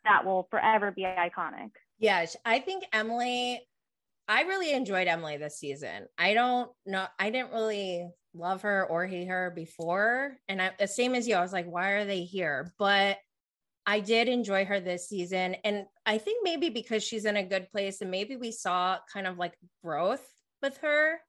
that 0.06 0.26
will 0.26 0.48
forever 0.50 0.92
be 0.92 1.04
iconic. 1.04 1.72
Yes, 1.98 2.36
I 2.46 2.60
think 2.60 2.86
Emily, 2.94 3.62
I 4.28 4.44
really 4.44 4.72
enjoyed 4.72 5.08
Emily 5.08 5.38
this 5.38 5.58
season. 5.58 6.08
I 6.18 6.34
don't 6.34 6.72
know, 6.86 7.08
I 7.18 7.30
didn't 7.30 7.52
really 7.52 8.10
love 8.34 8.62
her 8.62 8.86
or 8.86 9.06
hate 9.08 9.28
her 9.28 9.52
before. 9.54 10.38
And 10.48 10.62
I, 10.62 10.72
the 10.80 10.88
same 10.88 11.16
as 11.16 11.28
you, 11.28 11.36
I 11.36 11.42
was 11.42 11.52
like, 11.52 11.70
why 11.70 11.92
are 11.92 12.06
they 12.06 12.22
here? 12.24 12.74
But 12.78 13.18
I 13.86 14.00
did 14.00 14.28
enjoy 14.28 14.66
her 14.66 14.80
this 14.80 15.10
season. 15.10 15.56
And 15.64 15.86
I 16.06 16.18
think 16.18 16.44
maybe 16.44 16.70
because 16.70 17.04
she's 17.04 17.26
in 17.26 17.38
a 17.38 17.44
good 17.44 17.72
place 17.72 18.02
and 18.02 18.12
maybe 18.12 18.36
we 18.36 18.52
saw 18.52 18.98
kind 19.12 19.28
of 19.28 19.38
like 19.38 19.54
growth 19.84 20.26
with 20.62 20.78
her. 20.78 21.20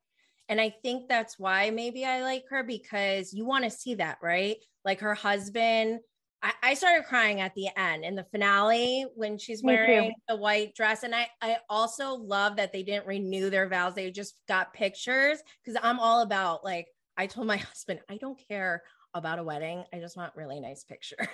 And 0.49 0.61
I 0.61 0.75
think 0.83 1.09
that's 1.09 1.39
why 1.39 1.71
maybe 1.71 2.05
I 2.05 2.23
like 2.23 2.45
her 2.51 2.63
because 2.65 3.33
you 3.33 3.47
want 3.47 3.65
to 3.65 3.71
see 3.71 3.95
that, 3.97 4.19
right? 4.21 4.57
Like 4.85 5.01
her 5.01 5.15
husband 5.15 6.01
I, 6.43 6.53
I 6.63 6.75
started 6.75 7.07
crying 7.07 7.41
at 7.41 7.55
the 7.55 7.69
end 7.77 8.05
in 8.05 8.15
the 8.15 8.25
finale 8.25 9.07
when 9.15 9.39
she's 9.39 9.63
wearing 9.63 10.13
the 10.29 10.37
white 10.37 10.75
dress. 10.75 11.03
And 11.03 11.15
I, 11.15 11.29
I 11.43 11.59
also 11.69 12.15
love 12.15 12.57
that 12.57 12.73
they 12.73 12.83
didn't 12.83 13.07
renew 13.07 13.51
their 13.51 13.69
vows. 13.69 13.95
They 13.95 14.11
just 14.11 14.35
got 14.49 14.73
pictures 14.73 15.39
because 15.65 15.79
I'm 15.83 15.99
all 15.99 16.23
about 16.23 16.65
like, 16.65 16.87
I 17.17 17.27
told 17.27 17.47
my 17.47 17.57
husband, 17.59 18.01
I 18.09 18.17
don't 18.17 18.41
care 18.49 18.83
about 19.13 19.39
a 19.39 19.45
wedding. 19.45 19.85
I 19.93 19.99
just 19.99 20.17
want 20.17 20.35
really 20.35 20.61
nice 20.61 20.85
pictures. 20.85 21.27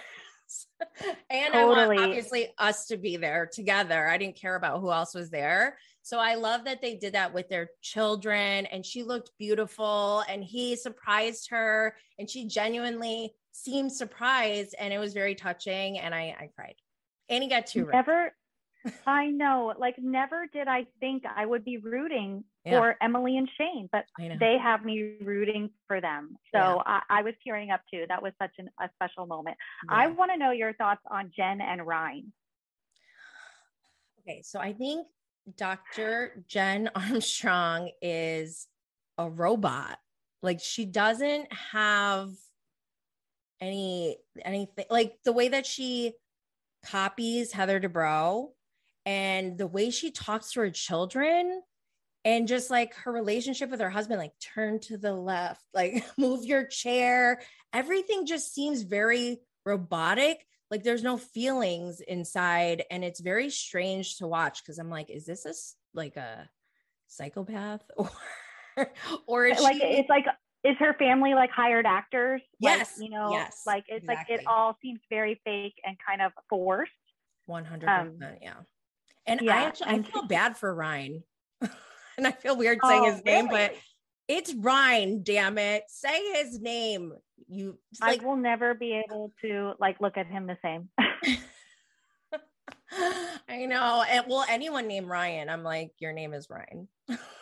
and 1.31 1.53
totally. 1.53 1.59
I 1.59 1.65
want 1.65 2.01
obviously 2.01 2.49
us 2.59 2.87
to 2.87 2.97
be 2.97 3.17
there 3.17 3.49
together. 3.53 4.09
I 4.09 4.19
didn't 4.19 4.37
care 4.37 4.57
about 4.57 4.81
who 4.81 4.91
else 4.91 5.15
was 5.15 5.31
there. 5.31 5.79
So 6.03 6.21
I 6.21 6.37
love 6.37 6.65
that 6.67 6.81
they 6.81 6.95
did 6.95 7.15
that 7.15 7.35
with 7.35 7.49
their 7.49 7.71
children 7.83 8.67
and 8.67 8.87
she 8.87 9.03
looked 9.03 9.33
beautiful 9.39 10.23
and 10.29 10.45
he 10.45 10.77
surprised 10.77 11.51
her 11.51 11.97
and 12.19 12.31
she 12.31 12.47
genuinely 12.47 13.35
seemed 13.51 13.93
surprised 13.93 14.75
and 14.79 14.93
it 14.93 14.99
was 14.99 15.15
very 15.15 15.35
touching 15.35 15.99
and 15.99 16.15
I, 16.15 16.37
I 16.39 16.51
cried. 16.55 16.77
And 17.29 17.43
he 17.43 17.51
got 17.51 17.67
two. 17.67 17.89
Never, 17.93 18.33
I 19.05 19.27
know, 19.27 19.75
like 19.79 19.97
never 19.99 20.47
did 20.53 20.69
I 20.69 20.87
think 21.01 21.25
I 21.27 21.45
would 21.45 21.65
be 21.65 21.79
rooting 21.79 22.45
yeah. 22.67 22.81
for 22.81 22.97
Emily 23.01 23.37
and 23.39 23.49
Shane, 23.57 23.89
but 23.93 24.05
they 24.19 24.59
have 24.63 24.85
me 24.85 25.15
rooting 25.23 25.71
for 25.87 26.01
them. 26.01 26.37
So 26.53 26.59
yeah. 26.59 26.83
I, 26.87 27.01
I, 27.11 27.23
was 27.23 27.35
tearing 27.45 27.71
up 27.71 27.81
too. 27.93 28.05
That 28.09 28.23
was 28.23 28.33
such 28.43 28.53
an, 28.59 28.69
a 28.81 28.89
special 28.97 29.27
moment. 29.27 29.57
Yeah. 29.89 29.97
I 29.97 30.07
want 30.09 30.33
to 30.33 30.37
know 30.37 30.51
your 30.51 30.73
thoughts 30.75 31.03
on 31.11 31.31
Jen 31.37 31.61
and 31.61 31.87
Ryan. 31.87 32.33
Okay, 34.21 34.43
so 34.43 34.59
I 34.59 34.73
think 34.73 35.07
Dr. 35.57 36.45
Jen 36.49 36.91
Armstrong 36.97 37.91
is 38.03 38.67
a 39.17 39.31
robot. 39.31 39.99
Like 40.43 40.61
she 40.61 40.85
doesn't 40.85 41.53
have 41.53 42.31
any 43.61 44.19
anything 44.45 44.85
like 44.91 45.17
the 45.25 45.33
way 45.33 45.49
that 45.49 45.65
she 45.65 46.13
copies 46.85 47.53
Heather 47.53 47.81
Dubrow 47.81 48.49
and 49.07 49.57
the 49.57 49.67
way 49.67 49.91
she 49.91 50.11
talks 50.11 50.53
to 50.53 50.61
her 50.61 50.71
children 50.71 51.63
and 52.27 52.49
just 52.49 52.71
like 52.71 52.93
her 52.97 53.13
relationship 53.13 53.71
with 53.71 53.81
her 53.81 53.89
husband 53.89 54.19
like 54.19 54.33
turn 54.41 54.81
to 54.81 54.99
the 54.99 55.15
left 55.15 55.63
like 55.75 56.05
move 56.19 56.45
your 56.45 56.67
chair. 56.67 57.41
Everything 57.73 58.27
just 58.27 58.53
seems 58.53 58.83
very 58.83 59.39
robotic. 59.65 60.45
Like 60.71 60.83
there's 60.83 61.05
no 61.05 61.17
feelings 61.17 62.01
inside 62.01 62.85
and 62.91 63.05
it's 63.05 63.21
very 63.21 63.49
strange 63.51 64.17
to 64.19 64.27
watch 64.27 64.63
because 64.63 64.79
i'm 64.79 64.91
like 64.91 65.11
is 65.11 65.25
this 65.25 65.47
a 65.47 65.55
like 65.99 66.17
a 66.17 66.51
psychopath? 67.07 67.83
Or 68.79 68.91
or 69.27 69.49
like 69.63 69.77
she... 69.77 69.85
it's 69.85 70.11
like 70.11 70.27
is 70.63 70.77
her 70.81 70.93
family 70.99 71.33
like 71.33 71.49
hired 71.51 71.87
actors? 71.87 72.43
Yes 72.61 72.99
like, 72.99 73.05
you 73.09 73.11
know 73.11 73.31
yes 73.31 73.63
like 73.65 73.85
it's 73.89 74.05
exactly. 74.05 74.35
like 74.35 74.43
it 74.43 74.47
all 74.47 74.77
seems 74.83 75.01
very 75.09 75.41
fake 75.45 75.81
and 75.83 75.97
kind 76.07 76.21
of 76.21 76.33
forced. 76.51 76.93
100 77.47 77.89
um, 77.89 78.19
yeah. 78.43 78.53
And 79.25 79.41
yeah, 79.41 79.57
i 79.57 79.63
actually 79.63 79.87
i 79.87 80.03
feel 80.03 80.27
bad 80.27 80.59
for 80.59 80.75
ryan 80.75 81.23
and 82.19 82.27
I 82.27 82.33
feel 82.33 82.57
weird 82.57 82.79
saying 82.85 83.03
oh, 83.05 83.13
his 83.13 83.25
name, 83.25 83.49
really? 83.49 83.69
but 83.69 83.75
it's 84.29 84.55
Ryan, 84.55 85.23
damn 85.23 85.59
it. 85.59 85.85
Say 85.89 86.43
his 86.43 86.61
name. 86.61 87.13
You 87.49 87.79
like, 88.01 88.23
I 88.23 88.27
will 88.27 88.37
never 88.37 88.75
be 88.75 89.03
able 89.07 89.33
to 89.43 89.75
like 89.79 90.01
look 90.01 90.17
at 90.17 90.27
him 90.27 90.47
the 90.47 90.59
same. 90.63 90.89
I 93.49 93.67
know. 93.67 94.05
And 94.09 94.27
well, 94.29 94.45
anyone 94.49 94.87
named 94.87 95.09
Ryan, 95.09 95.49
I'm 95.49 95.63
like, 95.63 95.93
your 95.99 96.13
name 96.13 96.35
is 96.35 96.49
Ryan. 96.51 96.89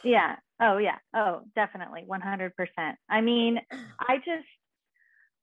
yeah. 0.04 0.36
Oh 0.60 0.78
yeah. 0.78 0.98
Oh, 1.14 1.42
definitely. 1.54 2.04
100%. 2.08 2.52
I 3.08 3.20
mean, 3.20 3.60
I 4.00 4.16
just 4.18 4.46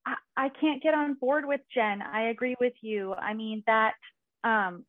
I, 0.06 0.16
I 0.38 0.50
can't 0.50 0.82
get 0.82 0.94
on 0.94 1.16
board 1.16 1.46
with 1.46 1.62
Jen. 1.74 2.02
I 2.02 2.30
agree 2.30 2.56
with 2.60 2.74
you. 2.82 3.14
I 3.14 3.34
mean, 3.34 3.64
that 3.68 3.94
um 4.44 4.86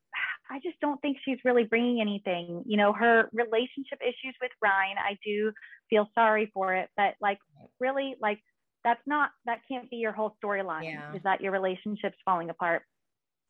I 0.51 0.59
just 0.63 0.79
don't 0.81 1.01
think 1.01 1.19
she's 1.25 1.39
really 1.45 1.65
bringing 1.65 2.01
anything. 2.01 2.65
You 2.67 2.77
know, 2.77 2.93
her 2.93 3.29
relationship 3.33 4.01
issues 4.01 4.35
with 4.41 4.51
Ryan, 4.63 4.97
I 4.99 5.17
do 5.25 5.53
feel 5.89 6.09
sorry 6.15 6.51
for 6.53 6.75
it, 6.75 6.89
but 6.97 7.15
like, 7.21 7.39
really, 7.81 8.17
like, 8.21 8.41
that's 8.85 9.01
not, 9.07 9.31
that 9.47 9.61
can't 9.69 9.89
be 9.91 9.97
your 9.97 10.13
whole 10.13 10.37
storyline 10.43 10.85
yeah. 10.85 11.15
is 11.15 11.23
that 11.23 11.41
your 11.41 11.53
relationship's 11.53 12.19
falling 12.25 12.51
apart. 12.51 12.83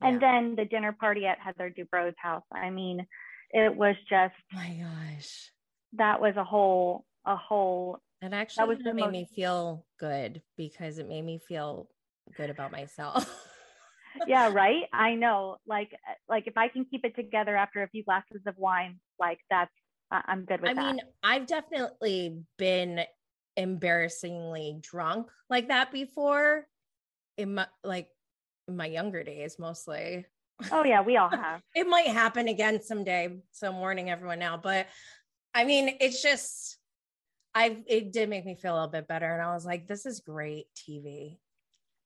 Yeah. 0.01 0.09
And 0.09 0.21
then 0.21 0.55
the 0.57 0.65
dinner 0.65 0.93
party 0.93 1.27
at 1.27 1.39
Heather 1.39 1.75
Dubrow's 1.77 2.15
house. 2.19 2.45
I 2.53 2.71
mean, 2.71 3.07
it 3.51 3.75
was 3.75 3.97
just, 4.09 4.35
my 4.53 4.77
gosh, 4.81 5.51
that 5.95 6.21
was 6.21 6.35
a 6.37 6.45
whole, 6.45 7.05
a 7.27 7.37
whole, 7.37 7.99
it 8.21 8.33
actually 8.33 8.63
that 8.63 8.69
was 8.69 8.95
made 8.95 9.03
most, 9.03 9.13
me 9.13 9.29
feel 9.35 9.85
good 9.99 10.43
because 10.57 10.99
it 10.99 11.09
made 11.09 11.25
me 11.25 11.39
feel 11.39 11.89
good 12.37 12.51
about 12.51 12.73
myself. 12.73 13.29
yeah, 14.27 14.53
right. 14.53 14.85
I 14.93 15.15
know. 15.15 15.57
Like, 15.67 15.93
eh, 15.93 16.15
like 16.29 16.47
if 16.47 16.57
I 16.57 16.69
can 16.69 16.85
keep 16.85 17.05
it 17.05 17.15
together 17.15 17.57
after 17.57 17.83
a 17.83 17.89
few 17.89 18.05
glasses 18.05 18.43
of 18.47 18.57
wine, 18.59 18.99
like 19.19 19.39
that's 19.51 19.73
I'm 20.11 20.45
good 20.45 20.61
with 20.61 20.71
I 20.71 20.75
that. 20.75 20.85
I 20.85 20.93
mean, 20.93 21.01
I've 21.23 21.47
definitely 21.47 22.39
been 22.59 23.01
embarrassingly 23.57 24.79
drunk 24.81 25.29
like 25.51 25.69
that 25.69 25.93
before 25.93 26.67
in 27.37 27.55
my 27.55 27.67
like 27.85 28.09
in 28.69 28.77
my 28.77 28.87
younger 28.87 29.23
days 29.23 29.59
mostly. 29.59 30.27
Oh 30.71 30.85
yeah, 30.85 31.03
we 31.03 31.17
all 31.17 31.29
have. 31.31 31.61
it 31.75 31.87
might 31.87 32.09
happen 32.09 32.49
again 32.49 32.83
someday. 32.83 33.37
So 33.53 33.69
I'm 33.69 33.79
warning 33.79 34.11
everyone 34.11 34.39
now. 34.39 34.57
But 34.57 34.87
I 35.55 35.65
mean, 35.65 35.97
it's 36.01 36.23
just 36.23 36.79
I 37.55 37.79
it 37.87 38.13
did 38.13 38.29
make 38.29 38.45
me 38.45 38.55
feel 38.55 38.75
a 38.75 38.77
little 38.77 38.89
bit 38.89 39.09
better. 39.09 39.33
And 39.33 39.43
I 39.43 39.55
was 39.55 39.65
like, 39.65 39.87
this 39.87 40.07
is 40.07 40.21
great 40.21 40.67
TV. 40.77 41.39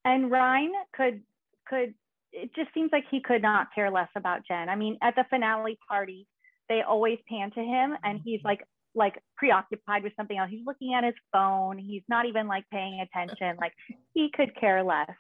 And 0.05 0.31
Ryan 0.31 0.73
could 0.93 1.23
could 1.69 1.95
it 2.33 2.51
just 2.55 2.73
seems 2.75 2.91
like 2.93 3.05
he 3.11 3.21
could 3.21 3.43
not 3.43 3.69
care 3.75 3.91
less 3.91 4.09
about 4.17 4.41
Jen. 4.47 4.69
I 4.69 4.77
mean, 4.77 4.99
at 5.03 5.15
the 5.15 5.25
finale 5.31 5.79
party, 5.89 6.27
they 6.69 6.83
always 6.83 7.19
pan 7.29 7.51
to 7.53 7.61
him 7.61 7.95
and 8.03 8.21
he's 8.25 8.41
like 8.45 8.61
like 8.95 9.23
preoccupied 9.37 10.03
with 10.03 10.13
something 10.17 10.39
else. 10.39 10.51
He's 10.51 10.67
looking 10.67 10.95
at 10.95 11.05
his 11.05 11.15
phone. 11.33 11.79
He's 11.79 12.03
not 12.09 12.27
even 12.27 12.47
like 12.47 12.65
paying 12.73 13.01
attention. 13.01 13.57
Like 13.61 13.73
he 14.15 14.31
could 14.35 14.59
care 14.59 14.83
less. 14.83 15.11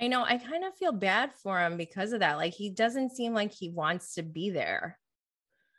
I 0.00 0.06
know. 0.08 0.22
I 0.22 0.36
kind 0.36 0.64
of 0.64 0.74
feel 0.78 0.92
bad 0.92 1.32
for 1.34 1.58
him 1.60 1.76
because 1.76 2.12
of 2.12 2.20
that. 2.20 2.36
Like 2.36 2.54
he 2.54 2.70
doesn't 2.70 3.10
seem 3.10 3.34
like 3.34 3.52
he 3.52 3.70
wants 3.70 4.14
to 4.14 4.22
be 4.22 4.50
there. 4.50 4.98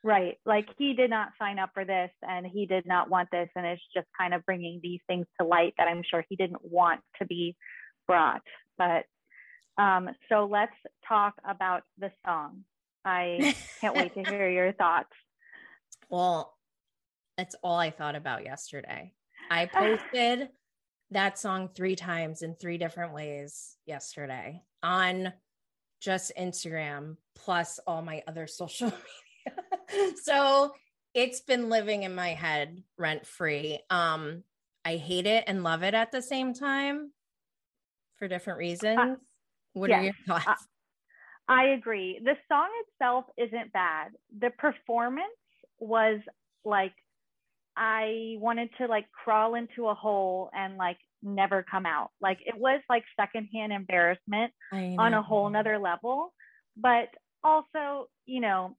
Right. 0.03 0.37
Like 0.45 0.67
he 0.77 0.93
did 0.93 1.09
not 1.09 1.29
sign 1.39 1.59
up 1.59 1.71
for 1.73 1.85
this 1.85 2.09
and 2.21 2.45
he 2.45 2.65
did 2.65 2.85
not 2.85 3.09
want 3.09 3.29
this. 3.31 3.49
And 3.55 3.65
it's 3.65 3.81
just 3.93 4.07
kind 4.19 4.33
of 4.33 4.45
bringing 4.45 4.79
these 4.81 5.01
things 5.07 5.27
to 5.39 5.45
light 5.45 5.73
that 5.77 5.87
I'm 5.87 6.03
sure 6.09 6.25
he 6.29 6.35
didn't 6.35 6.63
want 6.63 7.01
to 7.19 7.25
be 7.25 7.55
brought. 8.07 8.41
But 8.77 9.05
um, 9.79 10.09
so 10.27 10.45
let's 10.51 10.75
talk 11.07 11.35
about 11.47 11.83
the 11.97 12.11
song. 12.25 12.65
I 13.05 13.55
can't 13.79 13.95
wait 13.95 14.13
to 14.13 14.23
hear 14.23 14.49
your 14.49 14.73
thoughts. 14.73 15.09
Well, 16.11 16.57
that's 17.37 17.55
all 17.61 17.77
I 17.77 17.91
thought 17.91 18.15
about 18.15 18.43
yesterday. 18.43 19.13
I 19.51 19.65
posted 19.71 20.49
that 21.11 21.37
song 21.37 21.69
three 21.75 21.95
times 21.95 22.41
in 22.41 22.55
three 22.55 22.79
different 22.79 23.13
ways 23.13 23.77
yesterday 23.85 24.63
on 24.81 25.31
just 26.01 26.31
Instagram 26.35 27.17
plus 27.35 27.79
all 27.85 28.01
my 28.01 28.23
other 28.27 28.47
social 28.47 28.87
media. 28.87 30.13
so 30.23 30.73
it's 31.13 31.41
been 31.41 31.69
living 31.69 32.01
in 32.01 32.15
my 32.15 32.29
head 32.29 32.81
rent 32.97 33.27
free. 33.27 33.79
Um, 33.91 34.43
I 34.83 34.95
hate 34.95 35.27
it 35.27 35.43
and 35.45 35.63
love 35.63 35.83
it 35.83 35.93
at 35.93 36.11
the 36.11 36.23
same 36.23 36.55
time 36.55 37.11
for 38.17 38.27
different 38.27 38.57
reasons. 38.57 39.19
What 39.79 39.89
yes, 39.89 39.99
are 39.99 40.03
your 40.03 40.13
thoughts? 40.27 40.67
I, 41.47 41.63
I 41.63 41.67
agree. 41.69 42.19
The 42.23 42.35
song 42.47 42.69
itself 42.85 43.25
isn't 43.37 43.73
bad. 43.73 44.11
The 44.39 44.51
performance 44.51 45.29
was 45.79 46.19
like 46.63 46.93
I 47.75 48.35
wanted 48.39 48.69
to 48.77 48.87
like 48.87 49.05
crawl 49.11 49.55
into 49.55 49.87
a 49.87 49.93
hole 49.93 50.49
and 50.53 50.77
like 50.77 50.97
never 51.23 51.63
come 51.63 51.85
out. 51.85 52.11
Like 52.21 52.39
it 52.45 52.57
was 52.57 52.81
like 52.89 53.03
secondhand 53.19 53.71
embarrassment 53.71 54.51
on 54.71 55.13
a 55.13 55.21
whole 55.21 55.49
nother 55.49 55.79
level. 55.79 56.33
But 56.75 57.09
also, 57.43 58.09
you 58.25 58.41
know, 58.41 58.75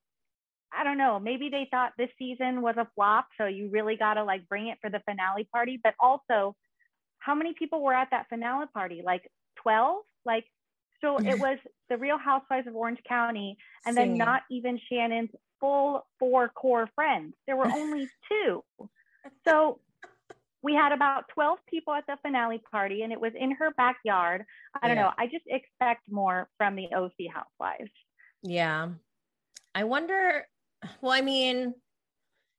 I 0.73 0.85
don't 0.85 0.99
know, 0.99 1.19
maybe 1.19 1.49
they 1.49 1.67
thought 1.71 1.93
this 1.99 2.11
season 2.19 2.63
was 2.63 2.77
a 2.77 2.89
flop. 2.95 3.27
So 3.39 3.47
you 3.47 3.71
really 3.71 3.97
got 3.97 4.15
to 4.15 4.25
like 4.25 4.49
bring 4.49 4.69
it 4.69 4.79
for 4.81 4.91
the 4.91 5.01
finale 5.09 5.49
party. 5.53 5.81
But 5.83 5.95
also, 5.99 6.55
how 7.19 7.35
many 7.35 7.55
people 7.59 7.83
were 7.83 7.95
at 7.95 8.09
that 8.11 8.27
finale 8.29 8.67
party? 8.73 9.03
Like 9.05 9.23
12? 9.63 10.03
Like 10.25 10.45
so 11.01 11.19
it 11.25 11.39
was 11.39 11.59
the 11.89 11.97
Real 11.97 12.19
Housewives 12.19 12.67
of 12.67 12.75
Orange 12.75 13.01
County, 13.09 13.57
and 13.87 13.95
Singing. 13.95 14.19
then 14.19 14.27
not 14.27 14.43
even 14.51 14.81
Shannon's 14.91 15.31
full 15.61 16.07
four 16.19 16.49
core 16.49 16.89
friends. 16.95 17.35
There 17.47 17.57
were 17.57 17.67
only 17.73 18.09
two. 18.29 18.65
So 19.47 19.81
we 20.63 20.75
had 20.75 20.93
about 20.93 21.29
12 21.35 21.59
people 21.69 21.95
at 21.95 22.07
the 22.07 22.17
finale 22.23 22.63
party, 22.71 23.03
and 23.03 23.13
it 23.13 23.21
was 23.21 23.33
in 23.39 23.53
her 23.53 23.71
backyard. 23.77 24.45
I 24.81 24.89
don't 24.89 24.97
yeah. 24.97 25.05
know. 25.05 25.13
I 25.19 25.27
just 25.27 25.45
expect 25.47 26.03
more 26.11 26.49
from 26.59 26.77
the 26.77 26.89
OC 26.95 27.33
Housewives. 27.33 27.91
Yeah. 28.43 28.89
I 29.75 29.85
wonder. 29.85 30.47
Well, 31.01 31.13
I 31.13 31.21
mean, 31.21 31.75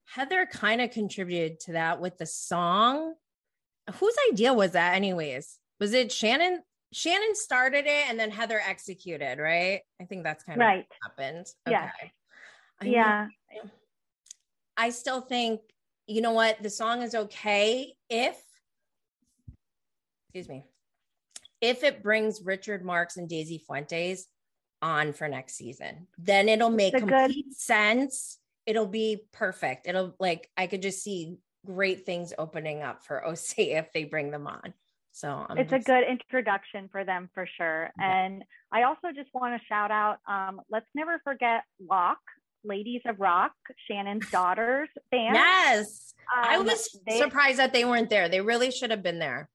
Heather 0.06 0.46
kind 0.46 0.82
of 0.82 0.92
contributed 0.92 1.60
to 1.62 1.74
that 1.74 2.00
with 2.00 2.18
the 2.18 2.26
song. 2.26 3.14
Whose 3.96 4.16
idea 4.32 4.54
was 4.54 4.72
that, 4.72 4.96
anyways? 4.96 5.58
Was 5.80 5.94
it 5.94 6.12
Shannon? 6.12 6.62
Shannon 6.94 7.36
started 7.36 7.86
it 7.86 8.10
and 8.10 8.20
then 8.20 8.32
Heather 8.32 8.62
executed, 8.66 9.39
right? 9.39 9.82
I 10.02 10.06
think 10.06 10.24
that's 10.24 10.44
kind 10.44 10.62
of 10.62 10.66
right. 10.66 10.86
what 10.88 11.12
happened. 11.18 11.48
Okay. 11.68 11.74
Yeah. 11.74 11.89
I 12.82 12.86
yeah. 12.86 13.28
I 14.78 14.89
still 14.89 15.22
think, 15.22 15.62
you 16.08 16.22
know 16.22 16.32
what, 16.32 16.62
the 16.62 16.70
song 16.70 17.02
is 17.02 17.16
okay 17.16 17.94
if, 18.10 18.36
excuse 20.28 20.50
me, 20.50 20.66
if 21.62 21.84
it 21.84 22.02
brings 22.02 22.42
Richard 22.44 22.84
Marx 22.84 23.18
and 23.18 23.30
Daisy 23.30 23.60
Fuentes 23.60 24.28
on 24.82 25.14
for 25.14 25.28
next 25.28 25.56
season, 25.56 26.08
then 26.18 26.50
it'll 26.50 26.70
make 26.70 26.96
complete 26.96 27.46
good- 27.46 27.56
sense. 27.56 28.39
It'll 28.66 28.88
be 28.88 29.20
perfect. 29.32 29.88
It'll 29.88 30.16
like, 30.20 30.50
I 30.58 30.68
could 30.68 30.82
just 30.82 31.04
see 31.04 31.38
great 31.66 32.06
things 32.06 32.34
opening 32.38 32.82
up 32.82 33.04
for 33.06 33.26
OC 33.28 33.60
if 33.60 33.94
they 33.94 34.04
bring 34.04 34.32
them 34.32 34.48
on. 34.48 34.74
So 35.12 35.45
I'm 35.49 35.57
it's 35.57 35.72
just... 35.72 35.88
a 35.88 35.91
good 35.91 36.03
introduction 36.09 36.89
for 36.91 37.03
them 37.03 37.30
for 37.34 37.47
sure. 37.57 37.91
Yeah. 37.99 38.26
And 38.26 38.43
I 38.72 38.84
also 38.84 39.09
just 39.16 39.30
want 39.34 39.59
to 39.59 39.66
shout 39.68 39.91
out, 39.91 40.18
um, 40.28 40.62
let's 40.70 40.88
never 40.95 41.20
forget 41.24 41.64
Locke, 41.80 42.18
Ladies 42.64 43.01
of 43.05 43.20
Rock, 43.20 43.51
Shannon's 43.89 44.30
daughters 44.30 44.89
band. 45.12 45.36
Yes. 45.36 46.14
Um, 46.36 46.45
I 46.47 46.57
was 46.59 46.97
they, 47.07 47.18
surprised 47.18 47.59
that 47.59 47.74
they 47.74 47.86
weren't 47.86 48.09
there. 48.09 48.30
They 48.30 48.41
really 48.41 48.72
should 48.72 48.91
have 48.91 49.03
been 49.03 49.20
there. 49.20 49.49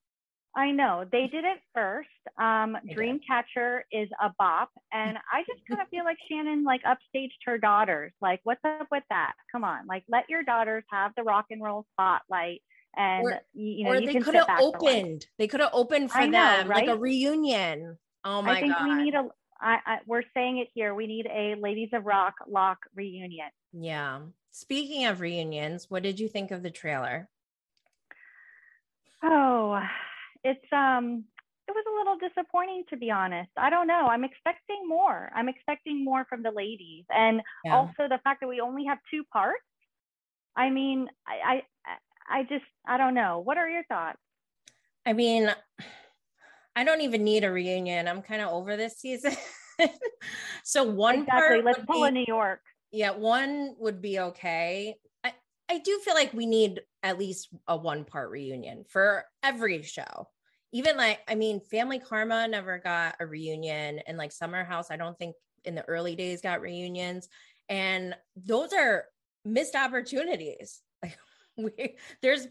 I 0.56 0.70
know 0.70 1.04
they 1.12 1.26
did 1.26 1.44
it 1.44 1.58
first. 1.74 2.08
Um, 2.40 2.78
Dreamcatcher 2.90 3.82
is 3.92 4.08
a 4.22 4.32
bop, 4.38 4.70
and 4.90 5.18
I 5.32 5.42
just 5.42 5.60
kind 5.68 5.82
of 5.82 5.88
feel 5.88 6.04
like 6.04 6.16
Shannon 6.30 6.64
like 6.64 6.80
upstaged 6.82 7.44
her 7.44 7.58
daughters. 7.58 8.12
Like, 8.22 8.40
what's 8.44 8.64
up 8.64 8.88
with 8.90 9.04
that? 9.10 9.34
Come 9.52 9.64
on, 9.64 9.86
like 9.86 10.04
let 10.08 10.24
your 10.30 10.42
daughters 10.42 10.84
have 10.90 11.12
the 11.14 11.24
rock 11.24 11.46
and 11.50 11.62
roll 11.62 11.84
spotlight 11.92 12.62
and 12.96 13.24
or, 13.24 13.40
you 13.54 13.84
know, 13.84 13.90
or 13.90 14.00
they 14.00 14.20
could 14.20 14.34
have 14.34 14.48
opened. 14.60 15.26
They 15.38 15.48
could 15.48 15.60
have 15.60 15.70
opened 15.72 16.10
for 16.10 16.20
know, 16.20 16.30
them 16.30 16.68
right? 16.68 16.86
like 16.86 16.96
a 16.96 16.98
reunion. 16.98 17.98
Oh 18.24 18.42
my 18.42 18.48
god! 18.48 18.56
I 18.56 18.60
think 18.60 18.74
god! 18.74 18.88
we 18.88 19.04
need 19.04 19.14
a 19.14 19.28
I, 19.60 19.78
I, 19.86 19.98
we're 20.06 20.22
saying 20.34 20.58
it 20.58 20.68
here. 20.74 20.94
We 20.94 21.06
need 21.06 21.26
a 21.26 21.54
Ladies 21.60 21.90
of 21.92 22.04
Rock 22.04 22.34
Lock 22.48 22.78
reunion. 22.94 23.48
Yeah. 23.72 24.20
Speaking 24.50 25.06
of 25.06 25.20
reunions, 25.20 25.90
what 25.90 26.02
did 26.02 26.18
you 26.18 26.28
think 26.28 26.50
of 26.50 26.62
the 26.62 26.70
trailer? 26.70 27.28
Oh, 29.22 29.80
it's 30.44 30.72
um 30.72 31.24
it 31.68 31.72
was 31.72 31.84
a 31.88 31.98
little 31.98 32.16
disappointing 32.16 32.84
to 32.90 32.96
be 32.96 33.10
honest. 33.10 33.50
I 33.56 33.70
don't 33.70 33.86
know. 33.86 34.06
I'm 34.06 34.24
expecting 34.24 34.88
more. 34.88 35.30
I'm 35.34 35.48
expecting 35.48 36.04
more 36.04 36.24
from 36.28 36.42
the 36.42 36.52
ladies. 36.52 37.04
And 37.10 37.42
yeah. 37.64 37.76
also 37.76 38.08
the 38.08 38.20
fact 38.22 38.40
that 38.40 38.48
we 38.48 38.60
only 38.60 38.84
have 38.84 38.98
two 39.10 39.24
parts. 39.32 39.62
I 40.56 40.70
mean, 40.70 41.08
I 41.26 41.62
I 42.28 42.42
just 42.42 42.64
I 42.86 42.96
don't 42.96 43.14
know. 43.14 43.40
What 43.40 43.58
are 43.58 43.68
your 43.68 43.84
thoughts? 43.84 44.18
I 45.04 45.12
mean, 45.12 45.50
I 46.74 46.84
don't 46.84 47.00
even 47.00 47.24
need 47.24 47.44
a 47.44 47.50
reunion. 47.50 48.08
I'm 48.08 48.22
kind 48.22 48.42
of 48.42 48.50
over 48.50 48.76
this 48.76 48.98
season. 48.98 49.32
so 50.64 50.84
one 50.84 51.20
exactly. 51.20 51.62
Let's 51.62 51.80
pull 51.86 52.02
be, 52.02 52.08
a 52.08 52.10
New 52.10 52.24
York. 52.26 52.60
Yeah, 52.90 53.12
one 53.12 53.74
would 53.78 54.02
be 54.02 54.18
okay. 54.18 54.96
I, 55.24 55.32
I 55.68 55.78
do 55.78 55.98
feel 56.04 56.14
like 56.14 56.32
we 56.32 56.46
need 56.46 56.82
at 57.02 57.18
least 57.18 57.48
a 57.68 57.76
one 57.76 58.04
part 58.04 58.30
reunion 58.30 58.84
for 58.88 59.24
every 59.42 59.82
show. 59.82 60.28
Even 60.72 60.96
like, 60.96 61.20
I 61.28 61.36
mean, 61.36 61.60
Family 61.60 61.98
Karma 61.98 62.48
never 62.48 62.78
got 62.78 63.16
a 63.20 63.26
reunion, 63.26 64.00
and 64.06 64.18
like 64.18 64.32
Summer 64.32 64.64
House, 64.64 64.90
I 64.90 64.96
don't 64.96 65.16
think 65.18 65.36
in 65.64 65.74
the 65.74 65.88
early 65.88 66.16
days 66.16 66.40
got 66.40 66.60
reunions. 66.60 67.28
And 67.68 68.14
those 68.36 68.72
are 68.72 69.04
missed 69.44 69.74
opportunities. 69.74 70.82
Like 71.02 71.16
we, 71.78 71.96
there's 72.22 72.46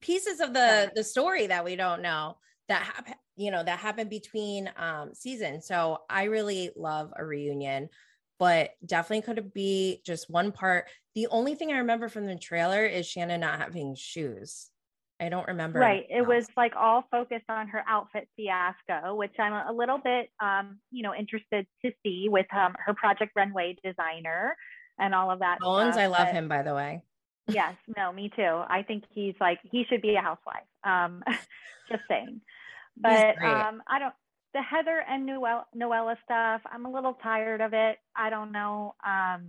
pieces 0.00 0.40
of 0.40 0.52
the 0.52 0.92
the 0.94 1.04
story 1.04 1.48
that 1.48 1.64
we 1.64 1.76
don't 1.76 2.02
know 2.02 2.36
that 2.68 2.82
happen 2.82 3.14
you 3.36 3.50
know 3.50 3.62
that 3.62 3.78
happened 3.78 4.10
between 4.10 4.70
um 4.76 5.14
seasons. 5.14 5.66
So 5.66 5.98
i 6.10 6.24
really 6.24 6.70
love 6.76 7.12
a 7.16 7.24
reunion 7.24 7.88
but 8.38 8.70
definitely 8.86 9.22
could 9.22 9.52
be 9.52 10.00
just 10.06 10.30
one 10.30 10.52
part. 10.52 10.86
The 11.14 11.26
only 11.28 11.54
thing 11.54 11.72
i 11.72 11.78
remember 11.78 12.08
from 12.08 12.26
the 12.26 12.36
trailer 12.36 12.84
is 12.84 13.06
shannon 13.06 13.40
not 13.40 13.58
having 13.60 13.94
shoes. 13.94 14.70
I 15.20 15.30
don't 15.30 15.48
remember 15.48 15.80
right. 15.80 16.06
It 16.08 16.18
else. 16.18 16.28
was 16.28 16.46
like 16.56 16.74
all 16.76 17.02
focused 17.10 17.48
on 17.48 17.66
her 17.68 17.82
outfit 17.88 18.28
fiasco 18.36 19.14
which 19.16 19.34
i'm 19.38 19.52
a 19.52 19.72
little 19.72 19.98
bit 19.98 20.30
um 20.40 20.78
you 20.90 21.02
know 21.02 21.14
interested 21.14 21.66
to 21.84 21.92
see 22.04 22.28
with 22.28 22.46
um 22.54 22.76
her 22.84 22.94
project 22.94 23.32
runway 23.34 23.76
designer 23.82 24.56
and 24.98 25.14
all 25.14 25.30
of 25.30 25.40
that 25.40 25.58
bones 25.60 25.94
stuff. 25.94 26.04
i 26.04 26.06
love 26.06 26.26
but, 26.26 26.34
him 26.34 26.48
by 26.48 26.62
the 26.62 26.74
way 26.74 27.02
yes 27.48 27.74
no 27.96 28.12
me 28.12 28.30
too 28.34 28.62
i 28.68 28.82
think 28.82 29.04
he's 29.14 29.34
like 29.40 29.58
he 29.70 29.84
should 29.88 30.02
be 30.02 30.14
a 30.14 30.20
housewife 30.20 30.64
um 30.84 31.22
just 31.90 32.02
saying 32.08 32.40
but 33.00 33.42
um, 33.42 33.82
I 33.86 33.98
don't. 33.98 34.14
The 34.54 34.62
Heather 34.62 35.04
and 35.08 35.26
Noel, 35.26 35.66
Noella 35.76 36.16
stuff, 36.24 36.62
I'm 36.72 36.86
a 36.86 36.90
little 36.90 37.14
tired 37.22 37.60
of 37.60 37.74
it. 37.74 37.98
I 38.16 38.30
don't 38.30 38.50
know. 38.50 38.94
Um, 39.04 39.46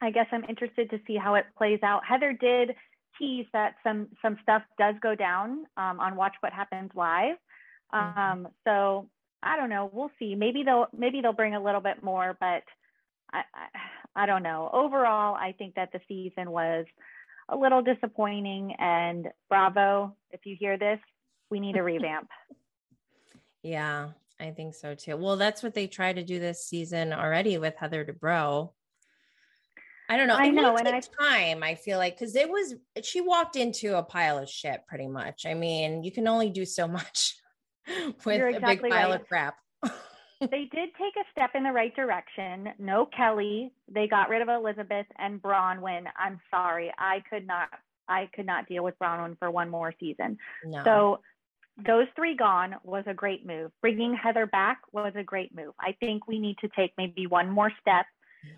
I 0.00 0.10
guess 0.10 0.26
I'm 0.30 0.44
interested 0.44 0.90
to 0.90 1.00
see 1.06 1.16
how 1.16 1.36
it 1.36 1.46
plays 1.56 1.80
out. 1.82 2.02
Heather 2.04 2.32
did 2.32 2.74
tease 3.18 3.46
that 3.54 3.76
some 3.82 4.08
some 4.20 4.38
stuff 4.42 4.62
does 4.78 4.94
go 5.02 5.14
down 5.14 5.64
um, 5.76 6.00
on 6.00 6.16
Watch 6.16 6.34
What 6.40 6.52
Happens 6.52 6.90
Live. 6.94 7.36
Mm-hmm. 7.94 8.18
Um, 8.18 8.48
so 8.64 9.08
I 9.42 9.56
don't 9.56 9.70
know. 9.70 9.90
We'll 9.92 10.10
see. 10.18 10.34
Maybe 10.34 10.62
they'll 10.62 10.86
maybe 10.96 11.20
they'll 11.22 11.32
bring 11.32 11.54
a 11.54 11.62
little 11.62 11.80
bit 11.80 12.02
more, 12.02 12.36
but 12.38 12.62
I, 13.32 13.42
I, 13.54 14.22
I 14.22 14.26
don't 14.26 14.42
know. 14.42 14.70
Overall, 14.72 15.34
I 15.34 15.52
think 15.56 15.74
that 15.74 15.92
the 15.92 16.00
season 16.06 16.50
was 16.50 16.84
a 17.48 17.56
little 17.56 17.82
disappointing. 17.82 18.74
And 18.78 19.28
bravo, 19.48 20.16
if 20.30 20.40
you 20.44 20.56
hear 20.58 20.78
this, 20.78 20.98
we 21.50 21.60
need 21.60 21.76
a 21.76 21.82
revamp. 21.82 22.28
Yeah, 23.62 24.10
I 24.38 24.52
think 24.52 24.74
so 24.76 24.94
too. 24.94 25.16
Well, 25.16 25.36
that's 25.36 25.60
what 25.60 25.74
they 25.74 25.88
tried 25.88 26.16
to 26.16 26.22
do 26.22 26.38
this 26.38 26.64
season 26.64 27.12
already 27.12 27.58
with 27.58 27.74
Heather 27.74 28.04
Dubrow. 28.04 28.70
I 30.08 30.16
don't 30.16 30.28
know. 30.28 30.36
I 30.36 30.50
know, 30.50 30.76
and 30.76 30.86
I 30.86 31.00
time 31.00 31.64
I 31.64 31.74
feel 31.74 31.98
like 31.98 32.16
because 32.16 32.36
it 32.36 32.48
was 32.48 32.76
she 33.02 33.20
walked 33.20 33.56
into 33.56 33.98
a 33.98 34.04
pile 34.04 34.38
of 34.38 34.48
shit 34.48 34.82
pretty 34.86 35.08
much. 35.08 35.46
I 35.46 35.54
mean, 35.54 36.04
you 36.04 36.12
can 36.12 36.28
only 36.28 36.48
do 36.48 36.64
so 36.64 36.86
much 36.88 37.34
with 38.24 38.40
exactly 38.40 38.56
a 38.56 38.60
big 38.60 38.80
pile 38.82 39.10
right. 39.10 39.20
of 39.20 39.26
crap. 39.26 39.56
They 40.40 40.68
did 40.72 40.90
take 40.98 41.16
a 41.16 41.24
step 41.32 41.50
in 41.54 41.62
the 41.62 41.72
right 41.72 41.94
direction. 41.94 42.68
No 42.78 43.06
Kelly. 43.06 43.72
They 43.88 44.06
got 44.06 44.28
rid 44.28 44.42
of 44.42 44.48
Elizabeth 44.48 45.06
and 45.18 45.40
Braunwyn. 45.40 46.04
I'm 46.18 46.40
sorry, 46.50 46.92
I 46.98 47.22
could 47.30 47.46
not. 47.46 47.68
I 48.08 48.28
could 48.34 48.46
not 48.46 48.68
deal 48.68 48.84
with 48.84 48.98
Braunwyn 48.98 49.36
for 49.38 49.50
one 49.50 49.68
more 49.68 49.92
season. 49.98 50.38
No. 50.64 50.84
So 50.84 51.20
those 51.84 52.06
three 52.14 52.36
gone 52.36 52.76
was 52.84 53.04
a 53.06 53.14
great 53.14 53.44
move. 53.44 53.72
Bringing 53.80 54.14
Heather 54.14 54.46
back 54.46 54.80
was 54.92 55.12
a 55.16 55.22
great 55.22 55.54
move. 55.54 55.74
I 55.80 55.96
think 55.98 56.28
we 56.28 56.38
need 56.38 56.56
to 56.58 56.68
take 56.68 56.92
maybe 56.96 57.26
one 57.26 57.50
more 57.50 57.72
step. 57.80 58.06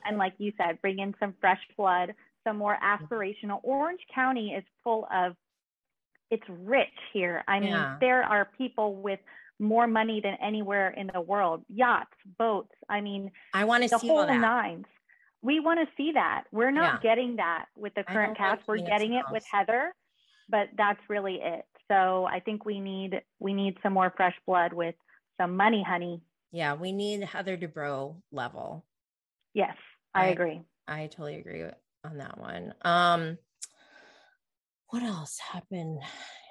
And 0.05 0.18
like 0.18 0.35
you 0.39 0.53
said, 0.59 0.81
bring 0.83 0.99
in 0.99 1.14
some 1.18 1.35
fresh 1.41 1.61
blood, 1.76 2.14
some 2.45 2.59
more 2.59 2.76
aspirational. 2.83 3.61
Orange 3.62 4.01
County 4.14 4.53
is 4.53 4.64
full 4.85 5.09
of, 5.12 5.35
it's 6.31 6.45
rich 6.49 6.89
here. 7.12 7.43
I 7.49 7.59
mean, 7.59 7.70
yeah. 7.70 7.97
there 8.01 8.22
are 8.22 8.49
people 8.59 8.97
with 8.97 9.18
more 9.59 9.87
money 9.87 10.21
than 10.21 10.37
anywhere 10.43 10.91
in 10.91 11.11
the 11.13 11.21
world 11.21 11.65
yachts, 11.69 12.13
boats. 12.39 12.73
I 12.89 13.01
mean, 13.01 13.31
I 13.55 13.65
want 13.65 13.83
to 13.83 13.89
see 13.89 14.07
the 14.07 14.13
whole 14.13 14.27
nines. 14.27 14.87
We 15.43 15.61
want 15.61 15.81
to 15.81 15.87
see 15.97 16.13
that. 16.13 16.45
We're 16.51 16.71
not 16.71 17.01
yeah. 17.03 17.11
getting 17.11 17.37
that 17.37 17.67
with 17.77 17.95
the 17.95 18.03
current 18.03 18.37
cast. 18.37 18.63
We're 18.67 18.79
getting 18.79 19.15
it 19.15 19.25
with 19.31 19.45
Heather, 19.51 19.95
but 20.49 20.69
that's 20.77 21.01
really 21.09 21.41
it. 21.43 21.65
So 21.91 22.27
I 22.27 22.41
think 22.41 22.65
we 22.65 22.81
need 22.81 23.23
we 23.39 23.55
need 23.55 23.79
some 23.83 23.93
more 23.93 24.13
fresh 24.17 24.35
blood 24.47 24.73
with 24.73 24.95
some 25.41 25.57
money, 25.57 25.85
honey. 25.87 26.21
Yeah, 26.51 26.75
we 26.75 26.93
need 26.93 27.23
Heather 27.23 27.57
Dubrow 27.57 28.17
level. 28.33 28.85
Yes, 29.55 29.77
I, 30.15 30.27
I 30.27 30.27
agree. 30.29 30.61
I 30.87 31.07
totally 31.07 31.37
agree 31.37 31.65
on 32.05 32.19
that 32.19 32.39
one. 32.39 32.75
Um, 32.83 33.39
what 34.89 35.03
else 35.03 35.39
happened 35.39 36.01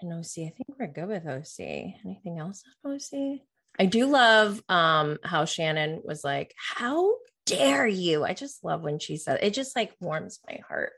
in 0.01 0.11
OC? 0.11 0.23
I 0.37 0.53
think 0.55 0.67
we're 0.79 0.87
good 0.87 1.07
with 1.07 1.27
OC. 1.27 1.59
Anything 2.05 2.39
else 2.39 2.63
on 2.85 2.93
OC? 2.93 3.41
I 3.79 3.85
do 3.85 4.07
love 4.07 4.61
um 4.69 5.17
how 5.23 5.45
Shannon 5.45 6.01
was 6.03 6.23
like, 6.23 6.53
"How 6.57 7.15
dare 7.45 7.87
you?" 7.87 8.23
I 8.23 8.33
just 8.33 8.63
love 8.63 8.81
when 8.81 8.99
she 8.99 9.17
said 9.17 9.39
it. 9.41 9.53
Just 9.53 9.75
like 9.75 9.93
warms 9.99 10.39
my 10.47 10.59
heart. 10.67 10.93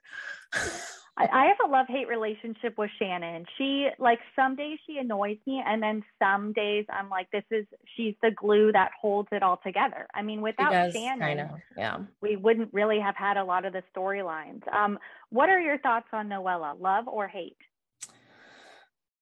I, 1.20 1.46
have 1.48 1.58
a 1.66 1.70
love 1.70 1.88
hate 1.90 2.08
relationship 2.08 2.78
with 2.78 2.90
Shannon. 2.98 3.46
She 3.58 3.90
like 4.00 4.20
some 4.36 4.56
days 4.56 4.80
she 4.88 4.98
annoys 4.98 5.38
me, 5.46 5.62
and 5.66 5.84
then 5.84 6.04
some 6.18 6.54
days 6.54 6.86
I'm 6.90 7.10
like, 7.10 7.30
this 7.32 7.44
is 7.52 7.66
she's 7.98 8.16
the 8.22 8.32
glue 8.32 8.72
that 8.72 8.92
holds 9.00 9.28
it 9.32 9.44
all 9.44 9.60
together. 9.64 10.08
I 10.14 10.22
mean, 10.22 10.42
without 10.42 10.72
does, 10.72 10.94
Shannon, 10.94 11.50
yeah, 11.78 12.00
we 12.22 12.38
wouldn't 12.38 12.74
really 12.74 13.00
have 13.00 13.16
had 13.16 13.36
a 13.38 13.44
lot 13.44 13.66
of 13.66 13.74
the 13.74 13.84
storylines. 13.96 14.62
Um, 14.74 14.98
what 15.30 15.50
are 15.50 15.60
your 15.60 15.78
thoughts 15.80 16.08
on 16.14 16.30
Noella? 16.30 16.80
Love 16.80 17.08
or 17.08 17.28
hate? 17.28 17.58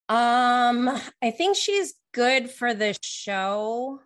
Um, 0.10 0.90
I 1.22 1.32
think 1.32 1.58
she's 1.58 1.96
good 2.14 2.50
for 2.50 2.74
the 2.74 2.96
show. 3.02 4.02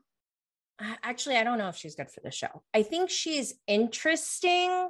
Actually, 1.03 1.35
I 1.35 1.43
don't 1.43 1.57
know 1.57 1.69
if 1.69 1.75
she's 1.75 1.95
good 1.95 2.09
for 2.09 2.21
the 2.23 2.31
show. 2.31 2.63
I 2.73 2.81
think 2.83 3.09
she's 3.09 3.53
interesting 3.67 4.89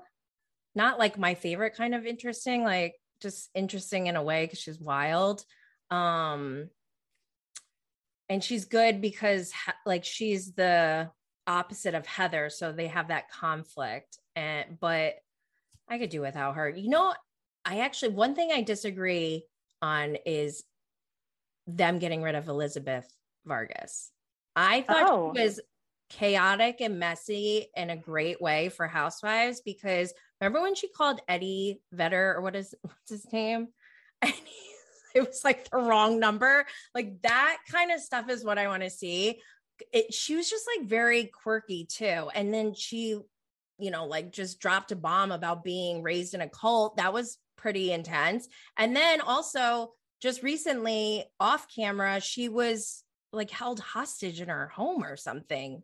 not 0.75 0.99
like 0.99 1.17
my 1.17 1.35
favorite 1.35 1.75
kind 1.75 1.95
of 1.95 2.05
interesting, 2.05 2.63
like 2.63 2.95
just 3.21 3.49
interesting 3.53 4.07
in 4.07 4.15
a 4.15 4.23
way 4.23 4.45
because 4.45 4.59
she's 4.59 4.79
wild. 4.79 5.43
Um, 5.89 6.69
and 8.29 8.43
she's 8.43 8.65
good 8.65 9.01
because 9.01 9.51
like 9.85 10.05
she's 10.05 10.53
the 10.53 11.11
opposite 11.47 11.95
of 11.95 12.05
Heather, 12.05 12.49
so 12.49 12.71
they 12.71 12.87
have 12.87 13.09
that 13.09 13.29
conflict. 13.29 14.17
And 14.35 14.79
but 14.79 15.15
I 15.89 15.97
could 15.97 16.09
do 16.09 16.21
without 16.21 16.55
her. 16.55 16.69
You 16.69 16.89
know, 16.89 17.13
I 17.65 17.79
actually 17.79 18.13
one 18.13 18.35
thing 18.35 18.51
I 18.53 18.61
disagree 18.61 19.45
on 19.81 20.15
is 20.25 20.63
them 21.67 21.99
getting 21.99 22.21
rid 22.21 22.35
of 22.35 22.47
Elizabeth 22.47 23.07
Vargas. 23.45 24.11
I 24.55 24.81
thought 24.81 25.09
oh. 25.09 25.33
she 25.35 25.41
was 25.41 25.59
chaotic 26.09 26.81
and 26.81 26.99
messy 26.99 27.67
in 27.75 27.89
a 27.89 27.97
great 27.97 28.41
way 28.41 28.69
for 28.69 28.87
housewives 28.87 29.61
because 29.61 30.13
remember 30.45 30.61
when 30.61 30.75
she 30.75 30.87
called 30.87 31.21
Eddie 31.27 31.81
Vedder 31.91 32.35
or 32.35 32.41
what 32.41 32.55
is 32.55 32.73
what's 32.81 33.09
his 33.09 33.31
name? 33.31 33.69
And 34.23 34.33
he, 34.33 35.19
it 35.19 35.27
was 35.27 35.41
like 35.43 35.67
the 35.69 35.77
wrong 35.77 36.19
number. 36.19 36.65
Like 36.93 37.21
that 37.23 37.57
kind 37.69 37.91
of 37.91 37.99
stuff 37.99 38.29
is 38.29 38.45
what 38.45 38.59
I 38.59 38.67
want 38.67 38.83
to 38.83 38.89
see. 38.89 39.41
It, 39.91 40.13
she 40.13 40.35
was 40.35 40.47
just 40.47 40.67
like 40.77 40.87
very 40.87 41.25
quirky 41.25 41.85
too. 41.85 42.29
And 42.35 42.53
then 42.53 42.75
she, 42.75 43.17
you 43.79 43.91
know, 43.91 44.05
like 44.05 44.31
just 44.31 44.59
dropped 44.59 44.91
a 44.91 44.95
bomb 44.95 45.31
about 45.31 45.63
being 45.63 46.03
raised 46.03 46.35
in 46.35 46.41
a 46.41 46.47
cult. 46.47 46.97
That 46.97 47.13
was 47.13 47.39
pretty 47.57 47.91
intense. 47.91 48.47
And 48.77 48.95
then 48.95 49.21
also 49.21 49.93
just 50.21 50.43
recently 50.43 51.25
off 51.39 51.65
camera, 51.75 52.21
she 52.21 52.47
was 52.47 53.03
like 53.33 53.49
held 53.49 53.79
hostage 53.79 54.39
in 54.39 54.49
her 54.49 54.67
home 54.67 55.03
or 55.03 55.17
something. 55.17 55.81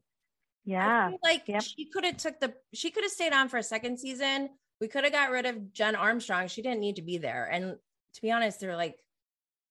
Yeah. 0.67 1.11
Like 1.23 1.43
yep. 1.47 1.63
she 1.63 1.85
could 1.85 2.03
have 2.03 2.17
took 2.17 2.39
the 2.39 2.53
she 2.73 2.91
could 2.91 3.03
have 3.03 3.11
stayed 3.11 3.33
on 3.33 3.47
for 3.47 3.57
a 3.57 3.63
second 3.63 3.99
season. 3.99 4.49
We 4.81 4.89
could 4.89 5.05
have 5.05 5.13
got 5.13 5.31
rid 5.31 5.45
of 5.45 5.73
Jen 5.73 5.95
Armstrong. 5.95 6.49
She 6.49 6.61
didn't 6.61 6.81
need 6.81 6.97
to 6.97 7.01
be 7.01 7.17
there. 7.17 7.49
And 7.51 7.77
to 8.13 8.21
be 8.21 8.31
honest, 8.31 8.59
they're 8.59 8.75
like 8.75 8.97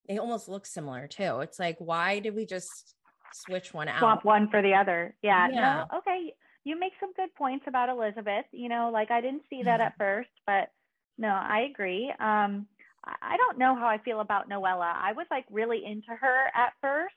they 0.08 0.18
almost 0.18 0.48
look 0.48 0.64
similar 0.64 1.06
too. 1.06 1.40
It's 1.40 1.58
like 1.58 1.76
why 1.78 2.20
did 2.20 2.34
we 2.34 2.46
just 2.46 2.94
switch 3.34 3.74
one 3.74 3.88
out? 3.88 3.98
Swap 3.98 4.24
one 4.24 4.48
for 4.48 4.62
the 4.62 4.72
other. 4.72 5.14
Yeah. 5.22 5.48
yeah. 5.52 5.84
No, 5.90 5.98
okay. 5.98 6.32
you 6.64 6.80
make 6.80 6.92
some 6.98 7.12
good 7.12 7.34
points 7.34 7.66
about 7.68 7.90
Elizabeth. 7.90 8.46
You 8.52 8.70
know, 8.70 8.90
like 8.90 9.10
I 9.10 9.20
didn't 9.20 9.42
see 9.50 9.62
that 9.64 9.82
at 9.82 9.98
first, 9.98 10.30
you 10.40 10.48
know, 10.48 10.50
like 10.50 10.50
I 10.50 10.50
didn't 10.50 10.52
see 10.56 10.56
that 10.56 10.60
Mhm. 10.60 10.66
at 10.66 10.66
first, 10.66 10.68
but 10.68 10.70
no, 11.18 11.28
I 11.28 11.60
agree. 11.70 12.12
Um, 12.18 12.66
I 13.04 13.36
don't 13.36 13.58
know 13.58 13.74
how 13.74 13.86
I 13.86 13.98
feel 13.98 14.20
about 14.20 14.48
Noella. 14.48 14.92
I 14.96 15.12
was 15.12 15.26
like 15.30 15.44
really 15.50 15.84
into 15.84 16.10
her 16.10 16.50
at 16.54 16.72
first, 16.80 17.14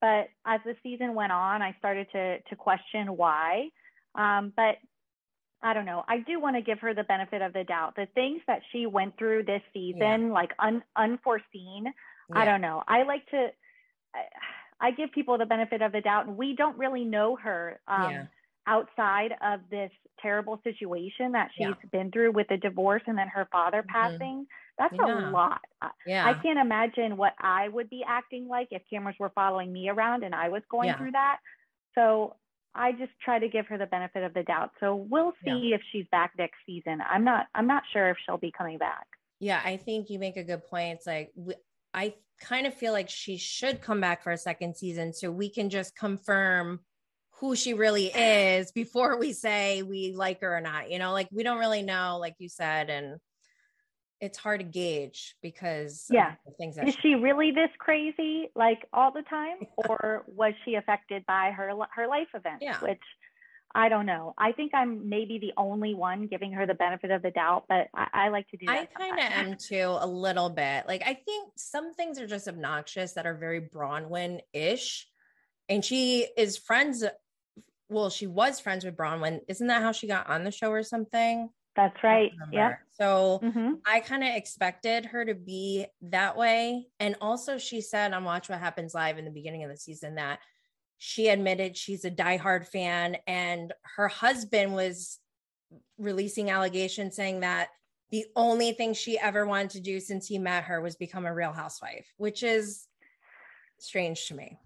but 0.00 0.28
as 0.44 0.60
the 0.64 0.76
season 0.82 1.14
went 1.14 1.32
on, 1.32 1.62
I 1.62 1.74
started 1.78 2.06
to 2.12 2.40
to 2.40 2.56
question 2.56 3.16
why. 3.16 3.68
Um, 4.14 4.52
but 4.56 4.76
I 5.62 5.74
don't 5.74 5.86
know. 5.86 6.04
I 6.08 6.18
do 6.18 6.38
want 6.40 6.56
to 6.56 6.62
give 6.62 6.80
her 6.80 6.94
the 6.94 7.04
benefit 7.04 7.42
of 7.42 7.52
the 7.52 7.64
doubt. 7.64 7.96
The 7.96 8.06
things 8.14 8.40
that 8.46 8.60
she 8.72 8.86
went 8.86 9.18
through 9.18 9.44
this 9.44 9.62
season, 9.72 10.30
like 10.30 10.52
un, 10.58 10.82
unforeseen, 10.96 11.92
I 12.32 12.44
don't 12.44 12.60
know. 12.60 12.82
I 12.86 13.04
like 13.04 13.26
to, 13.30 13.48
I, 14.14 14.88
I 14.88 14.90
give 14.90 15.12
people 15.12 15.38
the 15.38 15.46
benefit 15.46 15.80
of 15.80 15.92
the 15.92 16.00
doubt, 16.00 16.26
and 16.26 16.36
we 16.36 16.54
don't 16.54 16.78
really 16.78 17.04
know 17.04 17.36
her 17.36 17.80
um, 17.88 18.10
Yeah. 18.10 18.24
Outside 18.66 19.32
of 19.42 19.60
this 19.70 19.90
terrible 20.20 20.60
situation 20.64 21.32
that 21.32 21.50
she's 21.56 21.66
Yeah. 21.68 21.74
been 21.92 22.10
through 22.10 22.32
with 22.32 22.48
the 22.48 22.56
divorce 22.56 23.02
and 23.06 23.16
then 23.16 23.28
her 23.28 23.46
father 23.52 23.82
Mhm. 23.82 23.88
passing. 23.88 24.46
That's 24.78 24.94
Yeah. 24.94 25.28
a 25.28 25.30
lot. 25.30 25.64
I, 25.80 25.90
I 26.06 26.34
can't 26.34 26.58
imagine 26.58 27.16
what 27.16 27.34
I 27.38 27.68
would 27.68 27.88
be 27.88 28.02
acting 28.04 28.48
like 28.48 28.68
if 28.70 28.82
cameras 28.90 29.16
were 29.18 29.30
following 29.30 29.72
me 29.72 29.88
around 29.88 30.24
and 30.24 30.34
I 30.34 30.48
was 30.48 30.62
going 30.70 30.88
Yeah. 30.88 30.96
through 30.96 31.12
that. 31.12 31.40
So 31.94 32.36
I 32.74 32.92
just 32.92 33.12
try 33.20 33.38
to 33.38 33.48
give 33.48 33.66
her 33.68 33.78
the 33.78 33.86
benefit 33.86 34.22
of 34.22 34.34
the 34.34 34.42
doubt. 34.42 34.72
So 34.80 34.96
we'll 34.96 35.34
Yeah. 35.42 35.54
see 35.54 35.72
if 35.74 35.82
she's 35.92 36.06
back 36.08 36.36
next 36.36 36.58
season. 36.66 37.00
I'm 37.02 37.24
not 37.24 37.48
I'm 37.54 37.66
not 37.66 37.86
sure 37.92 38.10
if 38.10 38.18
she'll 38.18 38.36
be 38.38 38.52
coming 38.52 38.78
back. 38.78 39.06
Yeah, 39.38 39.62
I 39.64 39.76
think 39.76 40.10
you 40.10 40.18
make 40.18 40.36
a 40.36 40.44
good 40.44 40.64
point. 40.66 40.96
It's 40.96 41.06
like 41.06 41.32
I 41.94 42.14
kind 42.38 42.66
of 42.66 42.74
feel 42.74 42.92
like 42.92 43.08
she 43.08 43.38
should 43.38 43.80
come 43.80 44.00
back 44.00 44.22
for 44.22 44.30
a 44.32 44.36
second 44.36 44.76
season 44.76 45.14
so 45.14 45.30
we 45.30 45.48
can 45.48 45.70
just 45.70 45.96
confirm 45.96 46.84
who 47.40 47.54
she 47.54 47.74
really 47.74 48.06
is 48.06 48.72
before 48.72 49.18
we 49.18 49.32
say 49.32 49.82
we 49.82 50.12
like 50.12 50.40
her 50.40 50.56
or 50.56 50.60
not. 50.60 50.90
You 50.90 50.98
know, 50.98 51.12
like 51.12 51.28
we 51.30 51.42
don't 51.42 51.58
really 51.58 51.82
know, 51.82 52.18
like 52.18 52.34
you 52.38 52.48
said, 52.48 52.88
and 52.88 53.18
it's 54.20 54.38
hard 54.38 54.60
to 54.60 54.64
gauge 54.64 55.36
because 55.42 56.06
Yeah. 56.10 56.34
the 56.46 56.52
things 56.52 56.76
that 56.76 56.88
Is 56.88 56.96
she 57.02 57.14
really 57.14 57.50
this 57.50 57.68
crazy 57.78 58.48
like 58.54 58.86
all 58.92 59.12
the 59.12 59.22
time 59.22 59.58
or 59.76 60.24
was 60.26 60.54
she 60.64 60.74
affected 60.74 61.24
by 61.26 61.50
her 61.50 61.70
her 61.94 62.06
life 62.06 62.28
events 62.34 62.62
Yeah. 62.62 62.80
which 62.80 63.02
I 63.74 63.90
don't 63.90 64.06
know. 64.06 64.32
I 64.38 64.52
think 64.52 64.72
I'm 64.74 65.10
maybe 65.10 65.38
the 65.38 65.52
only 65.58 65.92
one 65.92 66.28
giving 66.28 66.52
her 66.52 66.64
the 66.64 66.72
benefit 66.72 67.10
of 67.10 67.20
the 67.20 67.30
doubt, 67.30 67.64
but 67.68 67.88
I, 67.94 68.06
I 68.14 68.28
like 68.28 68.48
to 68.48 68.56
do 68.56 68.64
that. 68.66 68.74
I 68.74 68.86
kind 68.86 69.18
of 69.18 69.24
am 69.26 69.56
too, 69.58 69.98
a 70.00 70.06
little 70.06 70.48
bit. 70.48 70.86
Like, 70.88 71.02
I 71.04 71.12
think 71.12 71.52
some 71.56 71.92
things 71.92 72.18
are 72.18 72.26
just 72.26 72.48
obnoxious 72.48 73.12
that 73.14 73.26
are 73.26 73.34
very 73.34 73.60
Braunwyn 73.60 74.40
ish. 74.54 75.06
And 75.68 75.84
she 75.84 76.26
is 76.38 76.56
friends. 76.56 77.04
Well, 77.88 78.10
she 78.10 78.26
was 78.26 78.60
friends 78.60 78.84
with 78.84 78.96
Braunwyn. 78.96 79.40
Isn't 79.48 79.68
that 79.68 79.82
how 79.82 79.92
she 79.92 80.06
got 80.06 80.28
on 80.28 80.44
the 80.44 80.50
show 80.50 80.70
or 80.70 80.82
something? 80.82 81.50
That's 81.76 82.02
right. 82.02 82.32
Yeah. 82.52 82.74
So 82.92 83.40
hmm 83.42 83.74
I 83.86 84.00
kind 84.00 84.24
of 84.24 84.34
expected 84.34 85.06
her 85.06 85.24
to 85.24 85.34
be 85.34 85.86
that 86.02 86.36
way. 86.36 86.88
And 86.98 87.16
also, 87.20 87.58
she 87.58 87.80
said 87.80 88.12
on 88.12 88.24
Watch 88.24 88.48
What 88.48 88.58
Happens 88.58 88.94
Live 88.94 89.18
in 89.18 89.24
the 89.24 89.30
beginning 89.30 89.62
of 89.62 89.70
the 89.70 89.76
season 89.76 90.16
that 90.16 90.40
she 90.98 91.28
admitted 91.28 91.76
she's 91.76 92.04
a 92.04 92.10
diehard 92.10 92.66
fan, 92.66 93.18
and 93.26 93.72
her 93.96 94.08
husband 94.08 94.74
was 94.74 95.18
releasing 95.98 96.50
allegations 96.50 97.14
saying 97.14 97.40
that 97.40 97.68
the 98.10 98.24
only 98.34 98.72
thing 98.72 98.94
she 98.94 99.18
ever 99.18 99.46
wanted 99.46 99.70
to 99.70 99.80
do 99.80 100.00
since 100.00 100.26
he 100.26 100.38
met 100.38 100.64
her 100.64 100.80
was 100.80 100.96
become 100.96 101.26
a 101.26 101.34
real 101.34 101.52
housewife, 101.52 102.06
which 102.16 102.42
is 102.42 102.86
strange 103.78 104.28
to 104.28 104.34
me. 104.34 104.58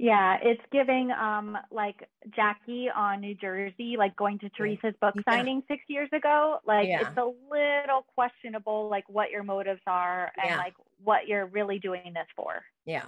Yeah, 0.00 0.38
it's 0.40 0.62
giving 0.70 1.10
um 1.10 1.58
like 1.72 2.08
Jackie 2.36 2.88
on 2.88 3.20
New 3.20 3.34
Jersey, 3.34 3.96
like 3.98 4.14
going 4.14 4.38
to 4.38 4.48
Teresa's 4.50 4.94
book 5.00 5.14
Yeah. 5.16 5.22
signing 5.26 5.64
six 5.66 5.82
years 5.88 6.08
ago. 6.12 6.60
Like 6.64 6.86
Yeah. 6.86 7.00
it's 7.08 7.18
a 7.18 7.24
little 7.50 8.02
questionable, 8.14 8.88
like 8.88 9.08
what 9.08 9.30
your 9.30 9.42
motives 9.42 9.82
are 9.88 10.30
and 10.40 10.50
Yeah. 10.50 10.56
like 10.58 10.74
what 11.02 11.26
you're 11.26 11.46
really 11.46 11.80
doing 11.80 12.12
this 12.14 12.28
for. 12.36 12.64
Yeah. 12.84 13.06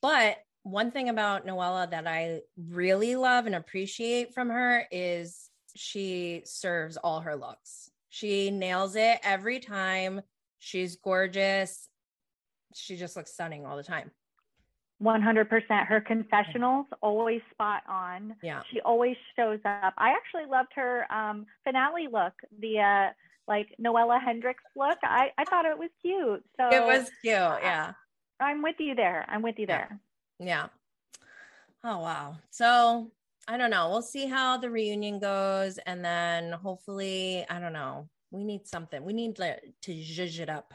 But 0.00 0.42
one 0.62 0.90
thing 0.90 1.10
about 1.10 1.44
Noella 1.46 1.90
that 1.90 2.06
I 2.06 2.40
really 2.56 3.14
love 3.14 3.44
and 3.44 3.54
appreciate 3.54 4.32
from 4.32 4.48
her 4.48 4.88
is 4.90 5.50
she 5.76 6.42
serves 6.46 6.96
all 6.96 7.20
her 7.20 7.36
looks. 7.36 7.90
She 8.08 8.50
nails 8.50 8.96
it 8.96 9.20
every 9.22 9.60
time. 9.60 10.22
She's 10.58 10.96
gorgeous. 10.96 11.90
She 12.74 12.96
just 12.96 13.16
looks 13.16 13.34
stunning 13.34 13.66
all 13.66 13.76
the 13.76 13.82
time. 13.82 14.12
100%. 15.02 15.86
Her 15.86 16.00
confessionals 16.00 16.86
always 17.02 17.40
spot 17.50 17.82
on. 17.88 18.36
Yeah. 18.42 18.62
She 18.72 18.80
always 18.80 19.16
shows 19.36 19.58
up. 19.64 19.94
I 19.98 20.10
actually 20.10 20.44
loved 20.50 20.72
her 20.76 21.10
um, 21.12 21.46
finale 21.64 22.08
look, 22.10 22.32
the 22.60 22.78
uh, 22.80 23.10
like 23.48 23.74
Noella 23.80 24.22
Hendricks 24.22 24.62
look. 24.76 24.98
I, 25.02 25.30
I 25.38 25.44
thought 25.44 25.64
it 25.64 25.76
was 25.78 25.90
cute. 26.00 26.44
So 26.58 26.68
It 26.70 26.82
was 26.84 27.10
cute. 27.22 27.34
Yeah. 27.34 27.92
I'm 28.40 28.62
with 28.62 28.76
you 28.78 28.94
there. 28.94 29.24
I'm 29.28 29.42
with 29.42 29.58
you 29.58 29.66
Yeah. 29.68 29.86
there. 29.88 30.00
Yeah. 30.38 30.66
Oh, 31.84 31.98
wow. 31.98 32.36
So 32.50 33.10
I 33.48 33.56
don't 33.56 33.70
know. 33.70 33.90
We'll 33.90 34.02
see 34.02 34.26
how 34.26 34.56
the 34.56 34.70
reunion 34.70 35.18
goes. 35.18 35.78
And 35.78 36.04
then 36.04 36.52
hopefully, 36.52 37.44
I 37.50 37.58
don't 37.58 37.72
know. 37.72 38.08
We 38.30 38.44
need 38.44 38.66
something. 38.66 39.04
We 39.04 39.12
need 39.12 39.36
to, 39.36 39.56
to 39.82 39.92
zhuzh 39.92 40.38
it 40.38 40.48
up. 40.48 40.72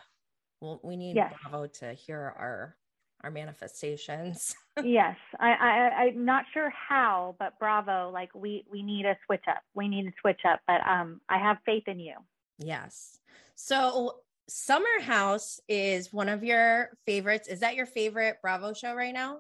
Well, 0.61 0.79
we 0.83 0.97
need 0.97 1.15
Yes. 1.15 1.33
Bravo 1.43 1.67
to 1.67 1.93
hear 1.93 2.19
our 2.37 2.75
our 3.23 3.31
manifestations. 3.31 4.55
yes, 4.83 5.17
I, 5.39 5.51
I 5.51 6.03
I'm 6.03 6.25
not 6.25 6.45
sure 6.53 6.71
how, 6.71 7.35
but 7.39 7.57
bravo! 7.59 8.11
Like 8.13 8.33
we 8.35 8.65
we 8.71 8.83
need 8.83 9.05
a 9.05 9.17
switch 9.25 9.43
up. 9.49 9.61
We 9.73 9.87
need 9.87 10.07
a 10.07 10.11
switch 10.21 10.41
up. 10.47 10.61
But 10.67 10.85
um, 10.87 11.21
I 11.29 11.37
have 11.37 11.57
faith 11.65 11.83
in 11.87 11.99
you. 11.99 12.15
yes. 12.59 13.19
So 13.55 14.17
Summer 14.47 15.01
House 15.01 15.59
is 15.67 16.13
one 16.13 16.29
of 16.29 16.43
your 16.43 16.91
favorites. 17.05 17.47
Is 17.47 17.59
that 17.59 17.75
your 17.75 17.85
favorite 17.85 18.37
Bravo 18.41 18.73
show 18.73 18.93
right 18.95 19.13
now? 19.13 19.39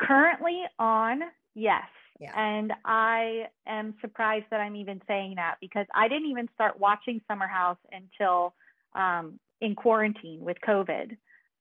Currently 0.00 0.62
on, 0.78 1.22
yes. 1.54 1.84
Yeah. 2.20 2.32
And 2.34 2.72
I 2.84 3.48
am 3.66 3.94
surprised 4.00 4.46
that 4.50 4.60
I'm 4.60 4.76
even 4.76 5.02
saying 5.06 5.34
that 5.36 5.56
because 5.60 5.86
I 5.94 6.08
didn't 6.08 6.30
even 6.30 6.48
start 6.54 6.78
watching 6.78 7.20
Summer 7.28 7.46
House 7.46 7.78
until 7.92 8.54
um, 8.94 9.38
in 9.60 9.74
quarantine 9.74 10.40
with 10.40 10.56
COVID. 10.66 11.16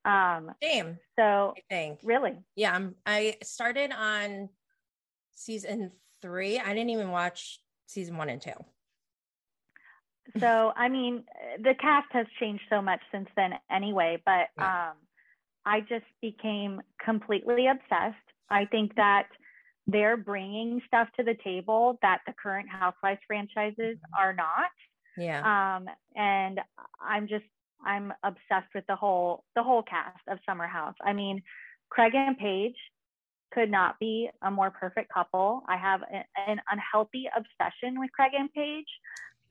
Um, 0.06 0.52
Same, 0.62 0.98
so 1.18 1.54
I 1.58 1.62
think. 1.70 2.00
really, 2.04 2.38
Yeah, 2.56 2.74
I'm, 2.74 2.96
I 3.06 3.38
started 3.44 3.92
on 3.92 4.50
season 5.34 5.92
three. 6.22 6.60
I 6.60 6.70
didn't 6.74 6.92
even 6.92 7.10
watch 7.10 7.60
season 7.88 8.16
one 8.18 8.30
and 8.30 8.42
two. 8.42 8.52
so 10.40 10.74
I 10.76 10.90
mean, 10.90 11.24
the 11.62 11.74
cast 11.80 12.08
has 12.12 12.28
changed 12.40 12.64
so 12.70 12.82
much 12.82 13.02
since 13.12 13.28
then 13.36 13.52
anyway, 13.72 14.22
but 14.26 14.48
Yeah. 14.58 14.90
um, 14.92 14.98
I 15.66 15.82
just 15.82 16.06
became 16.22 16.82
completely 17.04 17.68
obsessed. 17.68 18.16
I 18.50 18.66
think 18.66 18.96
that 18.96 19.28
they're 19.88 20.18
bringing 20.18 20.82
stuff 20.88 21.08
to 21.18 21.24
the 21.24 21.36
table 21.44 21.98
that 22.02 22.22
the 22.28 22.34
current 22.34 22.68
Housewives 22.70 23.22
franchises 23.28 23.98
are 24.18 24.34
not. 24.34 24.70
Yeah. 25.18 25.42
Um, 25.78 25.88
and 26.16 26.60
I'm 27.02 27.28
just 27.28 27.46
I'm 27.86 28.12
obsessed 28.24 28.74
with 28.74 28.86
the 28.88 28.96
whole 28.96 29.44
the 29.56 29.64
whole 29.64 29.84
cast 29.84 30.22
of 30.28 30.40
Summer 30.48 30.68
House. 30.68 30.96
I 31.04 31.14
mean, 31.14 31.42
Craig 31.90 32.14
and 32.16 32.38
Paige 32.38 32.76
could 33.54 33.70
not 33.72 34.00
be 34.00 34.30
a 34.42 34.52
more 34.52 34.72
perfect 34.72 35.12
couple. 35.14 35.64
I 35.70 35.78
have 35.78 36.02
a- 36.02 36.26
an 36.50 36.60
unhealthy 36.70 37.30
obsession 37.36 38.00
with 38.00 38.12
Craig 38.12 38.32
and 38.38 38.52
Paige. 38.52 38.88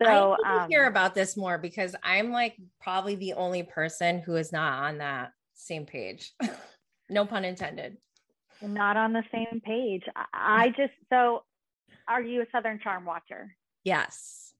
So 0.02 0.36
I 0.44 0.64
um, 0.64 0.70
hear 0.70 0.86
about 0.86 1.14
this 1.14 1.36
more 1.36 1.56
because 1.56 1.94
I'm 2.02 2.30
like 2.32 2.56
probably 2.80 3.14
the 3.14 3.34
only 3.34 3.62
person 3.62 4.18
who 4.20 4.36
is 4.36 4.52
not 4.52 4.82
on 4.82 4.98
that 4.98 5.30
same 5.54 5.86
page. 5.86 6.32
no 7.08 7.24
pun 7.24 7.44
intended. 7.44 7.96
not 8.60 8.96
on 8.96 9.12
the 9.12 9.22
same 9.32 9.60
page. 9.64 10.02
I 10.32 10.70
just 10.76 10.92
so 11.10 11.44
are 12.08 12.20
you 12.20 12.42
a 12.42 12.46
Southern 12.52 12.80
Charm 12.80 13.04
watcher? 13.04 13.56
Yes. 13.84 14.52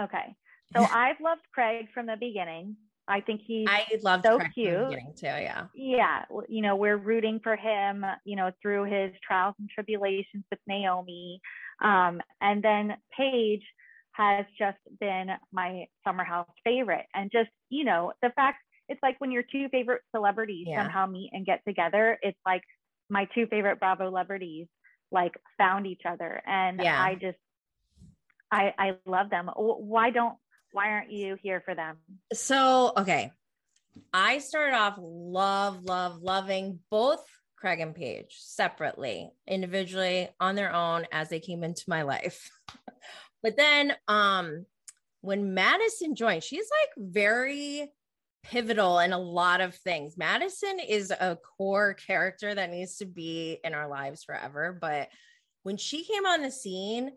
Okay. 0.00 0.34
So 0.74 0.84
I've 0.92 1.20
loved 1.20 1.42
Craig 1.52 1.88
from 1.92 2.06
the 2.06 2.16
beginning. 2.18 2.76
I 3.08 3.20
think 3.22 3.40
he's 3.44 3.66
I 3.68 3.86
loved 4.02 4.24
so 4.24 4.38
cute. 4.54 4.90
too. 4.90 4.96
Yeah. 5.22 5.66
yeah, 5.74 6.24
you 6.48 6.60
know, 6.62 6.76
we're 6.76 6.98
rooting 6.98 7.40
for 7.42 7.56
him, 7.56 8.04
you 8.24 8.36
know, 8.36 8.50
through 8.60 8.84
his 8.84 9.12
trials 9.26 9.54
and 9.58 9.68
tribulations 9.70 10.44
with 10.50 10.60
Naomi. 10.66 11.40
Um, 11.82 12.20
and 12.40 12.62
then 12.62 12.96
Paige 13.16 13.64
has 14.12 14.44
just 14.58 14.78
been 15.00 15.30
my 15.52 15.86
summer 16.04 16.24
house 16.24 16.48
favorite. 16.64 17.06
And 17.14 17.30
just, 17.32 17.50
you 17.70 17.84
know, 17.84 18.12
the 18.20 18.30
fact 18.30 18.58
it's 18.88 19.02
like 19.02 19.20
when 19.20 19.30
your 19.30 19.42
two 19.42 19.68
favorite 19.68 20.02
celebrities 20.14 20.66
Yeah. 20.68 20.82
somehow 20.82 21.06
meet 21.06 21.30
and 21.32 21.44
get 21.46 21.60
together, 21.66 22.18
it's 22.22 22.38
like 22.44 22.62
my 23.10 23.26
two 23.34 23.46
favorite 23.46 23.78
Bravo 23.78 24.06
celebrities 24.08 24.66
like 25.10 25.34
found 25.56 25.86
each 25.86 26.02
other. 26.04 26.42
And 26.46 26.80
Yeah. 26.80 27.00
I 27.00 27.14
just, 27.14 27.38
I, 28.50 28.74
I 28.78 28.96
love 29.06 29.30
them. 29.30 29.50
Why 29.56 30.10
don't, 30.10 30.36
why 30.72 30.90
aren't 30.90 31.12
you 31.12 31.36
here 31.40 31.60
for 31.60 31.74
them? 31.74 31.96
So, 32.32 32.92
okay. 32.96 33.32
I 34.12 34.38
started 34.38 34.76
off 34.76 34.94
love, 34.98 35.84
love, 35.84 36.22
loving 36.22 36.78
both 36.90 37.24
Craig 37.56 37.80
and 37.80 37.94
Paige 37.94 38.36
separately, 38.38 39.30
individually, 39.46 40.28
on 40.38 40.54
their 40.54 40.72
own 40.72 41.06
as 41.10 41.28
they 41.28 41.40
came 41.40 41.64
into 41.64 41.84
my 41.88 42.02
life. 42.02 42.50
but 43.42 43.56
then 43.56 43.94
um 44.06 44.66
when 45.20 45.54
Madison 45.54 46.14
joined, 46.14 46.44
she's 46.44 46.66
like 46.70 47.10
very 47.10 47.92
pivotal 48.44 49.00
in 49.00 49.12
a 49.12 49.18
lot 49.18 49.60
of 49.60 49.74
things. 49.74 50.16
Madison 50.16 50.78
is 50.78 51.10
a 51.10 51.36
core 51.58 51.94
character 51.94 52.54
that 52.54 52.70
needs 52.70 52.98
to 52.98 53.04
be 53.04 53.58
in 53.64 53.74
our 53.74 53.88
lives 53.88 54.22
forever. 54.22 54.76
But 54.80 55.08
when 55.64 55.76
she 55.76 56.04
came 56.04 56.24
on 56.24 56.42
the 56.42 56.50
scene, 56.50 57.10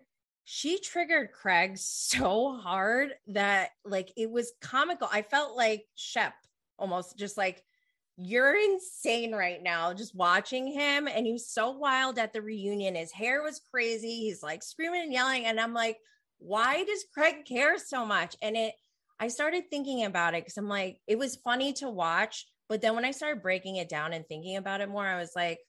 she 0.43 0.79
triggered 0.79 1.31
Craig 1.31 1.73
so 1.77 2.57
hard 2.57 3.13
that 3.27 3.69
like 3.85 4.11
it 4.17 4.29
was 4.29 4.53
comical. 4.61 5.07
I 5.11 5.21
felt 5.21 5.55
like 5.55 5.85
Shep 5.95 6.33
almost 6.77 7.17
just 7.17 7.37
like 7.37 7.63
you're 8.17 8.55
insane 8.55 9.33
right 9.33 9.63
now 9.63 9.93
just 9.93 10.13
watching 10.13 10.67
him 10.67 11.07
and 11.07 11.25
he 11.25 11.31
was 11.31 11.49
so 11.49 11.71
wild 11.71 12.19
at 12.19 12.33
the 12.33 12.41
reunion 12.41 12.93
his 12.93 13.11
hair 13.11 13.41
was 13.41 13.61
crazy 13.71 14.19
he's 14.19 14.43
like 14.43 14.61
screaming 14.61 15.01
and 15.01 15.13
yelling 15.13 15.45
and 15.45 15.59
i'm 15.59 15.73
like 15.73 15.97
why 16.39 16.83
does 16.83 17.05
craig 17.13 17.45
care 17.47 17.77
so 17.79 18.05
much 18.05 18.35
and 18.41 18.57
it 18.57 18.73
I 19.21 19.27
started 19.27 19.69
thinking 19.69 20.03
about 20.03 20.33
it 20.33 20.43
because 20.43 20.57
I'm 20.57 20.67
like, 20.67 20.97
it 21.05 21.15
was 21.15 21.35
funny 21.35 21.73
to 21.73 21.89
watch. 21.91 22.47
But 22.67 22.81
then 22.81 22.95
when 22.95 23.05
I 23.05 23.11
started 23.11 23.43
breaking 23.43 23.75
it 23.75 23.87
down 23.87 24.13
and 24.13 24.25
thinking 24.27 24.57
about 24.57 24.81
it 24.81 24.89
more, 24.89 25.05
I 25.05 25.19
was 25.19 25.33
like, 25.35 25.59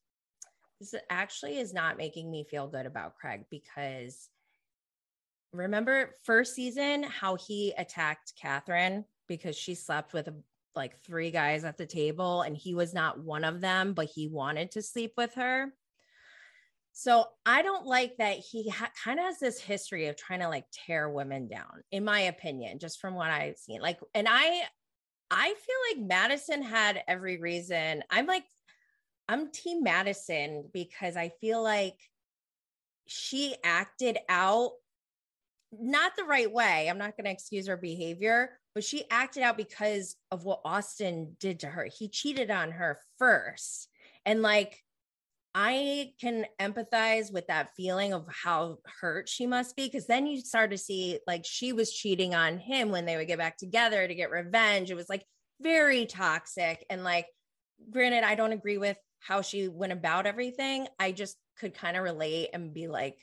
this 0.81 0.95
actually 1.11 1.59
is 1.59 1.75
not 1.75 1.99
making 1.99 2.31
me 2.31 2.47
feel 2.51 2.67
good 2.67 2.87
about 2.87 3.15
Craig 3.17 3.45
because 3.51 4.31
remember 5.53 6.15
first 6.25 6.55
season 6.55 7.03
how 7.03 7.37
he 7.37 7.73
attacked 7.77 8.33
Kathryn 8.43 9.05
because 9.29 9.57
she 9.57 9.75
slept 9.75 10.13
with 10.13 10.29
like 10.75 10.99
three 11.01 11.31
guys 11.31 11.65
at 11.65 11.77
the 11.77 11.87
table 11.87 12.43
and 12.43 12.57
he 12.57 12.75
was 12.75 12.95
not 12.95 13.21
one 13.21 13.45
of 13.45 13.61
them, 13.61 13.93
but 13.93 14.07
he 14.07 14.29
wanted 14.29 14.71
to 14.73 14.83
sleep 14.83 15.13
with 15.17 15.35
her. 15.35 15.73
So 16.93 17.27
I 17.47 17.63
don't 17.63 17.87
like 17.87 18.19
that 18.19 18.37
he 18.37 18.69
ha- 18.69 18.91
kind 19.03 19.19
of 19.19 19.25
has 19.27 19.39
this 19.39 19.61
history 19.61 20.09
of 20.09 20.17
trying 20.17 20.41
to 20.41 20.49
like 20.49 20.67
tear 20.73 21.09
women 21.09 21.49
down, 21.49 21.83
in 21.91 22.05
my 22.05 22.21
opinion, 22.21 22.79
just 22.79 23.01
from 23.01 23.15
what 23.15 23.31
I've 23.31 23.57
seen. 23.57 23.81
Like, 23.81 23.99
and 24.15 24.27
I, 24.29 24.63
I 25.31 25.55
feel 25.55 25.99
like 25.99 26.07
Madison 26.07 26.63
had 26.63 27.03
every 27.09 27.39
reason. 27.39 28.03
I'm 28.11 28.27
like, 28.27 28.45
I'm 29.29 29.51
Team 29.51 29.83
Madison 29.83 30.69
because 30.73 31.17
I 31.17 31.31
feel 31.41 31.63
like 31.63 31.97
she 33.07 33.57
acted 33.65 34.19
out 34.29 34.73
not 35.73 36.17
the 36.17 36.25
right 36.25 36.51
way. 36.51 36.89
I'm 36.89 36.99
not 36.99 37.17
going 37.17 37.25
to 37.25 37.31
excuse 37.31 37.67
her 37.67 37.77
behavior, 37.77 38.51
but 38.75 38.85
she 38.85 39.05
acted 39.11 39.43
out 39.43 39.57
because 39.57 40.17
of 40.31 40.45
what 40.45 40.61
Austin 40.65 41.37
did 41.41 41.61
to 41.61 41.67
her. 41.67 41.87
He 41.87 42.09
cheated 42.09 42.51
on 42.51 42.73
her 42.73 42.99
first. 43.19 43.89
And 44.25 44.43
like, 44.43 44.83
I 45.55 46.13
can 46.21 46.47
empathize 46.59 47.31
with 47.31 47.47
that 47.49 47.75
feeling 47.77 48.15
of 48.15 48.27
how 48.29 48.79
hurt 49.01 49.29
she 49.29 49.47
must 49.47 49.77
be 49.77 49.87
because 49.87 50.07
then 50.07 50.27
you 50.27 50.41
start 50.41 50.71
to 50.71 50.79
see 50.79 51.19
like 51.27 51.45
she 51.45 51.75
was 51.75 51.93
cheating 51.93 52.35
on 52.35 52.59
him 52.59 52.91
when 52.91 53.05
they 53.05 53.17
would 53.17 53.27
get 53.27 53.39
back 53.39 53.59
together 53.59 54.07
to 54.07 54.15
get 54.15 54.31
revenge. 54.31 54.91
It 54.91 54.95
was 54.95 55.11
like 55.11 55.25
very 55.61 56.07
toxic. 56.07 56.87
And 56.89 57.05
like, 57.05 57.27
granted, 57.91 58.25
I 58.25 58.35
don't 58.35 58.53
agree 58.53 58.79
with 58.79 58.97
how 59.21 59.43
she 59.43 59.69
went 59.69 59.93
about 59.93 60.27
everything. 60.27 60.89
I 60.99 61.13
just 61.13 61.37
could 61.59 61.75
kind 61.75 61.99
of 61.99 62.03
relate 62.03 62.49
and 62.55 62.73
be 62.73 62.89
like, 62.89 63.19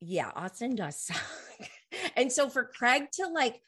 yeah, 0.00 0.30
Austin 0.34 0.74
does 0.74 0.96
suck. 0.96 1.22
and 2.16 2.30
so 2.30 2.48
for 2.48 2.64
Craig 2.64 3.04
to 3.14 3.28
like 3.28 3.60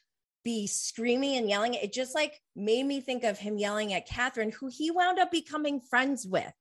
be 0.45 0.66
screaming 0.66 1.37
and 1.37 1.49
yelling, 1.49 1.74
it 1.74 1.93
just 1.93 2.14
like 2.14 2.41
made 2.55 2.85
me 2.85 3.01
think 3.01 3.24
of 3.24 3.39
him 3.39 3.59
yelling 3.59 3.93
at 3.93 4.09
Kathryn, 4.09 4.55
who 4.55 4.68
he 4.68 4.91
wound 4.91 5.18
up 5.18 5.31
becoming 5.31 5.81
friends 5.81 6.27
with. 6.27 6.53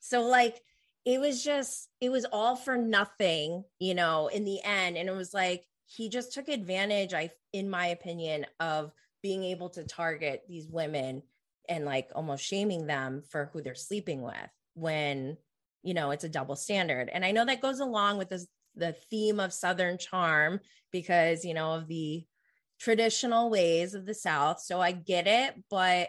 So 0.00 0.22
like 0.22 0.60
it 1.04 1.20
was 1.20 1.42
just 1.42 1.88
it 2.00 2.10
was 2.10 2.26
all 2.26 2.56
for 2.56 2.76
nothing, 2.76 3.64
you 3.78 3.94
know, 3.94 4.28
in 4.28 4.44
the 4.44 4.62
end. 4.62 4.96
And 4.96 5.08
it 5.08 5.16
was 5.16 5.32
like 5.32 5.64
he 5.86 6.08
just 6.08 6.32
took 6.32 6.48
advantage 6.48 7.14
I 7.14 7.30
in 7.52 7.70
my 7.70 7.86
opinion 7.88 8.46
of 8.60 8.92
being 9.22 9.44
able 9.44 9.70
to 9.70 9.84
target 9.84 10.42
these 10.48 10.68
women 10.68 11.22
and 11.68 11.84
like 11.84 12.10
almost 12.14 12.44
shaming 12.44 12.86
them 12.86 13.22
for 13.30 13.50
who 13.52 13.62
they're 13.62 13.74
sleeping 13.74 14.20
with 14.22 14.34
when 14.74 15.36
you 15.82 15.94
know 15.94 16.10
it's 16.10 16.24
a 16.24 16.28
double 16.28 16.56
standard. 16.56 17.08
And 17.12 17.24
i 17.24 17.30
know 17.30 17.44
that 17.44 17.62
goes 17.62 17.80
along 17.80 18.18
with 18.18 18.28
this 18.28 18.46
the 18.76 18.92
theme 19.10 19.40
of 19.40 19.52
southern 19.52 19.98
charm 19.98 20.60
because 20.90 21.44
you 21.44 21.54
know 21.54 21.72
of 21.72 21.88
the 21.88 22.24
traditional 22.80 23.50
ways 23.50 23.94
of 23.94 24.06
the 24.06 24.14
south 24.14 24.60
so 24.60 24.80
i 24.80 24.92
get 24.92 25.26
it 25.26 25.54
but 25.70 26.08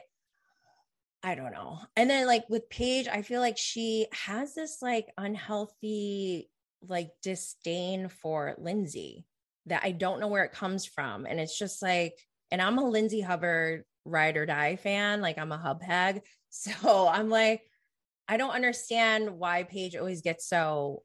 I 1.26 1.36
don't 1.36 1.54
know. 1.54 1.80
And 1.96 2.10
then 2.10 2.28
like 2.28 2.44
with 2.50 2.70
Paige, 2.70 3.08
I 3.08 3.22
feel 3.22 3.40
like 3.40 3.58
she 3.58 4.08
has 4.12 4.54
this 4.54 4.82
like 4.82 5.08
unhealthy 5.18 6.50
like 6.88 7.12
disdain 7.22 8.10
for 8.10 8.56
Lindsay 8.58 9.26
that 9.68 9.84
I 9.86 9.92
don't 9.92 10.20
know 10.20 10.28
where 10.28 10.44
it 10.44 10.52
comes 10.52 10.86
from. 10.86 11.26
And 11.26 11.40
it's 11.40 11.58
just 11.58 11.82
like, 11.82 12.16
and 12.52 12.62
I'm 12.62 12.78
a 12.78 12.84
Lindsay 12.84 13.22
Hubbard 13.22 13.86
ride 14.04 14.36
or 14.36 14.46
die 14.46 14.76
fan. 14.76 15.22
Like 15.22 15.38
I'm 15.38 15.52
a 15.52 15.58
hub 15.58 15.82
hag. 15.82 16.22
So 16.56 17.08
I'm 17.08 17.32
like, 17.32 17.64
I 18.28 18.38
don't 18.38 18.52
understand 18.52 19.40
why 19.40 19.64
Paige 19.64 19.96
always 19.96 20.22
gets 20.22 20.48
so 20.48 21.02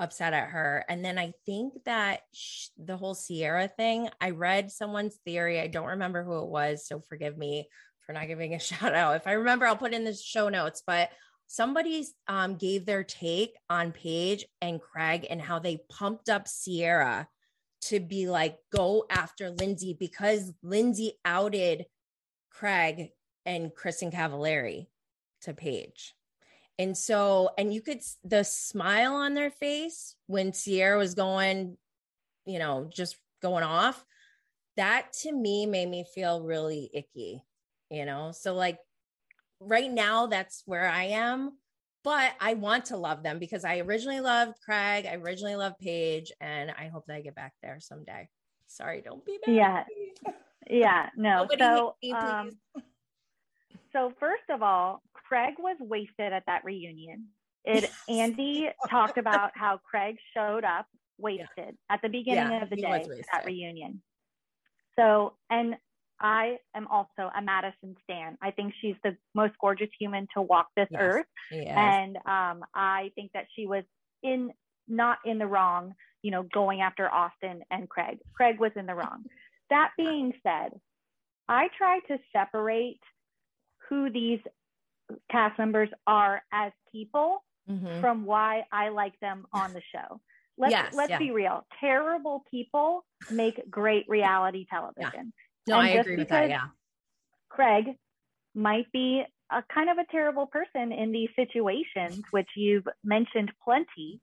upset 0.00 0.32
at 0.32 0.48
her. 0.48 0.84
And 0.88 1.04
then 1.04 1.18
I 1.18 1.32
think 1.46 1.74
that 1.84 2.20
sh- 2.32 2.68
the 2.76 2.96
whole 2.96 3.14
Ciara 3.14 3.68
thing, 3.68 4.08
I 4.20 4.30
read 4.30 4.70
someone's 4.70 5.18
theory. 5.24 5.60
I 5.60 5.68
don't 5.68 5.88
remember 5.88 6.24
who 6.24 6.42
it 6.42 6.48
was. 6.48 6.86
So 6.86 7.00
forgive 7.00 7.36
me 7.36 7.68
for 8.04 8.12
not 8.12 8.26
giving 8.26 8.54
a 8.54 8.58
shout 8.60 8.94
out. 8.94 9.16
If 9.16 9.26
I 9.26 9.32
remember, 9.32 9.66
I'll 9.66 9.76
put 9.76 9.94
in 9.94 10.04
the 10.04 10.14
show 10.14 10.48
notes, 10.48 10.82
but 10.86 11.10
somebody 11.46 12.06
um, 12.28 12.56
gave 12.56 12.86
their 12.86 13.04
take 13.04 13.54
on 13.68 13.92
Paige 13.92 14.46
and 14.60 14.80
Craig 14.80 15.26
and 15.28 15.40
how 15.40 15.58
they 15.58 15.84
pumped 15.90 16.28
up 16.28 16.48
Sierra 16.48 17.28
to 17.82 18.00
be 18.00 18.28
like, 18.28 18.56
go 18.74 19.04
after 19.10 19.50
Lindsay 19.50 19.96
because 19.98 20.52
Lindsay 20.62 21.14
outed 21.24 21.84
Craig 22.50 23.08
and 23.44 23.72
Kristin 23.74 24.12
Cavallari 24.12 24.86
to 25.42 25.52
Paige. 25.52 26.14
And 26.82 26.96
so, 26.96 27.50
and 27.56 27.72
you 27.72 27.80
could, 27.80 28.00
the 28.24 28.42
smile 28.42 29.14
on 29.14 29.34
their 29.34 29.50
face 29.50 30.16
when 30.26 30.52
Ciara 30.52 30.98
was 30.98 31.14
going, 31.14 31.76
you 32.44 32.58
know, 32.58 32.90
just 32.92 33.16
going 33.40 33.64
off, 33.64 34.04
that 34.76 35.12
to 35.22 35.32
me 35.32 35.66
made 35.66 35.88
me 35.88 36.04
feel 36.14 36.42
really 36.42 36.90
icky 36.92 37.42
you 37.92 38.06
know? 38.06 38.32
So, 38.32 38.54
like, 38.54 38.78
right 39.60 39.92
now, 39.92 40.26
that's 40.26 40.62
where 40.66 40.88
I 40.88 41.04
am. 41.04 41.52
But 42.04 42.32
I 42.40 42.54
want 42.54 42.86
to 42.86 42.96
love 42.96 43.22
them 43.22 43.38
because 43.38 43.64
I 43.64 43.78
originally 43.78 44.18
loved 44.18 44.54
Craig. 44.64 45.06
I 45.06 45.14
originally 45.14 45.54
loved 45.54 45.78
Paige, 45.78 46.32
and 46.40 46.72
I 46.72 46.88
hope 46.88 47.04
that 47.06 47.14
I 47.14 47.20
get 47.20 47.36
back 47.36 47.52
there 47.62 47.78
someday. 47.78 48.28
Sorry, 48.66 49.02
don't 49.02 49.24
be 49.24 49.38
mad. 49.46 49.54
Yeah. 49.54 50.32
Yeah, 50.68 51.10
no. 51.16 51.46
so, 51.58 51.94
um, 52.16 52.50
so 53.92 54.12
first 54.18 54.44
of 54.50 54.62
all, 54.62 55.02
Craig 55.12 55.54
was 55.58 55.76
wasted 55.80 56.32
at 56.32 56.44
that 56.46 56.64
reunion. 56.64 57.28
It 57.64 57.84
yes. 57.84 57.92
Andy 58.08 58.68
talked 58.90 59.18
about 59.18 59.52
how 59.54 59.80
Craig 59.88 60.16
showed 60.34 60.64
up 60.64 60.86
wasted 61.18 61.48
yeah. 61.56 61.72
at 61.90 62.02
the 62.02 62.08
beginning 62.08 62.52
yeah, 62.52 62.62
of 62.62 62.70
the 62.70 62.76
day 62.76 62.90
at 62.90 63.26
that 63.32 63.46
reunion. 63.46 64.02
So, 64.98 65.34
and 65.50 65.76
I 66.20 66.58
am 66.74 66.86
also 66.88 67.30
a 67.36 67.42
Madison 67.42 67.96
Stan. 68.04 68.38
I 68.42 68.50
think 68.50 68.74
she's 68.80 68.96
the 69.02 69.16
most 69.34 69.54
gorgeous 69.60 69.88
human 69.98 70.28
to 70.34 70.42
walk 70.42 70.68
this 70.76 70.88
yes, 70.90 71.00
earth. 71.00 71.26
And 71.50 72.16
um, 72.16 72.64
I 72.74 73.10
think 73.14 73.32
that 73.32 73.46
she 73.56 73.66
was 73.66 73.84
in 74.22 74.52
not 74.88 75.18
in 75.24 75.38
the 75.38 75.46
wrong, 75.46 75.94
you 76.22 76.30
know, 76.30 76.42
going 76.42 76.80
after 76.80 77.10
Austin 77.10 77.62
and 77.70 77.88
Craig. 77.88 78.18
Craig 78.34 78.58
was 78.60 78.72
in 78.76 78.86
the 78.86 78.94
wrong. 78.94 79.24
That 79.70 79.90
being 79.96 80.32
said, 80.42 80.78
I 81.48 81.68
try 81.76 82.00
to 82.08 82.18
separate 82.32 83.00
who 83.88 84.10
these 84.10 84.40
cast 85.30 85.58
members 85.58 85.88
are 86.06 86.42
as 86.52 86.72
people 86.90 87.44
mm-hmm. 87.68 88.00
from 88.00 88.24
why 88.24 88.64
I 88.72 88.88
like 88.90 89.18
them 89.20 89.46
on 89.52 89.72
the 89.72 89.82
show. 89.94 90.20
Let's 90.58 90.72
yes, 90.72 90.94
let's 90.94 91.10
yeah. 91.10 91.18
be 91.18 91.30
real. 91.30 91.66
Terrible 91.80 92.44
people 92.50 93.04
make 93.30 93.60
great 93.70 94.04
reality 94.08 94.66
television. 94.68 95.32
No, 95.66 95.78
and 95.78 95.88
I 95.88 95.90
agree 95.92 96.16
with 96.16 96.28
that. 96.28 96.48
Yeah. 96.48 96.66
Craig 97.48 97.96
might 98.54 98.90
be 98.92 99.22
a 99.50 99.62
kind 99.74 99.90
of 99.90 99.98
a 99.98 100.04
terrible 100.10 100.46
person 100.46 100.92
in 100.92 101.12
these 101.12 101.30
situations, 101.36 102.22
which 102.30 102.48
you've 102.56 102.86
mentioned 103.04 103.50
plenty. 103.64 104.20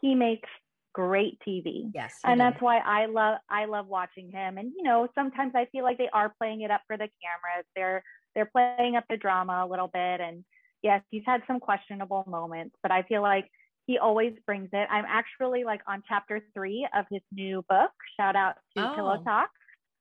He 0.00 0.14
makes 0.14 0.48
great 0.94 1.38
TV. 1.46 1.90
Yes. 1.94 2.14
And 2.24 2.40
that's 2.40 2.60
why 2.60 2.78
I 2.78 3.06
love 3.06 3.38
I 3.50 3.66
love 3.66 3.86
watching 3.86 4.30
him. 4.30 4.58
And 4.58 4.72
you 4.76 4.82
know, 4.82 5.08
sometimes 5.14 5.52
I 5.54 5.66
feel 5.66 5.84
like 5.84 5.98
they 5.98 6.08
are 6.12 6.32
playing 6.38 6.62
it 6.62 6.70
up 6.70 6.82
for 6.86 6.96
the 6.96 7.08
cameras. 7.22 7.66
They're 7.76 8.02
they're 8.38 8.46
playing 8.78 8.94
up 8.94 9.02
the 9.10 9.16
drama 9.16 9.64
a 9.66 9.68
little 9.68 9.88
bit. 9.88 10.20
And 10.20 10.44
yes, 10.80 11.02
he's 11.10 11.24
had 11.26 11.42
some 11.48 11.58
questionable 11.58 12.24
moments, 12.28 12.76
but 12.84 12.92
I 12.92 13.02
feel 13.02 13.20
like 13.20 13.50
he 13.86 13.98
always 13.98 14.32
brings 14.46 14.68
it. 14.72 14.86
I'm 14.88 15.06
actually 15.08 15.64
like 15.64 15.80
on 15.88 16.04
chapter 16.08 16.40
three 16.54 16.86
of 16.96 17.06
his 17.10 17.22
new 17.32 17.64
book. 17.68 17.90
Shout 18.16 18.36
out 18.36 18.54
to 18.76 18.92
oh. 18.92 18.94
Pillow 18.94 19.22
Talk. 19.24 19.50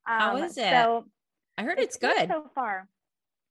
Um, 0.08 0.20
How 0.20 0.38
is 0.38 0.56
it? 0.56 0.70
So 0.70 1.06
I 1.58 1.64
heard 1.64 1.80
it's, 1.80 1.96
it's 1.96 1.98
good 1.98 2.30
so 2.30 2.52
far. 2.54 2.88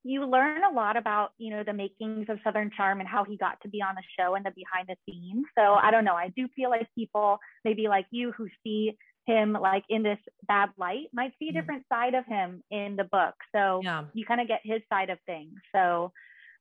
you 0.05 0.25
learn 0.25 0.63
a 0.63 0.71
lot 0.71 0.97
about 0.97 1.33
you 1.37 1.51
know 1.51 1.65
the 1.65 1.73
makings 1.73 2.27
of 2.29 2.39
southern 2.45 2.71
charm 2.77 3.01
and 3.01 3.09
how 3.09 3.25
he 3.25 3.37
got 3.37 3.61
to 3.63 3.69
be 3.69 3.83
on 3.83 3.97
the 3.97 4.03
show 4.17 4.37
and 4.37 4.47
the 4.47 4.53
behind 4.53 4.89
the 4.89 4.97
scenes 5.05 5.45
so 5.59 5.75
i 5.75 5.91
don't 5.91 6.05
know 6.05 6.15
i 6.15 6.29
do 6.37 6.47
feel 6.55 6.71
like 6.71 6.87
people 6.95 7.39
maybe 7.65 7.89
like 7.89 8.07
you 8.13 8.31
who 8.31 8.47
see 8.63 8.97
him 9.27 9.53
like 9.53 9.85
in 9.89 10.03
this 10.03 10.19
bad 10.47 10.71
light 10.79 11.09
might 11.13 11.33
see 11.39 11.47
a 11.47 11.49
mm-hmm. 11.49 11.59
different 11.59 11.85
side 11.93 12.15
of 12.15 12.25
him 12.27 12.63
in 12.71 12.97
the 12.97 13.05
book 13.05 13.35
so 13.55 13.81
yeah. 13.83 14.05
you 14.15 14.25
kind 14.25 14.41
of 14.41 14.49
get 14.49 14.61
his 14.65 14.81
side 14.91 15.11
of 15.11 15.19
things 15.27 15.55
so 15.75 16.13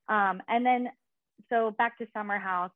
um 0.09 0.41
and 0.47 0.65
then 0.65 0.89
so 1.49 1.71
back 1.77 1.97
to 1.97 2.07
summer 2.15 2.39
house 2.39 2.71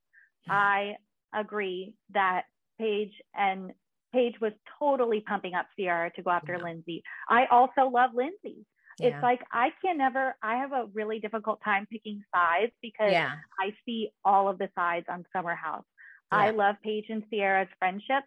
i 0.48 0.96
agree 1.34 1.94
that 2.14 2.44
paige 2.80 3.14
and 3.36 3.72
paige 4.14 4.36
was 4.42 4.54
totally 4.80 5.22
pumping 5.22 5.54
up 5.54 5.68
Ciara 5.78 6.12
to 6.16 6.22
go 6.22 6.32
after 6.32 6.54
yeah. 6.54 6.64
lindsay 6.64 7.04
i 7.28 7.46
also 7.52 7.90
love 7.90 8.12
lindsay 8.14 8.66
yeah. 9.00 9.08
It's 9.16 9.24
like 9.24 9.40
I 9.52 9.70
can 9.82 9.98
never, 9.98 10.36
I 10.44 10.58
have 10.58 10.74
a 10.74 10.88
really 10.94 11.20
difficult 11.20 11.62
time 11.64 11.88
picking 11.90 12.22
sides 12.36 12.74
because 12.82 13.12
yeah. 13.12 13.32
I 13.58 13.74
see 13.86 14.10
all 14.26 14.50
of 14.50 14.58
the 14.58 14.70
sides 14.76 15.06
on 15.10 15.26
Summer 15.34 15.56
House. 15.56 15.86
Yeah. 16.32 16.40
I 16.40 16.50
love 16.52 16.76
Paige 16.84 17.06
and 17.08 17.24
Ciara's 17.30 17.70
friendship. 17.80 18.24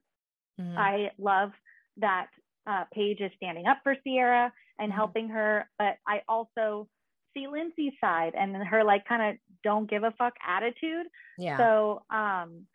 Mm-hmm. 0.61 0.79
I 0.79 1.11
love 1.19 1.51
that 1.99 2.29
uh, 2.67 2.85
Paige 2.93 3.21
is 3.21 3.33
standing 3.37 3.67
up 3.67 3.79
for 3.83 3.97
Ciara 4.07 4.53
and 4.79 4.91
mm-hmm. 4.91 4.97
helping 4.97 5.29
her, 5.29 5.69
but 5.79 5.97
I 6.07 6.23
also 6.29 6.89
see 7.35 7.47
Lindsay's 7.49 7.95
side 8.01 8.33
and 8.39 8.55
her 8.57 8.85
like 8.85 9.07
kind 9.07 9.23
of 9.23 9.37
don't 9.65 9.89
give 9.89 10.05
a 10.05 10.13
fuck 10.19 10.35
attitude. 10.47 11.07
Yeah. 11.39 11.57
So 11.57 12.03
um, 12.11 12.67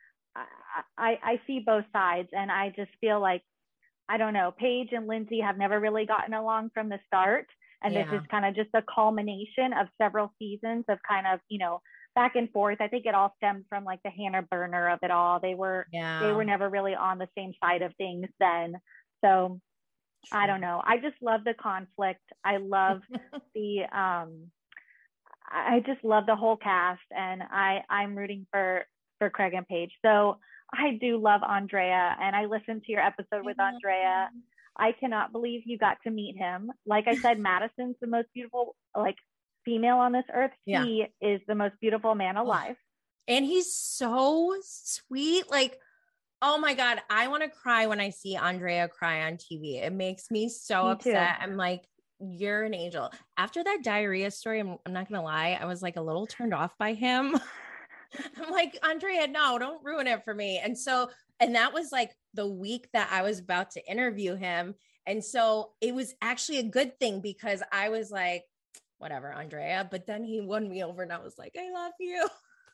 I, 0.97 1.19
I 1.23 1.41
see 1.45 1.59
both 1.65 1.85
sides 1.93 2.29
and 2.31 2.51
I 2.51 2.73
just 2.75 2.91
feel 3.01 3.19
like 3.19 3.43
I 4.09 4.17
don't 4.17 4.33
know, 4.33 4.53
Paige 4.57 4.89
and 4.93 5.07
Lindsay 5.07 5.41
have 5.41 5.57
never 5.57 5.79
really 5.79 6.05
gotten 6.05 6.33
along 6.33 6.71
from 6.73 6.89
the 6.89 6.99
start. 7.07 7.47
And 7.83 7.93
yeah. 7.93 8.05
this 8.05 8.21
is 8.21 8.27
kind 8.31 8.45
of 8.45 8.55
just 8.55 8.69
a 8.73 8.83
culmination 8.93 9.73
of 9.79 9.87
several 10.01 10.31
seasons 10.39 10.85
of 10.87 10.97
kind 11.07 11.27
of, 11.27 11.39
you 11.49 11.59
know, 11.59 11.81
back 12.17 12.35
and 12.35 12.51
forth. 12.51 12.81
I 12.81 12.87
think 12.87 13.05
it 13.05 13.13
all 13.13 13.31
stems 13.37 13.65
from 13.69 13.83
like 13.83 14.01
the 14.03 14.09
Hannah 14.09 14.41
Berner 14.41 14.89
of 14.89 14.99
it 15.03 15.11
all. 15.11 15.39
They 15.39 15.53
were 15.53 15.85
yeah. 15.93 16.19
they 16.23 16.33
were 16.33 16.43
never 16.43 16.67
really 16.67 16.95
on 16.95 17.19
the 17.19 17.29
same 17.37 17.53
side 17.63 17.83
of 17.83 17.93
things 17.95 18.25
then. 18.39 18.77
So 19.23 19.61
True. 20.25 20.39
I 20.39 20.47
don't 20.47 20.59
know. 20.59 20.81
I 20.83 20.97
just 20.97 21.15
love 21.21 21.41
the 21.43 21.53
conflict. 21.53 22.23
I 22.43 22.57
love 22.57 23.01
the 23.55 23.83
um 23.95 24.47
I 25.47 25.83
just 25.85 26.03
love 26.03 26.25
the 26.25 26.35
whole 26.35 26.57
cast 26.57 27.05
and 27.15 27.43
I 27.43 27.83
I'm 27.87 28.17
rooting 28.17 28.47
for 28.51 28.85
for 29.19 29.29
Craig 29.29 29.53
and 29.53 29.67
Paige. 29.67 29.91
So 30.03 30.39
I 30.73 30.97
do 30.99 31.21
love 31.21 31.41
Andrea 31.47 32.17
and 32.19 32.35
I 32.35 32.45
listened 32.45 32.83
to 32.85 32.91
your 32.91 33.01
episode 33.01 33.45
with 33.45 33.59
Andrea 33.59 34.29
I 34.79 34.91
cannot 34.91 35.31
believe 35.31 35.63
you 35.65 35.77
got 35.77 35.97
to 36.03 36.11
meet 36.11 36.37
him. 36.37 36.71
Like 36.85 37.07
I 37.07 37.15
said, 37.15 37.39
Madison's 37.39 37.95
the 37.99 38.07
most 38.07 38.27
beautiful, 38.33 38.75
like 38.95 39.15
female 39.67 39.97
on 39.97 40.13
this 40.13 40.25
earth. 40.33 40.51
Yeah. 40.65 40.83
He 40.83 41.05
is 41.21 41.41
the 41.47 41.55
most 41.55 41.75
beautiful 41.81 42.15
man 42.15 42.37
alive. 42.37 42.77
And 43.27 43.43
he's 43.43 43.73
so 43.73 44.55
sweet. 44.63 45.51
Like, 45.51 45.77
oh 46.41 46.57
my 46.57 46.73
God, 46.73 46.99
I 47.09 47.27
want 47.27 47.43
to 47.43 47.49
cry 47.49 47.87
when 47.87 47.99
I 47.99 48.11
see 48.11 48.35
Andrea 48.35 48.87
cry 48.87 49.25
on 49.25 49.33
TV. 49.33 49.83
It 49.83 49.91
makes 49.91 50.31
me 50.31 50.47
so 50.47 50.85
me 50.85 50.91
upset. 50.91 51.37
Too. 51.37 51.43
I'm 51.43 51.57
like, 51.57 51.83
you're 52.19 52.63
an 52.63 52.73
angel. 52.73 53.11
After 53.35 53.63
that 53.63 53.79
diarrhea 53.83 54.31
story, 54.31 54.61
I'm, 54.61 54.77
I'm 54.85 54.93
not 54.93 55.09
going 55.09 55.19
to 55.19 55.25
lie, 55.25 55.59
I 55.59 55.65
was 55.65 55.81
like 55.81 55.97
a 55.97 56.01
little 56.01 56.25
turned 56.25 56.53
off 56.53 56.71
by 56.79 56.93
him. 56.93 57.37
I'm 58.41 58.51
like, 58.51 58.79
Andrea, 58.83 59.27
no, 59.27 59.59
don't 59.59 59.83
ruin 59.83 60.07
it 60.07 60.23
for 60.23 60.33
me. 60.33 60.61
And 60.63 60.77
so 60.77 61.09
and 61.39 61.55
that 61.55 61.73
was 61.73 61.91
like 61.91 62.11
the 62.33 62.47
week 62.47 62.87
that 62.93 63.09
I 63.11 63.21
was 63.21 63.39
about 63.39 63.71
to 63.71 63.91
interview 63.91 64.35
him. 64.35 64.75
And 65.05 65.23
so 65.23 65.71
it 65.81 65.93
was 65.93 66.13
actually 66.21 66.59
a 66.59 66.63
good 66.63 66.99
thing 66.99 67.21
because 67.21 67.61
I 67.71 67.89
was 67.89 68.11
like, 68.11 68.43
whatever, 68.97 69.31
Andrea. 69.31 69.87
But 69.89 70.05
then 70.05 70.23
he 70.23 70.41
won 70.41 70.69
me 70.69 70.83
over 70.83 71.03
and 71.03 71.11
I 71.11 71.19
was 71.19 71.37
like, 71.37 71.55
I 71.57 71.71
love 71.71 71.93
you. 71.99 72.27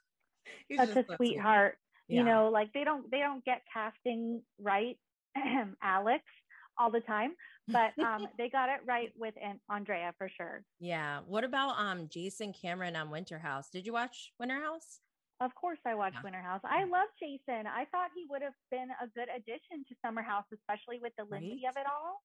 He's 0.68 0.78
Such 0.78 0.96
a 0.96 1.16
sweetheart. 1.16 1.78
Yeah. 2.08 2.20
You 2.20 2.26
know, 2.26 2.50
like 2.50 2.74
they 2.74 2.84
don't 2.84 3.10
they 3.12 3.20
don't 3.20 3.44
get 3.46 3.62
casting 3.72 4.42
right, 4.60 4.98
Alex, 5.82 6.24
all 6.78 6.92
the 6.92 7.00
time. 7.00 7.32
But 7.68 7.98
um, 8.04 8.28
they 8.38 8.50
got 8.50 8.70
it 8.70 8.82
right 8.86 9.12
with 9.18 9.34
Andrea 9.70 10.14
for 10.18 10.30
sure. 10.36 10.64
Yeah. 10.80 11.22
What 11.26 11.44
about 11.44 11.80
um 11.80 12.10
Jason 12.10 12.54
Cameron 12.54 12.96
on 12.96 13.10
Winter 13.10 13.40
House? 13.40 13.70
Did 13.70 13.86
you 13.86 13.94
watch 13.94 14.32
Winter 14.40 14.62
House? 14.62 15.00
Of 15.42 15.56
course, 15.56 15.80
I 15.86 15.96
watched 15.96 16.16
yeah. 16.16 16.24
Winter 16.24 16.42
House. 16.42 16.62
I 16.64 16.84
love 16.84 17.10
Jason. 17.20 17.68
I 17.68 17.86
thought 17.92 18.12
he 18.16 18.26
would 18.30 18.42
have 18.42 18.54
been 18.70 18.90
a 19.02 19.08
good 19.08 19.28
addition 19.36 19.84
to 19.90 19.96
Summer 20.06 20.22
House, 20.22 20.46
especially 20.54 21.00
with 21.02 21.14
the 21.18 21.26
Lindsay 21.30 21.64
right? 21.66 21.72
of 21.72 21.78
it 21.78 21.88
all. 21.88 22.22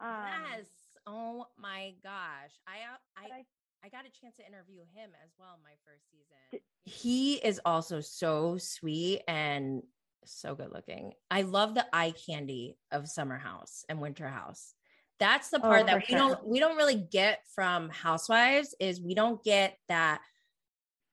Um, 0.00 0.26
yes. 0.54 0.66
Oh 1.06 1.46
my 1.58 1.94
gosh. 2.02 2.52
I, 2.66 3.20
I, 3.20 3.38
I 3.38 3.44
I 3.84 3.88
got 3.88 4.04
a 4.04 4.20
chance 4.20 4.36
to 4.36 4.46
interview 4.46 4.80
him 4.94 5.10
as 5.24 5.30
well 5.38 5.58
my 5.64 5.70
first 5.86 6.04
season. 6.10 6.62
He 6.84 7.34
is 7.34 7.60
also 7.64 8.00
so 8.00 8.58
sweet 8.58 9.22
and 9.26 9.82
so 10.24 10.54
good 10.54 10.70
looking. 10.72 11.12
I 11.30 11.42
love 11.42 11.74
the 11.74 11.86
eye 11.92 12.12
candy 12.26 12.76
of 12.92 13.08
Summer 13.08 13.38
House 13.38 13.84
and 13.88 14.00
Winter 14.00 14.28
House. 14.28 14.74
That's 15.18 15.50
the 15.50 15.60
part 15.60 15.82
oh, 15.82 15.86
that 15.86 15.96
we 15.96 16.04
sure. 16.06 16.18
don't 16.18 16.46
we 16.46 16.60
don't 16.60 16.76
really 16.76 16.96
get 17.10 17.40
from 17.54 17.90
Housewives 17.90 18.74
is 18.80 19.00
we 19.00 19.14
don't 19.14 19.42
get 19.44 19.76
that 19.88 20.20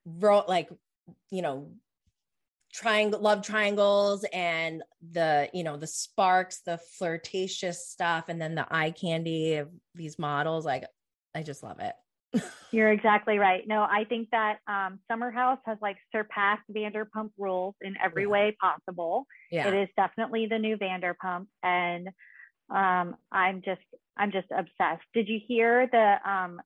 ro- 0.04 0.44
like 0.48 0.70
you 1.30 1.42
know 1.42 1.70
triangle 2.78 3.20
love 3.20 3.42
triangles 3.42 4.24
and 4.32 4.84
the 5.10 5.50
you 5.52 5.64
know 5.64 5.76
the 5.76 5.86
sparks 5.86 6.60
the 6.60 6.78
flirtatious 6.96 7.88
stuff 7.88 8.26
and 8.28 8.40
then 8.40 8.54
the 8.54 8.64
eye 8.70 8.92
candy 8.92 9.56
of 9.56 9.68
these 9.96 10.16
models 10.16 10.64
like 10.64 10.84
i 11.34 11.42
just 11.42 11.64
love 11.64 11.80
it 11.80 11.94
you're 12.70 12.92
exactly 12.92 13.36
right 13.36 13.66
no 13.66 13.82
i 13.82 14.04
think 14.08 14.28
that 14.30 14.58
um, 14.68 15.00
summer 15.10 15.32
house 15.32 15.58
has 15.64 15.76
like 15.82 15.96
surpassed 16.14 16.62
vanderpump 16.70 17.30
rules 17.36 17.74
in 17.80 17.96
every 18.02 18.22
yeah. 18.22 18.28
way 18.28 18.56
possible 18.60 19.26
yeah. 19.50 19.66
it 19.66 19.74
is 19.74 19.88
definitely 19.96 20.46
the 20.46 20.58
new 20.58 20.76
vanderpump 20.76 21.46
and 21.64 22.08
um, 22.70 23.16
i'm 23.32 23.60
just 23.64 23.80
i'm 24.16 24.30
just 24.30 24.46
obsessed 24.56 25.02
did 25.14 25.28
you 25.28 25.40
hear 25.48 25.88
the 25.90 26.30
um, 26.30 26.60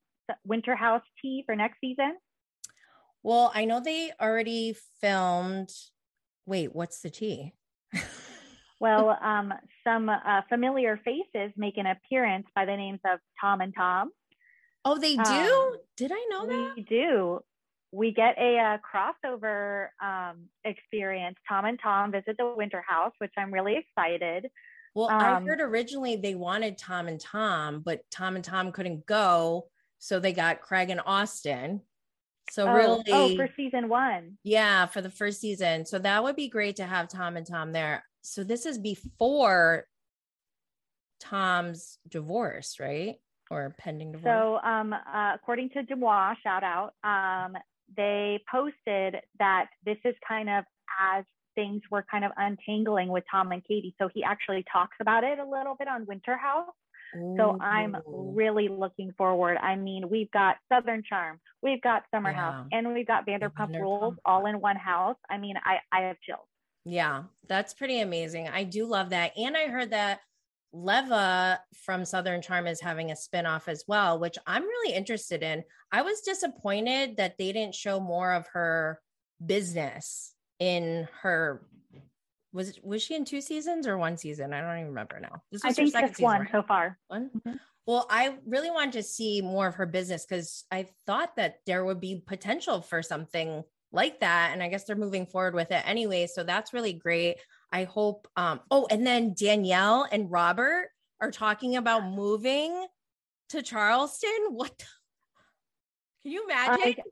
winter 0.45 0.75
house 0.75 1.01
tea 1.19 1.41
for 1.47 1.55
next 1.55 1.79
season 1.81 2.13
well, 3.23 3.53
I 3.55 3.63
know 3.63 3.79
they 3.79 4.11
already 4.21 4.75
filmed. 4.99 5.71
Wait, 6.45 6.75
what's 6.75 7.01
the 7.01 7.09
tea? 7.09 7.53
well, 8.79 9.17
um, 9.21 9.53
some 9.83 10.09
uh, 10.09 10.41
familiar 10.49 10.99
faces 11.03 11.51
make 11.55 11.77
an 11.77 11.85
appearance 11.85 12.47
by 12.55 12.65
the 12.65 12.75
names 12.75 12.99
of 13.05 13.19
Tom 13.39 13.61
and 13.61 13.73
Tom. 13.75 14.11
Oh, 14.85 14.97
they 14.97 15.15
do? 15.15 15.21
Um, 15.21 15.77
Did 15.95 16.11
I 16.13 16.27
know 16.29 16.45
that? 16.45 16.73
We 16.75 16.83
do. 16.83 17.39
We 17.91 18.11
get 18.11 18.37
a, 18.37 18.57
a 18.57 18.73
uh, 18.73 18.77
crossover 18.79 19.87
um, 20.01 20.45
experience. 20.65 21.37
Tom 21.47 21.65
and 21.65 21.79
Tom 21.81 22.11
visit 22.11 22.35
the 22.37 22.53
Winter 22.57 22.83
House, 22.85 23.13
which 23.19 23.31
I'm 23.37 23.53
really 23.53 23.77
excited. 23.77 24.49
Well, 24.95 25.09
I 25.09 25.33
um, 25.35 25.45
heard 25.45 25.61
originally 25.61 26.15
they 26.17 26.35
wanted 26.35 26.77
Tom 26.77 27.07
and 27.07 27.19
Tom, 27.19 27.81
but 27.83 28.01
Tom 28.11 28.35
and 28.35 28.43
Tom 28.43 28.71
couldn't 28.71 29.05
go. 29.05 29.67
So 29.99 30.19
they 30.19 30.33
got 30.33 30.61
Craig 30.61 30.89
and 30.89 31.01
Austen. 31.05 31.81
So 32.51 32.67
oh, 32.67 32.73
really, 32.73 33.03
oh, 33.11 33.35
for 33.35 33.49
season 33.55 33.89
one, 33.89 34.37
yeah, 34.43 34.85
for 34.85 35.01
the 35.01 35.09
first 35.09 35.41
season. 35.41 35.85
So 35.85 35.99
that 35.99 36.23
would 36.23 36.35
be 36.35 36.49
great 36.49 36.75
to 36.77 36.85
have 36.85 37.07
Tom 37.09 37.37
and 37.37 37.47
Tom 37.47 37.71
there. 37.71 38.03
So 38.21 38.43
this 38.43 38.65
is 38.65 38.77
before 38.77 39.85
Tom's 41.19 41.97
divorce, 42.07 42.77
right? 42.79 43.15
Or 43.49 43.75
pending 43.77 44.13
divorce. 44.13 44.33
So, 44.33 44.59
um, 44.67 44.93
uh, 44.93 45.31
according 45.35 45.69
to 45.71 45.83
DeuxMoi, 45.83 46.35
shout 46.43 46.63
out, 46.63 46.93
um, 47.03 47.55
they 47.95 48.39
posted 48.51 49.17
that 49.39 49.67
this 49.85 49.97
is 50.05 50.15
kind 50.27 50.49
of 50.49 50.63
as 50.99 51.23
things 51.55 51.81
were 51.91 52.05
kind 52.09 52.25
of 52.25 52.31
untangling 52.37 53.09
with 53.09 53.23
Tom 53.29 53.51
and 53.51 53.63
Katie. 53.63 53.95
So 53.99 54.09
he 54.13 54.23
actually 54.23 54.65
talks 54.71 54.97
about 54.99 55.23
it 55.23 55.39
a 55.39 55.45
little 55.45 55.75
bit 55.77 55.87
on 55.87 56.05
Winter 56.05 56.37
House. 56.37 56.69
So 57.37 57.57
I'm 57.61 57.95
really 58.05 58.67
looking 58.67 59.13
forward. 59.17 59.57
I 59.57 59.75
mean, 59.75 60.09
we've 60.09 60.31
got 60.31 60.57
Southern 60.71 61.03
Charm, 61.03 61.39
we've 61.61 61.81
got 61.81 62.03
Summer 62.13 62.31
yeah. 62.31 62.37
House, 62.37 62.67
and 62.71 62.93
we've 62.93 63.07
got 63.07 63.25
Vanderpump, 63.27 63.71
Vanderpump 63.71 63.81
Rules 63.81 64.15
all 64.25 64.45
in 64.45 64.59
one 64.59 64.77
house. 64.77 65.17
I 65.29 65.37
mean, 65.37 65.55
I 65.63 65.77
I 65.91 66.07
have 66.07 66.17
chills. 66.21 66.47
Yeah, 66.85 67.23
that's 67.47 67.73
pretty 67.73 68.01
amazing. 68.01 68.49
I 68.49 68.63
do 68.63 68.85
love 68.85 69.11
that. 69.11 69.37
And 69.37 69.55
I 69.55 69.67
heard 69.67 69.91
that 69.91 70.19
Leva 70.73 71.61
from 71.85 72.03
Southern 72.03 72.41
Charm 72.41 72.67
is 72.67 72.81
having 72.81 73.11
a 73.11 73.15
spinoff 73.15 73.67
as 73.67 73.85
well, 73.87 74.19
which 74.19 74.37
I'm 74.45 74.63
really 74.63 74.95
interested 74.95 75.43
in. 75.43 75.63
I 75.91 76.01
was 76.01 76.21
disappointed 76.21 77.17
that 77.17 77.37
they 77.37 77.51
didn't 77.51 77.75
show 77.75 77.99
more 77.99 78.33
of 78.33 78.47
her 78.53 78.99
business 79.45 80.33
in 80.59 81.07
her 81.21 81.65
was 82.53 82.79
was 82.83 83.01
she 83.01 83.15
in 83.15 83.25
two 83.25 83.41
seasons 83.41 83.87
or 83.87 83.97
one 83.97 84.15
season? 84.15 84.53
I 84.53 84.61
don't 84.61 84.77
even 84.77 84.87
remember 84.89 85.19
now. 85.19 85.41
This 85.51 85.63
was 85.63 85.71
I 85.71 85.73
think 85.73 85.93
just 85.93 86.15
season, 86.15 86.23
one 86.23 86.41
right? 86.41 86.51
so 86.51 86.61
far. 86.61 86.99
One. 87.07 87.29
Mm-hmm. 87.35 87.57
Well, 87.85 88.05
I 88.09 88.35
really 88.45 88.71
wanted 88.71 88.93
to 88.93 89.03
see 89.03 89.41
more 89.41 89.67
of 89.67 89.75
her 89.75 89.85
business 89.85 90.25
because 90.25 90.63
I 90.71 90.87
thought 91.05 91.35
that 91.35 91.57
there 91.65 91.83
would 91.83 91.99
be 91.99 92.23
potential 92.25 92.81
for 92.81 93.01
something 93.01 93.63
like 93.91 94.21
that, 94.21 94.51
and 94.53 94.63
I 94.63 94.69
guess 94.69 94.85
they're 94.85 94.95
moving 94.95 95.25
forward 95.25 95.55
with 95.55 95.71
it 95.71 95.83
anyway. 95.85 96.27
So 96.27 96.43
that's 96.43 96.73
really 96.73 96.93
great. 96.93 97.37
I 97.71 97.83
hope. 97.83 98.27
Um, 98.35 98.61
oh, 98.71 98.87
and 98.89 99.05
then 99.05 99.33
Danielle 99.37 100.07
and 100.11 100.31
Robert 100.31 100.89
are 101.19 101.31
talking 101.31 101.75
about 101.75 102.05
moving 102.05 102.85
to 103.49 103.61
Charleston. 103.61 104.29
What? 104.51 104.77
The- 104.77 104.85
Can 106.23 106.31
you 106.31 106.45
imagine? 106.45 106.93
Yeah, 106.97 107.03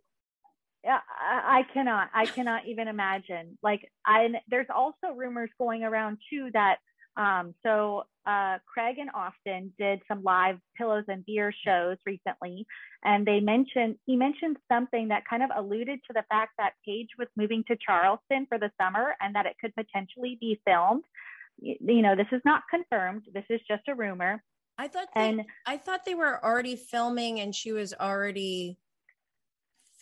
I, 0.86 1.60
I 1.60 1.74
cannot. 1.74 2.10
I 2.14 2.26
cannot 2.26 2.68
even 2.68 2.88
imagine. 2.88 3.58
Like, 3.62 3.92
I 4.06 4.30
there's 4.50 4.68
also 4.74 5.14
rumors 5.16 5.50
going 5.58 5.84
around 5.84 6.18
too 6.30 6.50
that 6.54 6.78
um, 7.18 7.54
so 7.64 8.04
uh, 8.26 8.58
Craig 8.66 8.98
and 8.98 9.10
Austen 9.14 9.74
did 9.78 10.02
some 10.08 10.24
live 10.24 10.58
pillows 10.78 11.04
and 11.08 11.26
beer 11.26 11.54
shows 11.66 11.98
recently, 12.06 12.66
and 13.04 13.26
they 13.26 13.40
mentioned 13.40 13.98
he 14.06 14.16
mentioned 14.16 14.58
something 14.72 15.10
that 15.10 15.24
kind 15.30 15.44
of 15.44 15.50
alluded 15.56 16.00
to 16.08 16.14
the 16.14 16.24
fact 16.30 16.54
that 16.58 16.74
Paige 16.86 17.10
was 17.18 17.28
moving 17.36 17.64
to 17.68 17.76
Charleston 17.86 18.46
for 18.48 18.58
the 18.58 18.72
summer 18.80 19.16
and 19.20 19.36
that 19.36 19.46
it 19.46 19.56
could 19.60 19.76
potentially 19.76 20.38
be 20.40 20.62
filmed. 20.66 21.04
You 21.60 22.02
know, 22.02 22.16
this 22.16 22.28
is 22.32 22.42
not 22.46 22.64
confirmed. 22.70 23.24
This 23.34 23.46
is 23.50 23.60
just 23.68 23.84
a 23.88 23.96
rumor. 23.96 24.42
I 24.78 24.88
thought 24.88 25.10
they, 25.14 25.30
and 25.30 25.42
I 25.68 25.78
thought 25.78 26.06
they 26.06 26.16
were 26.16 26.44
already 26.44 26.76
filming, 26.76 27.40
and 27.40 27.54
she 27.54 27.72
was 27.72 27.94
already. 27.94 28.78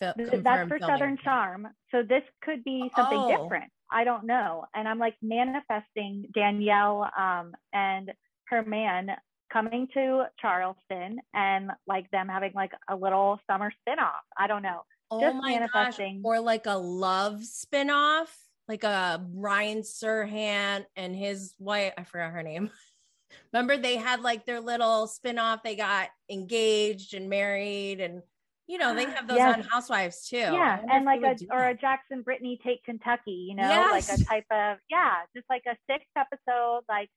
That's 0.00 0.68
for. 0.68 0.78
Southern 0.80 1.18
Charm. 1.22 1.68
So 1.90 2.02
this 2.02 2.22
could 2.42 2.64
be 2.64 2.90
something 2.96 3.18
oh. 3.18 3.28
different. 3.42 3.70
I 3.92 4.04
don't 4.04 4.24
know. 4.24 4.64
And 4.74 4.88
I'm 4.88 4.98
like 4.98 5.16
manifesting 5.22 6.26
Danielle 6.32 7.10
um, 7.18 7.52
and 7.72 8.12
her 8.48 8.62
man 8.64 9.10
coming 9.52 9.88
to 9.94 10.24
Charleston 10.40 11.18
and 11.34 11.70
like 11.86 12.10
them 12.10 12.28
having 12.28 12.52
like 12.54 12.72
a 12.88 12.96
little 12.96 13.40
summer 13.50 13.72
spinoff. 13.86 14.22
I 14.36 14.46
don't 14.46 14.62
know. 14.62 14.82
Oh 15.10 15.20
Just 15.20 15.36
my 15.36 15.50
manifesting. 15.50 16.22
Gosh. 16.22 16.24
Or 16.24 16.40
like 16.40 16.66
a 16.66 16.76
love 16.76 17.40
spinoff, 17.40 18.28
like 18.68 18.84
a 18.84 19.24
Ryan 19.34 19.82
Serhant 19.82 20.84
and 20.96 21.16
his 21.16 21.54
wife. 21.58 21.92
I 21.98 22.04
forgot 22.04 22.32
her 22.32 22.42
name. 22.42 22.70
Remember 23.52 23.76
they 23.76 23.96
had 23.96 24.22
like 24.22 24.44
their 24.44 24.60
little 24.60 25.08
spinoff. 25.08 25.62
They 25.62 25.76
got 25.76 26.08
engaged 26.28 27.14
and 27.14 27.28
married 27.28 28.00
and 28.00 28.22
you 28.70 28.78
know, 28.78 28.94
they 28.94 29.04
have 29.10 29.26
those 29.26 29.38
yes. 29.38 29.56
on 29.56 29.62
Housewives 29.64 30.28
too. 30.28 30.36
Yeah, 30.36 30.80
and 30.88 31.04
like 31.04 31.22
a 31.22 31.36
or 31.50 31.68
a 31.68 31.74
Jax 31.74 32.04
and 32.10 32.24
Brittany 32.24 32.58
take 32.64 32.84
Kentucky, 32.84 33.46
you 33.48 33.56
know, 33.56 33.68
yes. 33.68 34.08
like 34.08 34.18
a 34.18 34.24
type 34.24 34.44
of 34.52 34.78
yeah, 34.88 35.16
just 35.36 35.46
like 35.50 35.62
a 35.66 35.76
six 35.90 36.04
episode, 36.16 36.82
like 36.88 37.08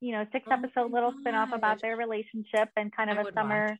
you 0.00 0.12
know, 0.12 0.26
six 0.32 0.46
oh 0.48 0.54
episode 0.54 0.90
little 0.90 1.12
spinoff 1.24 1.54
about 1.54 1.80
their 1.82 1.96
relationship 1.96 2.70
and 2.76 2.94
kind 2.94 3.10
of 3.10 3.18
I 3.18 3.20
a 3.22 3.32
summer. 3.32 3.66
Watch. 3.68 3.78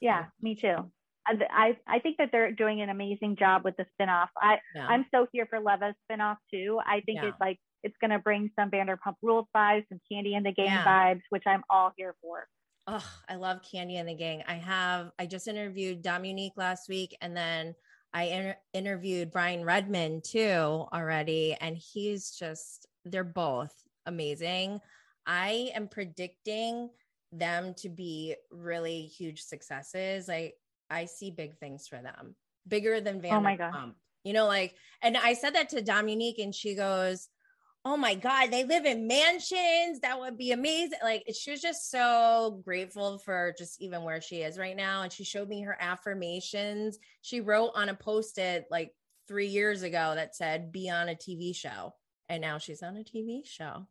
Yeah, 0.00 0.24
me 0.42 0.56
too. 0.56 0.90
Uh, 1.28 1.34
I 1.50 1.76
I 1.86 2.00
think 2.00 2.18
that 2.18 2.30
they're 2.32 2.52
doing 2.52 2.80
an 2.80 2.88
amazing 2.88 3.36
job 3.36 3.62
with 3.64 3.76
the 3.76 3.86
spinoff. 3.98 4.28
I 4.36 4.58
yeah. 4.74 4.86
I'm 4.86 5.06
so 5.14 5.26
here 5.32 5.46
for 5.46 5.60
Leva's 5.60 5.94
spinoff 6.10 6.36
too. 6.52 6.80
I 6.84 7.00
think 7.06 7.20
yeah. 7.22 7.28
it's 7.28 7.40
like 7.40 7.58
it's 7.84 7.96
going 8.00 8.10
to 8.10 8.18
bring 8.18 8.50
some 8.58 8.70
Vanderpump 8.70 9.14
Rules 9.22 9.46
vibes, 9.56 9.84
some 9.88 10.00
Kandi 10.10 10.34
and 10.34 10.44
the 10.44 10.52
Gang 10.52 10.66
yeah. 10.66 10.84
vibes, 10.84 11.22
which 11.30 11.44
I'm 11.46 11.62
all 11.70 11.92
here 11.96 12.16
for. 12.20 12.46
Oh, 12.90 13.04
I 13.28 13.34
love 13.34 13.60
Kandi 13.60 13.96
and 14.00 14.08
the 14.08 14.14
Gang. 14.14 14.42
I 14.48 14.54
have, 14.54 15.12
I 15.18 15.26
just 15.26 15.46
interviewed 15.46 16.00
Dominique 16.00 16.54
last 16.56 16.88
week 16.88 17.14
and 17.20 17.36
then 17.36 17.74
I 18.14 18.22
inter- 18.22 18.56
interviewed 18.72 19.30
Brian 19.30 19.62
Redmond 19.62 20.24
too 20.24 20.86
already. 20.90 21.54
And 21.60 21.76
he's 21.76 22.30
just, 22.30 22.86
they're 23.04 23.24
both 23.24 23.74
amazing. 24.06 24.80
I 25.26 25.70
am 25.74 25.88
predicting 25.88 26.88
them 27.30 27.74
to 27.74 27.90
be 27.90 28.36
really 28.50 29.02
huge 29.02 29.42
successes. 29.42 30.30
I, 30.30 30.54
I 30.88 31.04
see 31.04 31.30
big 31.30 31.58
things 31.58 31.86
for 31.86 32.00
them, 32.00 32.36
bigger 32.66 33.02
than 33.02 33.20
Vanderpump. 33.20 33.36
Oh 33.36 33.40
my 33.40 33.56
God. 33.56 33.92
You 34.24 34.32
know, 34.32 34.46
like, 34.46 34.76
and 35.02 35.14
I 35.14 35.34
said 35.34 35.54
that 35.56 35.68
to 35.70 35.82
Dominique 35.82 36.38
and 36.38 36.54
she 36.54 36.74
goes, 36.74 37.28
oh 37.88 37.96
my 37.96 38.14
God, 38.14 38.50
they 38.50 38.64
live 38.64 38.84
in 38.84 39.06
mansions. 39.06 40.00
That 40.00 40.20
would 40.20 40.36
be 40.36 40.52
amazing. 40.52 40.98
Like 41.02 41.24
she 41.34 41.52
was 41.52 41.62
just 41.62 41.90
so 41.90 42.60
grateful 42.62 43.16
for 43.18 43.54
just 43.56 43.80
even 43.80 44.02
where 44.02 44.20
she 44.20 44.42
is 44.42 44.58
right 44.58 44.76
now. 44.76 45.02
And 45.02 45.12
she 45.12 45.24
showed 45.24 45.48
me 45.48 45.62
her 45.62 45.76
affirmations. 45.80 46.98
She 47.22 47.40
wrote 47.40 47.70
on 47.74 47.88
a 47.88 47.94
post-it 47.94 48.66
like 48.70 48.92
three 49.26 49.46
years 49.46 49.82
ago 49.82 50.12
that 50.14 50.36
said, 50.36 50.70
be 50.70 50.90
on 50.90 51.08
a 51.08 51.14
TV 51.14 51.56
show. 51.56 51.94
And 52.28 52.42
now 52.42 52.58
she's 52.58 52.82
on 52.82 52.98
a 52.98 53.04
TV 53.04 53.46
show. 53.46 53.86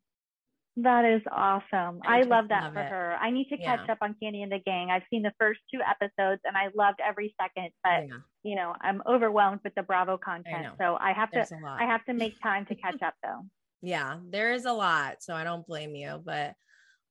That 0.76 1.06
is 1.06 1.24
awesome. 1.32 2.02
I, 2.06 2.20
I 2.20 2.22
love 2.22 2.50
that 2.50 2.66
love 2.66 2.74
for 2.74 2.82
it. 2.82 2.90
her. 2.90 3.18
I 3.20 3.32
need 3.32 3.50
to 3.50 3.58
catch 3.58 3.80
yeah. 3.88 3.94
up 3.94 3.98
on 4.04 4.16
Kandi 4.22 4.44
and 4.44 4.52
the 4.52 4.60
Gang. 4.60 4.92
I've 4.92 5.02
seen 5.10 5.24
the 5.24 5.34
first 5.40 5.60
two 5.74 5.80
episodes 5.82 6.42
and 6.46 6.56
I 6.56 6.68
loved 6.76 7.00
every 7.04 7.34
second, 7.42 7.72
but 7.84 8.08
yeah. 8.08 8.18
you 8.44 8.56
know, 8.56 8.76
I'm 8.80 9.02
overwhelmed 9.08 9.62
with 9.64 9.74
the 9.74 9.82
Bravo 9.82 10.20
content. 10.20 10.68
I 10.68 10.84
so 10.84 10.96
I 11.02 11.14
have 11.14 11.30
There's 11.34 11.50
to 11.50 11.58
I 11.66 11.86
have 11.86 12.06
to 12.06 12.14
make 12.14 12.40
time 12.44 12.68
to 12.68 12.76
catch 12.76 13.02
up 13.02 13.16
though. 13.24 13.42
Yeah, 13.82 14.18
there 14.30 14.54
is 14.54 14.66
a 14.66 14.74
lot. 14.74 15.18
So 15.22 15.34
I 15.34 15.44
don't 15.44 15.66
blame 15.66 15.96
you. 15.96 16.22
But 16.24 16.56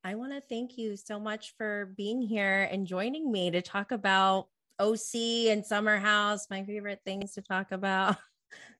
I 0.05 0.15
want 0.15 0.33
to 0.33 0.41
thank 0.41 0.79
you 0.79 0.97
so 0.97 1.19
much 1.19 1.55
for 1.59 1.93
being 1.97 2.23
here 2.23 2.69
and 2.71 2.87
joining 2.87 3.31
me 3.31 3.51
to 3.51 3.63
talk 3.63 3.93
about 3.93 4.49
OC 4.79 5.49
and 5.49 5.65
Summer 5.65 5.99
House, 5.99 6.47
my 6.51 6.65
favorite 6.65 7.01
things 7.05 7.33
to 7.33 7.43
talk 7.43 7.73
about. 7.73 8.17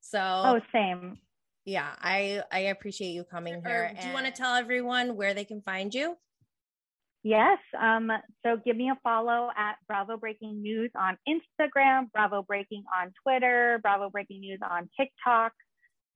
So, 0.01 0.21
oh, 0.21 0.61
same. 0.73 1.19
Yeah, 1.65 1.89
I 2.01 2.43
I 2.53 2.59
appreciate 2.61 3.11
you 3.11 3.25
coming 3.25 3.61
here. 3.67 3.93
do 4.01 4.07
you 4.07 4.15
want 4.15 4.27
to 4.27 4.33
tell 4.33 4.55
everyone 4.55 5.17
where 5.17 5.35
they 5.35 5.45
can 5.45 5.61
find 5.61 5.93
you? 5.93 6.17
Yes. 7.25 7.59
Um, 7.77 8.13
so 8.45 8.57
give 8.65 8.77
me 8.77 8.89
a 8.89 8.97
follow 9.03 9.51
at 9.57 9.75
Bravo 9.89 10.17
Breaking 10.17 10.63
News 10.63 10.93
on 10.97 11.19
Instagram, 11.29 12.11
Bravo 12.13 12.43
Breaking 12.43 12.85
on 12.97 13.13
Twitter, 13.25 13.81
Bravo 13.83 14.09
Breaking 14.11 14.41
News 14.41 14.61
on 14.63 14.89
TikTok. 14.99 15.53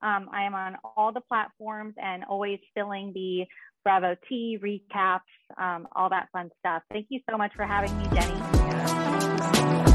Um, 0.03 0.29
I 0.33 0.45
am 0.45 0.55
on 0.55 0.77
all 0.97 1.13
the 1.13 1.21
platforms 1.21 1.95
and 2.03 2.25
always 2.25 2.59
filling 2.75 3.13
the 3.13 3.47
Bravo 3.85 4.17
T 4.29 4.59
recaps, 4.63 5.21
um, 5.59 5.89
all 5.95 6.11
that 6.11 6.29
fun 6.33 6.51
stuff. 6.59 6.83
Thank 6.91 7.07
you 7.09 7.21
so 7.29 7.37
much 7.37 7.53
for 7.55 7.65
having 7.65 7.97
me, 7.99 8.07
Jenny. 8.15 9.90